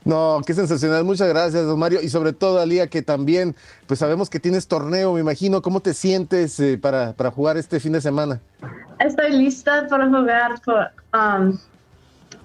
No, 0.04 0.40
qué 0.44 0.52
sensacional. 0.52 1.04
Muchas 1.04 1.28
gracias, 1.28 1.64
don 1.64 1.78
Mario. 1.78 2.00
Y 2.02 2.08
sobre 2.08 2.32
todo, 2.32 2.60
Alía, 2.60 2.88
que 2.88 3.02
también, 3.02 3.54
pues 3.86 4.00
sabemos 4.00 4.28
que 4.28 4.40
tienes 4.40 4.66
torneo, 4.66 5.14
me 5.14 5.20
imagino. 5.20 5.62
¿Cómo 5.62 5.80
te 5.80 5.94
sientes 5.94 6.58
eh, 6.58 6.78
para, 6.78 7.12
para 7.12 7.30
jugar 7.30 7.56
este 7.56 7.78
fin 7.78 7.92
de 7.92 8.00
semana? 8.00 8.40
Estoy 8.98 9.32
lista 9.32 9.86
para 9.88 10.08
jugar. 10.08 10.60
por- 10.64 10.90
um, 11.18 11.56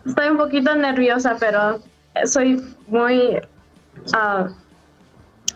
estoy 0.10 0.30
un 0.30 0.38
poquito 0.38 0.76
nerviosa, 0.76 1.38
pero 1.40 1.80
soy 2.26 2.62
muy 2.88 3.38
uh, 3.38 4.50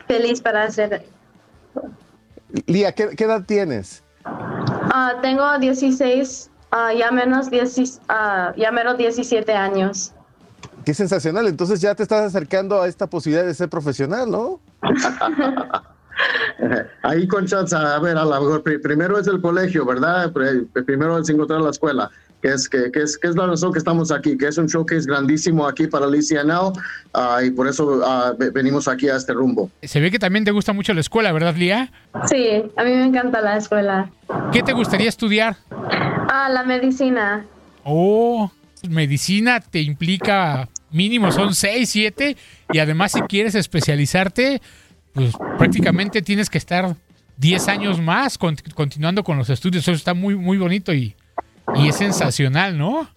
feliz 0.08 0.42
para 0.42 0.64
hacer. 0.64 1.06
Lía, 2.68 2.92
¿qué, 2.94 3.10
qué 3.16 3.24
edad 3.26 3.44
tienes? 3.46 4.04
Uh, 4.26 5.20
tengo 5.22 5.58
16, 5.60 6.50
uh, 6.72 6.98
ya 6.98 7.12
menos 7.12 7.50
10, 7.50 7.78
uh, 8.10 8.56
ya 8.56 8.72
menos 8.72 8.98
17 8.98 9.52
años. 9.54 10.14
Qué 10.86 10.94
sensacional. 10.94 11.48
Entonces 11.48 11.82
ya 11.82 11.96
te 11.96 12.04
estás 12.04 12.26
acercando 12.26 12.82
a 12.82 12.88
esta 12.88 13.08
posibilidad 13.08 13.46
de 13.46 13.54
ser 13.54 13.70
profesional, 13.70 14.30
¿no? 14.30 14.60
Ahí 17.02 17.28
con 17.28 17.46
chance, 17.48 17.76
a 17.76 17.98
ver, 18.00 18.18
a 18.18 18.24
lo 18.24 18.30
mejor 18.42 18.64
pri- 18.64 18.78
primero 18.80 19.18
es 19.18 19.28
el 19.28 19.42
colegio, 19.42 19.86
¿verdad? 19.86 20.32
Pri- 20.32 20.66
Primero 20.86 21.18
es 21.18 21.28
encontrar 21.30 21.60
la 21.62 21.72
escuela, 21.72 22.12
que 22.44 22.50
es, 22.50 22.68
que, 22.68 22.92
que 22.92 23.02
es, 23.02 23.18
que 23.18 23.30
es 23.30 23.36
la 23.38 23.48
razón 23.48 23.72
que 23.72 23.80
estamos 23.80 24.12
aquí, 24.12 24.38
que 24.38 24.50
es 24.50 24.58
un 24.58 24.68
showcase 24.68 25.08
grandísimo 25.08 25.66
aquí 25.66 25.88
para 25.88 26.08
LCNL 26.08 26.74
ah, 27.14 27.40
y 27.42 27.52
por 27.52 27.70
eso 27.70 28.02
ah, 28.06 28.34
ve- 28.38 28.50
venimos 28.50 28.90
aquí 28.90 29.08
a 29.08 29.16
este 29.16 29.32
rumbo. 29.32 29.72
Se 29.82 30.02
ve 30.02 30.12
que 30.12 30.20
también 30.20 30.44
te 30.44 30.52
gusta 30.52 30.74
mucho 30.74 30.94
la 30.94 31.00
escuela, 31.00 31.32
¿verdad, 31.32 31.56
Lía? 31.56 31.90
Sí, 32.30 32.50
a 32.76 32.84
mí 32.84 32.92
me 32.92 33.06
encanta 33.06 33.40
la 33.40 33.56
escuela. 33.56 34.12
¿Qué 34.52 34.62
te 34.62 34.74
gustaría 34.74 35.08
estudiar? 35.08 35.56
Ah, 35.72 36.50
la 36.52 36.64
medicina. 36.64 37.46
Oh, 37.86 38.52
medicina 38.90 39.62
te 39.62 39.80
implica 39.82 40.68
mínimo 40.92 41.32
son 41.32 41.56
6, 41.56 41.90
7 41.90 42.36
y 42.74 42.80
además 42.80 43.14
si 43.14 43.22
quieres 43.22 43.56
especializarte, 43.56 44.62
pues 45.14 45.32
prácticamente 45.58 46.22
tienes 46.22 46.50
que 46.50 46.58
estar 46.58 46.96
10 47.38 47.68
años 47.70 48.02
más 48.02 48.38
con- 48.38 48.58
continuando 48.76 49.24
con 49.24 49.38
los 49.38 49.50
estudios. 49.50 49.84
Eso 49.84 49.94
está 49.94 50.14
muy, 50.14 50.36
muy 50.36 50.58
bonito 50.58 50.94
y, 50.94 51.16
y 51.76 51.88
es 51.90 51.96
sensacional, 51.96 52.78
¿no? 52.78 53.08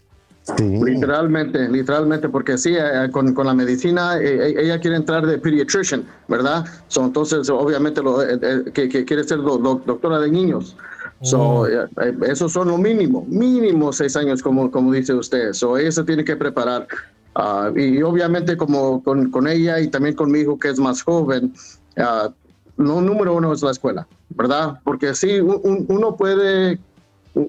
Literalmente, 0.84 1.68
literalmente, 1.68 2.28
porque 2.28 2.56
sí, 2.56 2.74
eh, 2.76 3.08
con, 3.10 3.34
con 3.34 3.46
la 3.46 3.54
medicina, 3.54 4.16
eh, 4.20 4.50
eh, 4.50 4.54
ella 4.58 4.78
quiere 4.80 4.96
entrar 4.96 5.26
de 5.26 5.38
pediatrician, 5.38 6.04
¿verdad? 6.28 6.64
So, 6.86 7.04
entonces, 7.04 7.50
obviamente, 7.50 8.00
lo, 8.02 8.22
eh, 8.22 8.38
eh, 8.40 8.70
que, 8.72 8.88
que 8.88 9.04
quiere 9.04 9.24
ser 9.24 9.38
do- 9.38 9.58
do- 9.58 9.82
doctora 9.84 10.20
de 10.20 10.30
niños. 10.30 10.76
So, 11.22 11.66
eh, 11.66 11.86
eh, 12.02 12.14
esos 12.28 12.52
son 12.52 12.68
lo 12.68 12.78
mínimo, 12.78 13.24
mínimo 13.28 13.92
seis 13.92 14.16
años, 14.16 14.42
como, 14.42 14.70
como 14.70 14.92
dice 14.92 15.14
usted. 15.14 15.52
So, 15.52 15.76
ella 15.78 15.90
se 15.90 16.04
tiene 16.04 16.24
que 16.24 16.36
preparar. 16.36 16.86
Ah, 17.34 17.70
y 17.74 18.00
obviamente, 18.02 18.56
como 18.56 19.02
con, 19.02 19.30
con 19.30 19.48
ella 19.48 19.80
y 19.80 19.88
también 19.88 20.14
con 20.14 20.30
mi 20.30 20.40
hijo, 20.40 20.58
que 20.58 20.68
es 20.70 20.78
más 20.78 21.02
joven, 21.02 21.52
ah, 21.96 22.30
lo 22.76 23.00
número 23.00 23.34
uno 23.34 23.52
es 23.52 23.62
la 23.62 23.72
escuela, 23.72 24.06
¿verdad? 24.30 24.78
Porque 24.84 25.14
sí, 25.14 25.40
un- 25.40 25.60
un- 25.64 25.86
uno 25.88 26.14
puede 26.16 26.78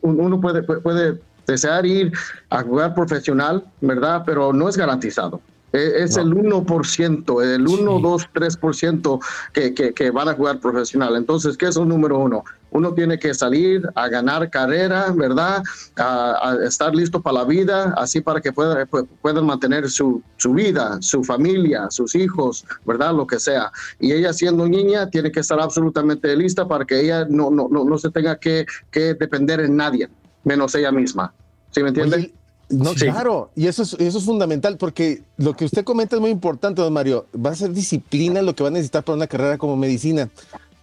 uno 0.02 0.40
puede, 0.42 0.64
puede- 0.64 1.20
desear 1.48 1.86
ir 1.86 2.12
a 2.50 2.62
jugar 2.62 2.94
profesional, 2.94 3.64
¿verdad? 3.80 4.24
Pero 4.26 4.52
no 4.52 4.68
es 4.68 4.76
garantizado. 4.76 5.40
E- 5.72 6.04
Es 6.04 6.18
el 6.18 6.34
1%, 6.34 7.42
el 7.42 7.66
1, 7.66 8.00
2, 8.00 8.28
3% 8.34 9.20
que, 9.54 9.74
que, 9.74 9.94
que 9.94 10.12
van 10.12 10.28
a 10.28 10.34
jugar 10.34 10.60
profesional. 10.60 11.16
Entonces, 11.16 11.56
¿qué 11.56 11.68
es 11.68 11.78
el 11.78 11.88
número 11.88 12.20
uno? 12.20 12.44
Uno 12.72 12.93
tiene 12.93 13.18
que 13.18 13.34
salir 13.34 13.82
a 13.95 14.07
ganar 14.09 14.49
carrera, 14.49 15.11
¿verdad? 15.15 15.63
A, 15.95 16.51
a 16.51 16.65
estar 16.65 16.93
listo 16.93 17.22
para 17.22 17.39
la 17.39 17.43
vida, 17.45 17.93
así 17.97 18.22
para 18.22 18.41
que 18.41 18.51
pueda, 18.51 18.86
pu- 18.88 19.07
puedan 19.22 19.45
mantener 19.45 19.89
su, 19.89 20.22
su 20.36 20.53
vida, 20.53 20.97
su 21.01 21.24
familia, 21.24 21.88
sus 21.89 22.13
hijos, 22.15 22.65
¿verdad? 22.86 23.13
Lo 23.15 23.26
que 23.26 23.39
sea. 23.39 23.72
Y 23.99 24.11
ella 24.11 24.34
siendo 24.34 24.68
niña 24.68 25.09
tiene 25.09 25.32
que 25.32 25.39
estar 25.39 25.59
absolutamente 25.59 26.36
lista 26.36 26.68
para 26.68 26.86
que 26.86 26.99
ella 26.99 27.26
no, 27.30 27.49
no, 27.49 27.68
no, 27.72 27.84
no 27.86 27.97
se 27.97 28.09
tenga 28.11 28.38
que, 28.38 28.65
que 28.91 29.13
depender 29.13 29.61
en 29.61 29.76
nadie, 29.76 30.09
menos 30.43 30.76
ella 30.76 30.91
misma. 30.91 31.34
¿Sí 31.72 31.82
me 31.82 31.89
entiende? 31.89 32.34
No, 32.70 32.93
Sí. 32.93 33.05
claro, 33.05 33.49
y 33.55 33.68
eso 33.68 33.84
es, 33.84 33.93
eso 33.93 34.18
es 34.18 34.26
fundamental 34.26 34.76
porque 34.78 35.24
lo 35.38 35.53
que 35.55 35.63
usted 35.63 35.86
comenta 35.86 36.18
es 36.18 36.22
muy 36.22 36.32
importante, 36.32 36.82
don 36.82 36.91
Mario. 36.91 37.26
Va 37.34 37.51
a 37.51 37.55
ser 37.55 37.72
disciplina 37.72 38.41
lo 38.41 38.53
que 38.55 38.63
va 38.63 38.68
a 38.68 38.74
necesitar 38.74 39.05
para 39.05 39.15
una 39.15 39.28
carrera 39.28 39.57
como 39.57 39.78
medicina. 39.78 40.28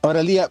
Ahora, 0.00 0.22
Lía, 0.22 0.50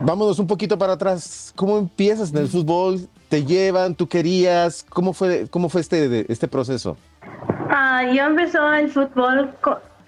vámonos 0.00 0.38
un 0.38 0.46
poquito 0.46 0.76
para 0.78 0.94
atrás. 0.94 1.52
¿Cómo 1.56 1.78
empiezas 1.78 2.30
en 2.32 2.38
el 2.38 2.48
fútbol? 2.48 3.08
¿Te 3.28 3.44
llevan? 3.44 3.94
¿Tú 3.94 4.06
querías? 4.08 4.84
¿Cómo 4.88 5.12
fue, 5.12 5.48
cómo 5.48 5.68
fue 5.68 5.80
este, 5.80 6.30
este 6.30 6.48
proceso? 6.48 6.96
Ah, 7.70 8.02
yo 8.12 8.24
empezó 8.24 8.72
el 8.72 8.90
fútbol 8.90 9.54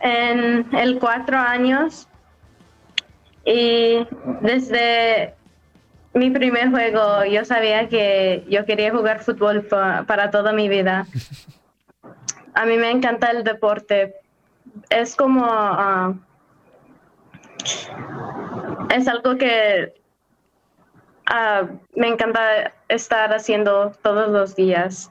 en 0.00 0.66
el 0.74 0.98
cuatro 0.98 1.38
años 1.38 2.06
y 3.44 4.06
desde 4.42 5.34
mi 6.14 6.30
primer 6.30 6.70
juego 6.70 7.24
yo 7.24 7.44
sabía 7.44 7.88
que 7.88 8.44
yo 8.48 8.64
quería 8.66 8.90
jugar 8.92 9.20
fútbol 9.20 9.62
pa- 9.64 10.04
para 10.06 10.30
toda 10.30 10.52
mi 10.52 10.68
vida. 10.68 11.06
A 12.54 12.64
mí 12.66 12.76
me 12.76 12.90
encanta 12.90 13.30
el 13.30 13.44
deporte. 13.44 14.14
Es 14.90 15.14
como 15.16 15.44
ah, 15.48 16.14
es 18.90 19.08
algo 19.08 19.36
que 19.36 19.94
ah, 21.26 21.68
me 21.94 22.08
encanta 22.08 22.72
estar 22.88 23.32
haciendo 23.32 23.92
todos 24.02 24.30
los 24.30 24.56
días. 24.56 25.10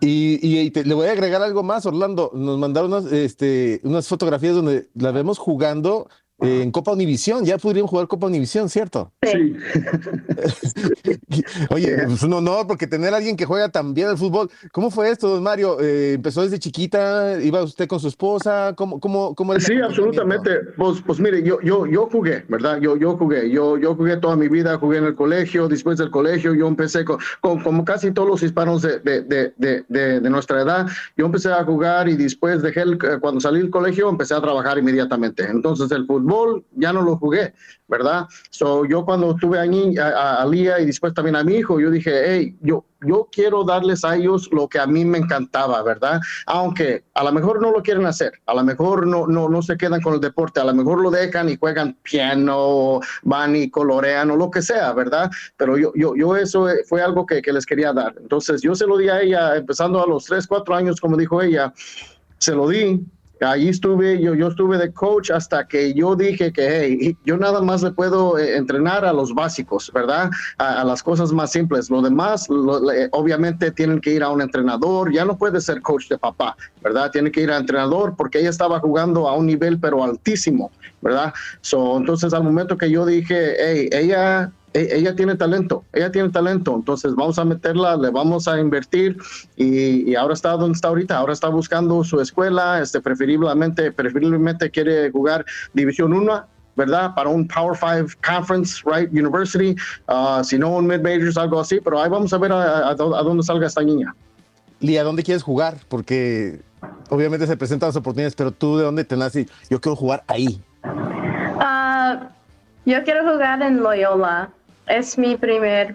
Y, 0.00 0.70
le 0.70 0.94
voy 0.94 1.08
a 1.08 1.12
agregar 1.12 1.42
algo 1.42 1.62
más, 1.62 1.84
Orlando. 1.84 2.30
Nos 2.32 2.58
mandaron 2.58 2.92
unas, 2.92 3.10
este, 3.12 3.80
unas 3.82 4.06
fotografías 4.06 4.54
donde 4.54 4.88
la 4.94 5.10
vemos 5.10 5.38
jugando 5.38 6.08
eh, 6.40 6.62
en 6.62 6.70
Copa 6.70 6.92
Univisión. 6.92 7.44
Ya 7.44 7.58
podrían 7.58 7.86
jugar 7.86 8.06
Copa 8.08 8.26
Univisión, 8.26 8.68
¿cierto? 8.68 9.12
Sí. 9.22 9.56
Oye, 11.70 11.94
es 12.04 12.22
un 12.22 12.32
honor 12.32 12.66
porque 12.66 12.86
tener 12.86 13.12
a 13.14 13.16
alguien 13.16 13.36
que 13.36 13.44
juega 13.44 13.68
tan 13.68 13.94
bien 13.94 14.08
al 14.08 14.18
fútbol. 14.18 14.50
¿Cómo 14.72 14.90
fue 14.90 15.10
esto, 15.10 15.28
don 15.28 15.42
Mario? 15.42 15.80
Eh, 15.80 16.14
¿Empezó 16.14 16.42
desde 16.42 16.58
chiquita? 16.58 17.40
¿Iba 17.42 17.62
usted 17.62 17.86
con 17.88 18.00
su 18.00 18.08
esposa? 18.08 18.74
¿Cómo, 18.76 19.00
cómo, 19.00 19.34
cómo 19.34 19.52
era 19.54 19.64
Sí, 19.64 19.74
absolutamente. 19.80 20.50
Pues, 20.76 21.00
pues 21.04 21.20
mire, 21.20 21.42
yo, 21.42 21.60
yo, 21.62 21.86
yo 21.86 22.08
jugué, 22.10 22.44
¿verdad? 22.48 22.80
Yo, 22.80 22.96
yo 22.96 23.16
jugué, 23.16 23.50
yo, 23.50 23.76
yo 23.78 23.94
jugué 23.94 24.16
toda 24.16 24.36
mi 24.36 24.48
vida, 24.48 24.76
jugué 24.78 24.98
en 24.98 25.04
el 25.04 25.14
colegio, 25.14 25.68
después 25.68 25.98
del 25.98 26.10
colegio 26.10 26.54
yo 26.54 26.66
empecé 26.66 27.04
con, 27.04 27.18
con- 27.40 27.62
como 27.62 27.84
casi 27.84 28.10
todos 28.12 28.28
los 28.28 28.42
hispanos 28.42 28.82
de, 28.82 28.98
de, 29.00 29.22
de, 29.22 29.52
de, 29.56 29.84
de- 29.88 30.20
de 30.20 30.30
nuestra 30.30 30.62
edad, 30.62 30.86
yo 31.16 31.26
empecé 31.26 31.50
a 31.52 31.64
jugar 31.64 32.08
y 32.08 32.16
después 32.16 32.62
dejé, 32.62 32.82
el- 32.82 32.94
eh, 32.94 33.18
cuando 33.20 33.40
salí 33.40 33.58
del 33.60 33.70
colegio 33.70 34.08
empecé 34.08 34.34
a 34.34 34.40
trabajar 34.40 34.78
inmediatamente. 34.78 35.44
Entonces 35.48 35.90
el 35.90 36.06
fútbol 36.06 36.24
ya 36.72 36.92
no 36.92 37.02
lo 37.02 37.16
jugué, 37.16 37.54
¿verdad? 37.86 38.26
So, 38.50 38.84
yo 38.84 39.04
cuando 39.04 39.34
tuve 39.36 39.58
a, 39.58 39.62
a, 40.04 40.42
a- 40.42 40.46
Lía 40.46 40.80
y 40.80 40.86
después 40.86 41.14
también 41.14 41.36
a 41.36 41.44
mi 41.44 41.54
hijo, 41.56 41.80
yo 41.80 41.90
dije, 41.90 42.10
hey, 42.24 42.56
yo, 42.60 42.84
yo 43.06 43.28
quiero 43.30 43.64
darles 43.64 44.04
a 44.04 44.16
ellos 44.16 44.48
lo 44.52 44.68
que 44.68 44.78
a 44.78 44.86
mí 44.86 45.04
me 45.04 45.18
encantaba, 45.18 45.82
¿verdad? 45.82 46.20
Aunque 46.46 47.04
a 47.14 47.24
lo 47.24 47.32
mejor 47.32 47.60
no 47.62 47.70
lo 47.70 47.82
quieren 47.82 48.06
hacer, 48.06 48.32
a 48.46 48.54
lo 48.54 48.64
mejor 48.64 49.06
no, 49.06 49.26
no, 49.26 49.48
no 49.48 49.62
se 49.62 49.76
quedan 49.76 50.00
con 50.00 50.14
el 50.14 50.20
deporte, 50.20 50.60
a 50.60 50.64
lo 50.64 50.74
mejor 50.74 51.00
lo 51.00 51.10
dejan 51.10 51.48
y 51.48 51.56
juegan 51.56 51.96
piano, 52.02 53.00
van 53.22 53.56
y 53.56 53.70
colorean 53.70 54.30
o 54.30 54.36
lo 54.36 54.50
que 54.50 54.62
sea, 54.62 54.92
¿verdad? 54.92 55.30
Pero 55.56 55.76
yo, 55.78 55.92
yo, 55.94 56.14
yo 56.16 56.36
eso 56.36 56.66
fue 56.86 57.02
algo 57.02 57.24
que, 57.26 57.40
que 57.42 57.52
les 57.52 57.64
quería 57.66 57.92
dar. 57.92 58.14
Entonces 58.20 58.60
yo 58.62 58.74
se 58.74 58.86
lo 58.86 58.96
di 58.96 59.08
a 59.08 59.20
ella, 59.20 59.56
empezando 59.56 60.02
a 60.02 60.06
los 60.06 60.24
3, 60.24 60.46
4 60.46 60.74
años, 60.74 61.00
como 61.00 61.16
dijo 61.16 61.40
ella, 61.40 61.72
se 62.38 62.52
lo 62.54 62.68
di. 62.68 63.04
Allí 63.40 63.68
estuve, 63.68 64.20
yo, 64.20 64.34
yo 64.34 64.48
estuve 64.48 64.78
de 64.78 64.92
coach 64.92 65.30
hasta 65.30 65.66
que 65.66 65.94
yo 65.94 66.16
dije 66.16 66.52
que, 66.52 66.68
hey, 66.68 67.16
yo 67.24 67.36
nada 67.36 67.60
más 67.62 67.82
le 67.82 67.92
puedo 67.92 68.38
eh, 68.38 68.56
entrenar 68.56 69.04
a 69.04 69.12
los 69.12 69.34
básicos, 69.34 69.90
¿verdad? 69.94 70.30
A, 70.58 70.84
las 70.84 71.02
cosas 71.02 71.32
más 71.32 71.52
simples. 71.52 71.90
Lo 71.90 72.02
demás, 72.02 72.46
obviamente, 73.12 73.70
tienen 73.70 74.00
que 74.00 74.12
ir 74.12 74.22
a 74.22 74.30
un 74.30 74.42
entrenador. 74.42 75.12
Ya 75.12 75.24
no 75.24 75.36
puede 75.36 75.60
ser 75.60 75.80
coach 75.82 76.08
de 76.08 76.18
papá, 76.18 76.56
¿verdad? 76.82 77.10
Tiene 77.10 77.30
que 77.30 77.42
ir 77.42 77.50
a 77.50 77.58
entrenador 77.58 78.14
porque 78.16 78.40
ella 78.40 78.50
estaba 78.50 78.80
jugando 78.80 79.28
a 79.28 79.34
un 79.34 79.46
nivel, 79.46 79.78
pero 79.78 80.02
altísimo, 80.02 80.70
¿verdad? 81.00 81.32
So, 81.60 81.96
entonces, 81.96 82.32
al 82.32 82.44
momento 82.44 82.76
que 82.76 82.90
yo 82.90 83.06
dije, 83.06 83.54
hey, 83.58 83.88
ella 83.92 84.52
ella 84.74 85.16
tiene 85.16 85.34
talento, 85.34 85.84
ella 85.92 86.10
tiene 86.12 86.28
talento, 86.28 86.74
entonces 86.74 87.14
vamos 87.14 87.38
a 87.38 87.44
meterla, 87.44 87.96
le 87.96 88.10
vamos 88.10 88.46
a 88.48 88.58
invertir 88.60 89.16
y, 89.56 90.10
y 90.10 90.14
ahora 90.14 90.34
está 90.34 90.50
donde 90.52 90.74
está 90.76 90.88
ahorita, 90.88 91.16
ahora 91.16 91.32
está 91.32 91.48
buscando 91.48 92.04
su 92.04 92.20
escuela, 92.20 92.80
este, 92.80 93.00
preferiblemente, 93.00 93.90
preferiblemente 93.92 94.70
quiere 94.70 95.10
jugar 95.10 95.44
División 95.72 96.12
1, 96.12 96.44
¿verdad? 96.76 97.14
Para 97.14 97.28
un 97.30 97.48
Power 97.48 97.76
5 97.76 98.12
Conference, 98.24 98.82
right? 98.84 99.10
University, 99.10 99.74
ah, 100.06 100.42
si 100.44 100.58
no 100.58 100.70
un 100.76 100.86
Mid-Majors, 100.86 101.36
algo 101.36 101.58
así, 101.60 101.80
pero 101.82 102.00
ahí 102.00 102.08
vamos 102.10 102.32
a 102.32 102.38
ver 102.38 102.52
a, 102.52 102.90
a 102.90 102.94
dó- 102.96 103.16
a 103.16 103.22
dónde 103.22 103.42
salga 103.42 103.66
esta 103.66 103.82
niña. 103.82 104.14
Lía, 104.80 105.02
¿dónde 105.02 105.24
quieres 105.24 105.42
jugar? 105.42 105.76
Porque 105.88 106.60
obviamente 107.08 107.46
se 107.48 107.56
presentan 107.56 107.88
las 107.88 107.96
oportunidades, 107.96 108.36
pero 108.36 108.52
tú 108.52 108.76
de 108.78 108.84
dónde 108.84 109.04
te 109.04 109.16
nace? 109.16 109.48
Yo 109.68 109.80
quiero 109.80 109.96
jugar 109.96 110.22
ahí. 110.28 110.60
Ah, 111.60 112.28
yo 112.84 113.02
quiero 113.02 113.28
jugar 113.32 113.60
en 113.62 113.82
Loyola. 113.82 114.50
Es 114.88 115.18
mi 115.18 115.36
primer 115.36 115.94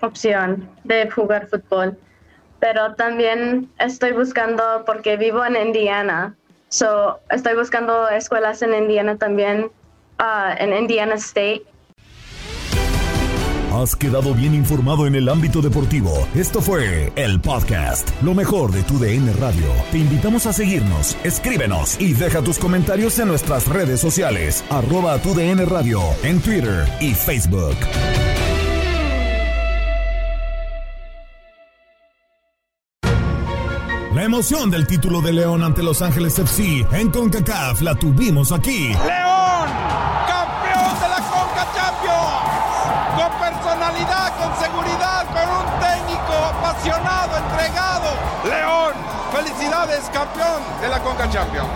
opción 0.00 0.68
de 0.84 1.10
jugar 1.10 1.46
fútbol. 1.48 1.96
pero 2.60 2.94
también 2.94 3.68
estoy 3.78 4.12
buscando, 4.12 4.84
porque 4.86 5.18
vivo 5.18 5.44
en 5.44 5.54
Indiana, 5.54 6.34
so 6.70 7.20
estoy 7.30 7.54
buscando 7.54 8.08
escuelas 8.08 8.62
en 8.62 8.72
Indiana 8.72 9.18
también, 9.18 9.70
ah, 10.18 10.54
en 10.58 10.72
Indiana 10.72 11.14
State. 11.16 11.62
Has 13.82 13.96
quedado 13.96 14.34
bien 14.34 14.54
informado 14.54 15.04
en 15.08 15.16
el 15.16 15.28
ámbito 15.28 15.60
deportivo. 15.60 16.28
Esto 16.36 16.60
fue 16.60 17.12
el 17.16 17.40
podcast, 17.40 18.08
lo 18.22 18.32
mejor 18.32 18.70
de 18.70 18.84
tu 18.84 19.00
DN 19.00 19.32
Radio. 19.32 19.66
Te 19.90 19.98
invitamos 19.98 20.46
a 20.46 20.52
seguirnos, 20.52 21.16
escríbenos 21.24 22.00
y 22.00 22.12
deja 22.12 22.40
tus 22.40 22.60
comentarios 22.60 23.18
en 23.18 23.26
nuestras 23.26 23.66
redes 23.66 23.98
sociales, 24.00 24.64
arroba 24.70 25.18
tu 25.18 25.34
DN 25.34 25.64
Radio, 25.64 26.00
en 26.22 26.40
Twitter 26.40 26.88
y 27.00 27.14
Facebook. 27.14 27.76
La 34.14 34.22
emoción 34.22 34.70
del 34.70 34.86
título 34.86 35.20
de 35.20 35.32
León 35.32 35.64
ante 35.64 35.82
Los 35.82 36.00
Ángeles 36.00 36.38
FC 36.38 36.86
en 36.92 37.10
CONCACAF 37.10 37.82
la 37.82 37.96
tuvimos 37.96 38.52
aquí. 38.52 38.90
León, 38.90 39.53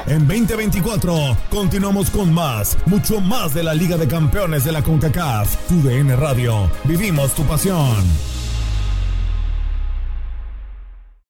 En 0.06 0.26
2024 0.26 1.36
continuamos 1.50 2.10
con 2.10 2.32
más, 2.32 2.76
mucho 2.86 3.20
más 3.20 3.54
de 3.54 3.62
la 3.62 3.74
Liga 3.74 3.96
de 3.96 4.08
Campeones 4.08 4.64
de 4.64 4.72
la 4.72 4.82
CONCACAF. 4.82 5.56
Tu 5.68 5.82
DN 5.82 6.14
Radio, 6.16 6.70
vivimos 6.84 7.32
tu 7.32 7.44
pasión. 7.44 8.37